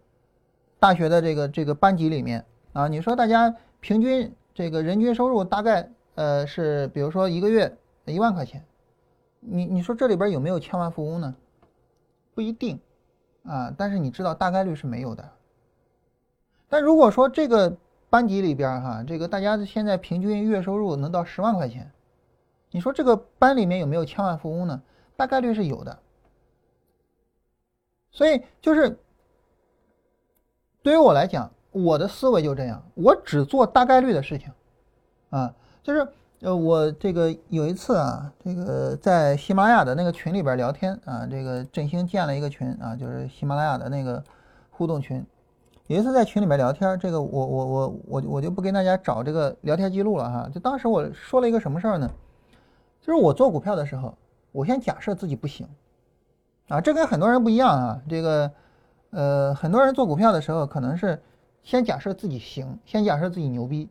[0.80, 2.42] 大学的这个这个班级里面
[2.72, 7.76] 啊，你说大家平均这个人均收入大概呃是，比如说一个月
[8.06, 8.64] 一万块钱，
[9.40, 11.34] 你你说这里边有没有千万富翁呢？
[12.34, 12.80] 不一定
[13.44, 15.28] 啊，但是你知道大概率是没有的。
[16.70, 17.76] 但如果说这个
[18.12, 21.90] 班级里边哈，这个大家现在平均月收入能到十万块钱，
[22.70, 24.82] 你说这个班里面有没有千万富翁呢？
[25.16, 25.98] 大概率是有的。
[28.10, 28.98] 所以就是
[30.82, 31.50] 对于我来讲。
[31.74, 34.52] 我的思维就这样，我只做大概率的事情，
[35.30, 36.06] 啊，就是
[36.40, 44.22] 呃，我这个有一次啊，这个在喜马拉雅的那个群里边聊天啊，这个振兴建了一个群啊，就是喜马拉雅的那个
[44.70, 45.24] 互动群。
[45.86, 50.48] 有一次在群里面聊天，这个我我我我我就不跟大家找这个聊天记录了哈。
[50.52, 52.10] 就当时我说了一个什么事儿呢？
[53.00, 54.14] 就是我做股票的时候，
[54.52, 55.68] 我先假设自己不行，
[56.68, 58.02] 啊，这跟很多人不一样啊。
[58.08, 58.50] 这个
[59.10, 61.20] 呃，很多人做股票的时候可能是。
[61.64, 63.88] 先假设自己行，先假设自己牛逼，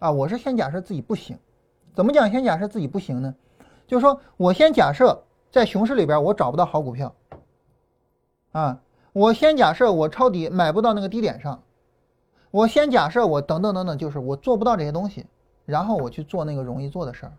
[0.00, 1.38] 啊，我是先假设自己不行。
[1.94, 2.28] 怎么讲？
[2.28, 3.32] 先假设自己不行呢？
[3.86, 7.14] 就是说我先假设在熊市里边我找不到好股票，
[8.50, 8.80] 啊，
[9.12, 11.62] 我先假设我抄底买不到那个低点上，
[12.50, 15.26] 我先假设我等等等等，就是我做不到这些东西，
[15.66, 17.32] 然后我去做那个容易做的事儿。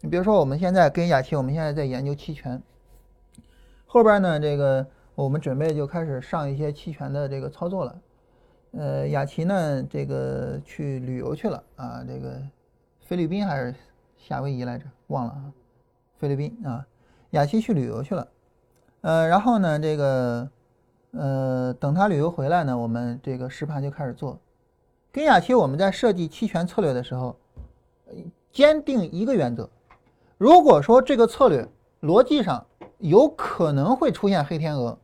[0.00, 2.62] 你比如说我们现在跟雅琪，我们现在在研究期权，
[3.86, 7.96] 后边呢，这个我们准备就开始上一些期权的这个操作了。
[8.72, 12.40] 呃，雅琪呢，这个去旅游去了啊，这个
[13.00, 13.74] 菲律宾还是
[14.16, 15.52] 夏威夷来着，忘了啊，
[16.18, 16.84] 菲律宾啊，
[17.30, 18.28] 雅琪去旅游去了，
[19.02, 20.50] 呃，然后呢，这个
[21.16, 24.38] 呃，等他旅游回来呢，我们这个实盘就开始做。
[25.12, 27.36] 跟雅琪我们在设计期权策略的时候，
[28.50, 29.68] 坚定一个原则：
[30.36, 31.68] 如果说这个策略
[32.02, 32.66] 逻辑上
[32.98, 34.98] 有可能会出现黑天鹅，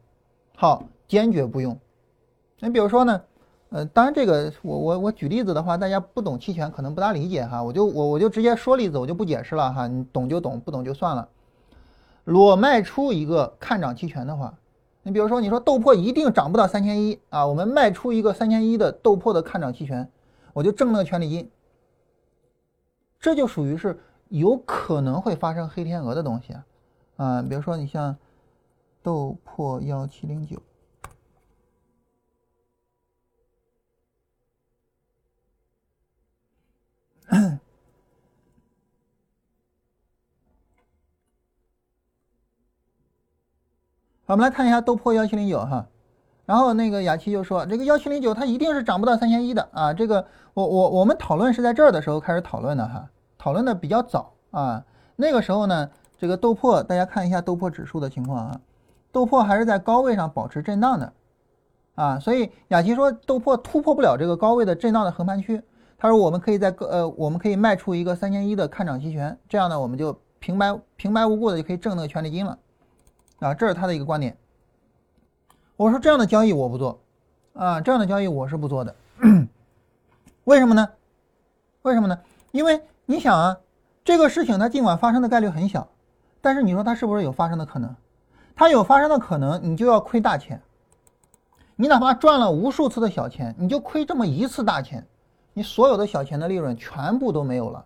[0.57, 1.79] 好，坚决不用。
[2.59, 3.23] 你比如说呢？
[3.73, 11.29] 呃，当然这个我我我举例子的话，大家不懂期权可能不大理解哈，我就我我就直接说例子，我就不解释了哈，你懂就懂，不懂就算了。
[12.25, 14.53] 裸卖出一个看涨期权的话，
[15.03, 20.11] 你比如说你说豆粕一定涨不到三千一啊，我们卖出一个三千一的豆粕的看涨期权，
[20.53, 21.51] 我就挣那个权利金，
[23.19, 23.99] 这就属于是
[24.29, 26.65] 有可能会发生黑天鹅的东西啊，
[27.17, 28.15] 啊，比如说你像
[29.03, 30.61] 豆粕幺七零九。
[44.31, 45.85] 我们来看一下豆粕幺七零九哈，
[46.47, 49.69] 然后那个雅琪就说这个幺七零九它一定是涨不到三千一的。
[49.73, 50.25] 啊，这个
[50.55, 54.85] 我我我们讨论是在这儿的时候开始讨论的哈，讨论的比较早啊，
[55.17, 58.61] 那个时候呢，这个豆粕大家看一下豆粕指数的情况啊，
[59.11, 61.13] 豆粕还是在高位上保持震荡的。
[61.97, 65.61] 啊，所以雅琪说豆粕突破不了这个高位的震荡的横盘区，
[65.99, 72.57] 他说我们可以在个呃我们可以卖出一个三千一的看涨期权，这样呢我们就平白平白无故的就可以挣那个权利金了。
[73.41, 74.37] 啊，这是他的一个观点。
[75.77, 77.01] 我说这样的交易我不做，
[77.55, 78.95] 啊，这样的交易我是不做的。
[80.45, 80.89] 为什么呢？
[81.83, 82.19] 为什么呢？
[82.53, 83.57] 因为你想啊，
[84.05, 85.89] 这个事情它尽管发生的概率很小，
[86.43, 87.97] 但是你说它是不是有发生的可能？
[88.55, 90.61] 它有发生的可能，你就要亏大钱。
[91.77, 95.07] 你哪怕赚了无数次的小钱，你就亏这么一次大钱，
[95.55, 97.83] 你所有的小钱的利润全部都没有了，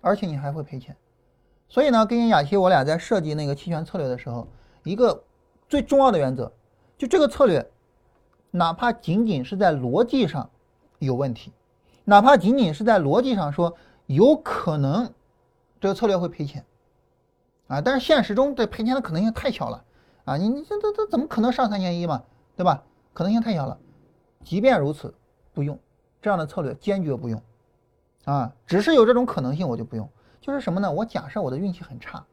[0.00, 0.94] 而且你还会赔钱。
[1.68, 4.46] 所以呢，跟雅琪我俩在设计那个期权策略的时候。
[4.88, 5.22] 一个
[5.68, 6.50] 最重要的原则，
[6.96, 7.70] 就这个策略，
[8.50, 10.48] 哪怕仅仅是在逻辑上
[10.98, 11.52] 有问题，
[12.04, 15.12] 哪怕仅仅是在逻辑上说有可能
[15.78, 16.64] 这个策略会赔钱
[17.66, 19.84] 啊，但是现实中这赔钱的可能性太小了
[20.24, 20.36] 啊！
[20.38, 22.22] 你你这这这怎么可能上三千一嘛，
[22.56, 22.82] 对吧？
[23.12, 23.78] 可能性太小了。
[24.42, 25.14] 即便如此，
[25.52, 25.78] 不用
[26.22, 27.42] 这样的策略，坚决不用
[28.24, 28.50] 啊！
[28.66, 30.08] 只是有这种可能性，我就不用。
[30.40, 30.90] 就是什么呢？
[30.90, 32.24] 我假设我的运气很差。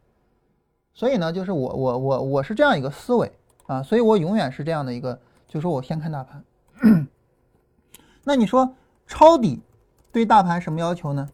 [0.96, 3.30] 所以呢，就是我我我我是这样一个思维
[3.68, 6.44] 啊，所以我永远是这样的一个，就说我先看大盘。
[8.24, 9.62] 那你说抄底
[10.14, 11.30] 对大盘什么要求呢？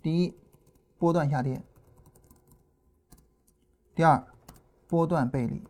[0.00, 0.34] 第一，
[0.98, 1.60] 波段下跌；
[3.94, 4.24] 第二，
[4.88, 5.62] 波段背离。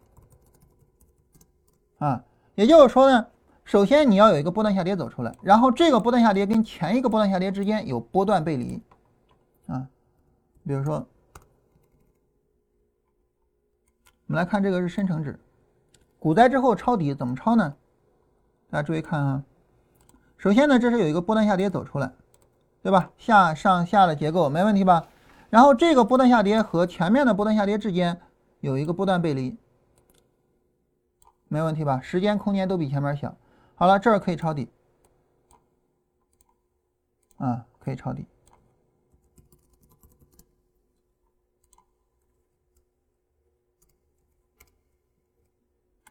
[1.98, 2.24] 啊，
[2.54, 3.26] 也就是说呢，
[3.64, 8.80] 首先你要有一个波段下跌走出来，然后这个波段下跌跟前一个波段下跌之间有波段背离，
[10.64, 11.06] 比如说，
[14.26, 15.38] 我们来看这个是深成指，
[16.18, 17.74] 股灾之后抄底怎么抄呢？
[18.70, 19.44] 大家注意看啊，
[20.38, 22.12] 首先呢，这是有一个波段下跌走出来，
[22.82, 23.10] 对吧？
[23.18, 25.06] 下上下的结构没问题吧？
[25.50, 28.18] 然后这个波段下跌和前面的波段下跌之间
[28.60, 29.58] 有一个波段背离，
[31.48, 32.00] 没问题吧？
[32.00, 33.36] 时间空间都比前面小。
[33.74, 34.70] 好了，这儿可以抄底
[37.36, 38.24] 啊，可以抄底。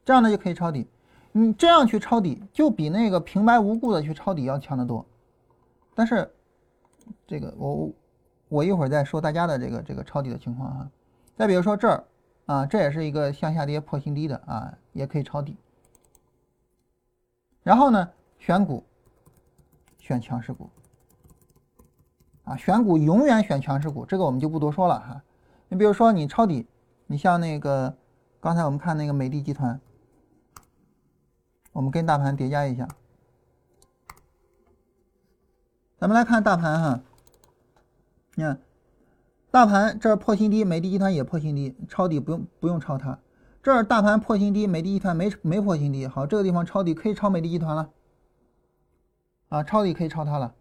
[0.03, 0.88] 这样呢就可以抄底，
[1.32, 5.06] 你这样去抄底，就比那个平白无故的去抄底要强得多。
[5.94, 6.30] 但是，
[7.28, 7.91] 这个我
[8.49, 10.90] 我一会儿再说大家的这个这个抄底的情况哈。
[11.36, 12.03] 再比如说这儿
[12.48, 15.56] 啊，这也是一个向下跌破新低的啊，也可以抄底。
[17.61, 18.10] 然后呢，
[18.40, 18.84] 选股，
[19.99, 20.69] 选强势股，
[22.44, 25.22] 啊，选股永远选强势股，这个我们就不多说了哈。
[25.69, 26.65] 你比如说你抄底，
[27.06, 27.95] 你像那个
[28.40, 29.80] 刚才我们看那个美的集团。
[31.73, 32.88] 我们跟大盘叠加一下，
[35.98, 37.02] 咱们来看大盘哈，
[38.35, 38.61] 你看，
[39.49, 43.18] 大盘这儿破新低，美的集团也破新低，抄底不用不用抄它。
[43.64, 47.89] 这儿大盘破新低，美的集团没没破新低，好，这个地方抄底可以抄美的集团了，
[49.49, 50.53] 啊，抄底可以抄它了。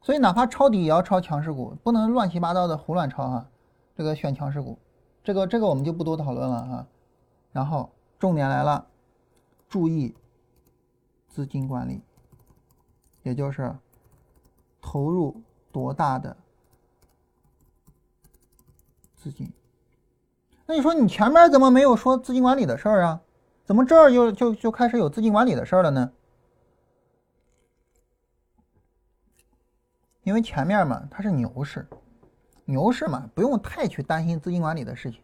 [0.00, 3.48] 所以哪怕抄底也要抄强势股，不能乱七八糟的胡乱抄哈。
[3.96, 4.78] 这个选强势股，
[5.24, 6.86] 这个这个我们就不多讨论了啊。
[7.50, 7.90] 然后
[8.20, 8.86] 重点来了，
[9.68, 10.14] 注意。
[11.38, 12.02] 资金管理，
[13.22, 13.72] 也就是
[14.80, 15.40] 投入
[15.70, 16.36] 多大的
[19.14, 19.52] 资金？
[20.66, 23.20] 那你说你前面怎么没有说资金管理的事儿啊？
[23.64, 26.10] 怎么这儿就就就开始有资金管理的事儿了呢？
[30.24, 31.86] 因为前面嘛，它是牛市，
[32.64, 35.22] 牛市嘛，不用太去担心资金管理的事情。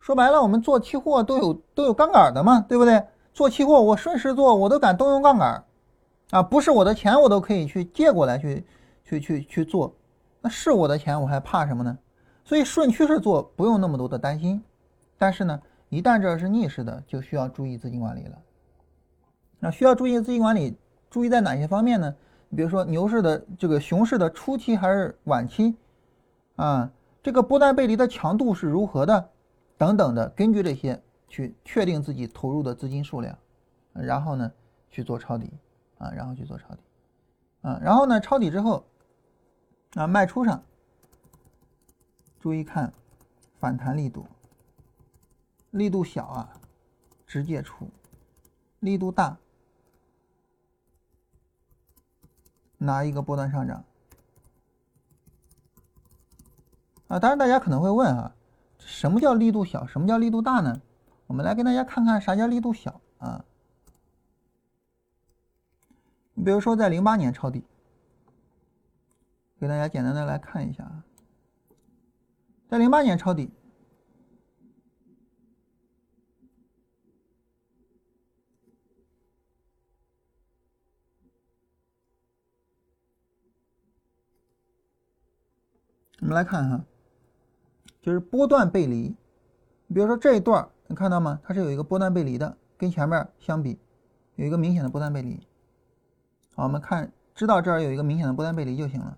[0.00, 3.06] 说白了，我们做期货都有都有杠杆的嘛，对不对？
[3.38, 5.64] 做期货，我顺势做，我都敢动用杠杆，
[6.30, 8.66] 啊，不是我的钱，我都可以去借过来去，
[9.04, 9.94] 去去去做，
[10.40, 11.96] 那是我的钱，我还怕什么呢？
[12.44, 14.60] 所以顺趋势做不用那么多的担心，
[15.16, 18.36] 但是呢，一旦这是逆势的，就需要注意资金管理了。
[19.60, 20.76] 那需要注意资金管理，
[21.08, 22.12] 注意在哪些方面呢？
[22.48, 25.76] 你比如说牛市的这个熊市的初期还是晚期，
[26.56, 26.90] 啊，
[27.22, 29.28] 这个波段背离的强度是如何的，
[29.76, 31.00] 等等的，根据这些。
[31.28, 33.38] 去确定自己投入的资金数量，
[33.92, 34.50] 然后呢
[34.90, 35.52] 去做抄底
[35.98, 36.80] 啊，然后去做抄底
[37.60, 38.84] 啊，然后呢抄底之后
[39.94, 40.62] 啊卖出上，
[42.40, 42.92] 注意看
[43.58, 44.26] 反弹力度，
[45.70, 46.52] 力度小啊
[47.26, 47.88] 直接出，
[48.80, 49.36] 力度大
[52.78, 53.84] 拿一个波段上涨
[57.08, 57.18] 啊。
[57.18, 58.34] 当然大家可能会问啊，
[58.78, 59.86] 什么叫力度小？
[59.86, 60.80] 什么叫力度大呢？
[61.28, 63.44] 我们来给大家看看啥叫力度小啊？
[66.32, 67.64] 你比如说在零八年抄底，
[69.60, 71.04] 给大家简单的来看一下啊，
[72.66, 73.50] 在零八年抄底，
[86.20, 86.84] 我们来看哈，
[88.00, 89.10] 就是波段背离，
[89.88, 91.38] 比如说这一段能看到吗？
[91.44, 93.78] 它是有一个波段背离的，跟前面相比，
[94.36, 95.46] 有一个明显的波段背离。
[96.54, 99.16] 好，我们看，知道这儿有一个明显的波段背离就行了。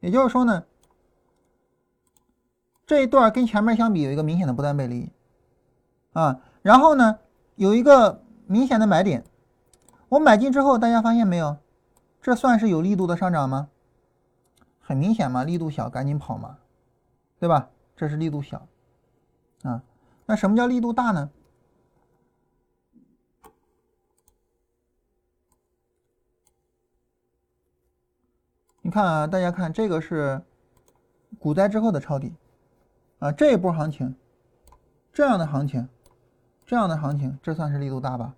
[0.00, 0.64] 也就是说呢，
[2.84, 5.10] 这一段跟前面相比有一个明显的波段背离，
[6.12, 7.20] 啊，然后呢
[7.54, 9.24] 有一个明显的买点，
[10.10, 11.56] 我买进之后，大家发现没有？
[12.20, 13.70] 这算是有力度的上涨吗？
[14.86, 16.58] 很明显嘛，力度小，赶紧跑嘛，
[17.40, 17.70] 对吧？
[17.96, 18.68] 这是力度小，
[19.62, 19.82] 啊，
[20.26, 21.30] 那什么叫力度大呢？
[28.82, 30.42] 你看啊，大家看这个是
[31.38, 32.34] 股灾之后的抄底，
[33.20, 34.14] 啊，这一波行情，
[35.14, 35.88] 这样的行情，
[36.66, 38.34] 这样的行情，这算是力度大吧？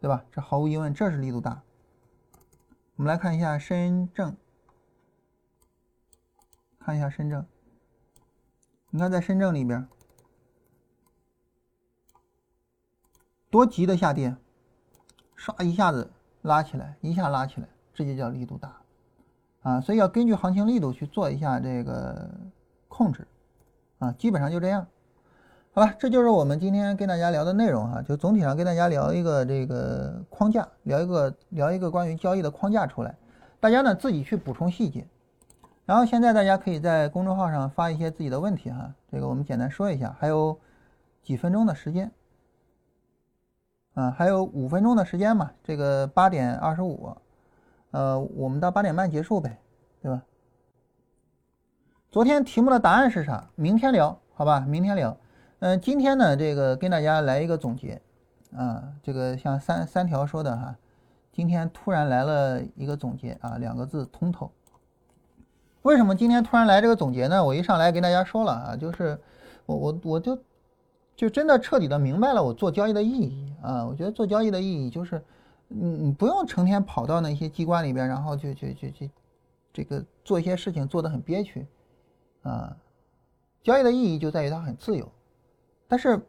[0.00, 0.24] 对吧？
[0.32, 1.62] 这毫无疑问，这是力度大。
[2.96, 4.36] 我们来看一下深证。
[6.90, 7.46] 看一下深圳，
[8.90, 9.86] 你看在深圳里边
[13.48, 14.34] 多急的下跌，
[15.38, 16.10] 唰一下子
[16.42, 18.76] 拉起来，一下拉起来，这就叫力度大
[19.62, 19.80] 啊！
[19.80, 22.28] 所以要根据行情力度去做一下这个
[22.88, 23.24] 控制
[24.00, 24.84] 啊，基本上就这样。
[25.70, 33.16] 好了，这就是我们今天跟大家聊的内容哈，就总体上跟大家聊一个这个框架，聊一个聊一个关于交易的框架出来，
[33.60, 35.06] 大家呢自己去补充细节。
[35.90, 40.56] 然后现在大家可以在公众号上发一些自己的问题哈，这个我们简单说一下，还有
[41.20, 42.08] 几分钟的时间，
[43.94, 47.12] 啊，还有五分钟的时间嘛，这个八点二十五，
[47.90, 49.58] 呃，我们到八点半结束呗，
[50.00, 50.22] 对吧？
[52.08, 53.50] 昨天题目的答案是啥？
[53.56, 54.60] 明天聊，好吧？
[54.60, 55.16] 明天聊。
[55.58, 58.00] 嗯，今天呢，这个跟大家来一个总结
[58.54, 60.76] 啊，这个像三三条说的哈，
[61.32, 64.52] 今天突然来了一个总结啊，两个字通透。
[65.82, 67.42] 为什么今天突然来这个总结呢？
[67.42, 69.18] 我一上来跟大家说了啊，就是
[69.64, 70.38] 我我我就
[71.16, 73.86] 就真的彻底的明白了我做交易的意义啊。
[73.86, 75.22] 我觉得做交易的意义就是，
[75.68, 79.10] 你你不用成天跑到那些机关里边，然后去去去去
[79.72, 81.66] 这个做一些事情做得很憋屈
[82.42, 82.76] 啊。
[83.62, 85.10] 交易的意义就在于它很自由，
[85.88, 86.20] 但是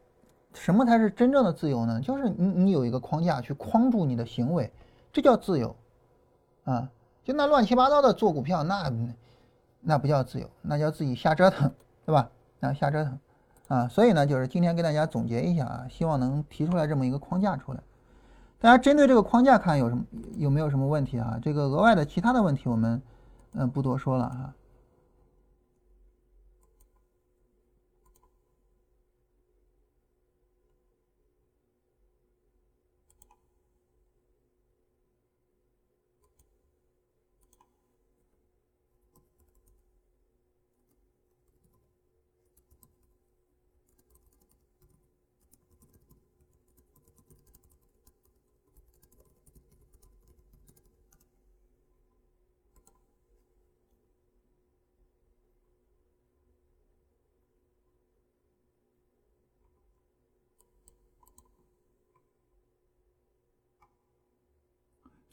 [0.53, 1.99] 什么才是真正的自由呢？
[1.99, 4.71] 就是你你有一个框架去框住你的行为，
[5.11, 5.75] 这叫自由
[6.63, 6.89] 啊。
[7.23, 8.89] 就那乱七八糟的做股票那。
[9.81, 11.71] 那不叫自由，那叫自己瞎折腾，
[12.05, 12.29] 对吧？
[12.59, 13.19] 那，瞎折腾，
[13.67, 17.79] 啊，所以呢，就是今天跟大家总结一下啊，希望能提出来这么一个框架出来。
[18.59, 20.03] 大家针对这个框架看有什么
[20.37, 21.39] 有没有什么问题啊？
[21.41, 23.01] 这个额外的其他的问题我们
[23.53, 24.53] 嗯不多说了哈。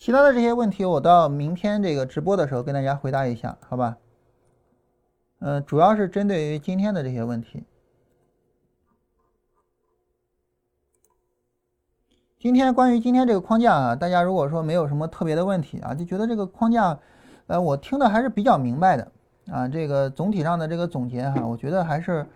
[0.08, 3.98] 其他的这些问题，我到明天这个直播的时候跟大家回答一下，好吧？
[5.40, 7.62] 嗯，主要是针对于今天的这些问题。
[12.38, 16.98] 今天关于今天这个框架啊，大家如果说没有什么特别的问题啊，就觉得这个框架，
[17.46, 19.12] 呃，我听的还是比较明白的
[19.50, 19.68] 啊。
[19.68, 22.26] 这个总体上的这个总结哈，我觉得还是，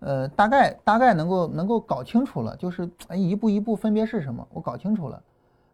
[0.00, 5.22] 呃，大概大概能够能够搞清楚了，就是一步一步分别是什么，我搞清楚了。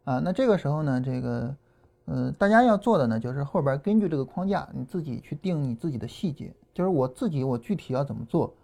[0.07, 1.57] 啊，那这个时候呢，这个，
[2.05, 8.55] 呃，大家要做的呢，就是后边根据这个框架，你自己去定你自己的细节，就是我自己我具体要怎么做，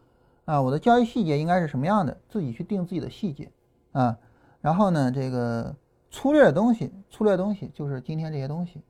[0.45, 3.51] 啊，我的交易细节应该是什么样的，自己去定自己的细节，
[3.91, 4.17] 啊，
[4.61, 5.75] 然后呢，这个
[6.13, 8.81] 粗略的东西，粗略的东西就是今天这些东西，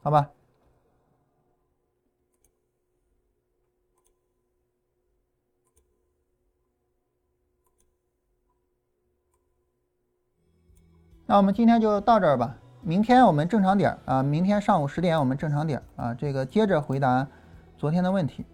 [0.00, 0.30] 好吧？
[11.28, 17.26] 那我们今天就到这儿吧，明天我们正常点儿啊，明天上午十点我们正常点儿啊，这个接着回答
[17.76, 18.44] 昨天的问题。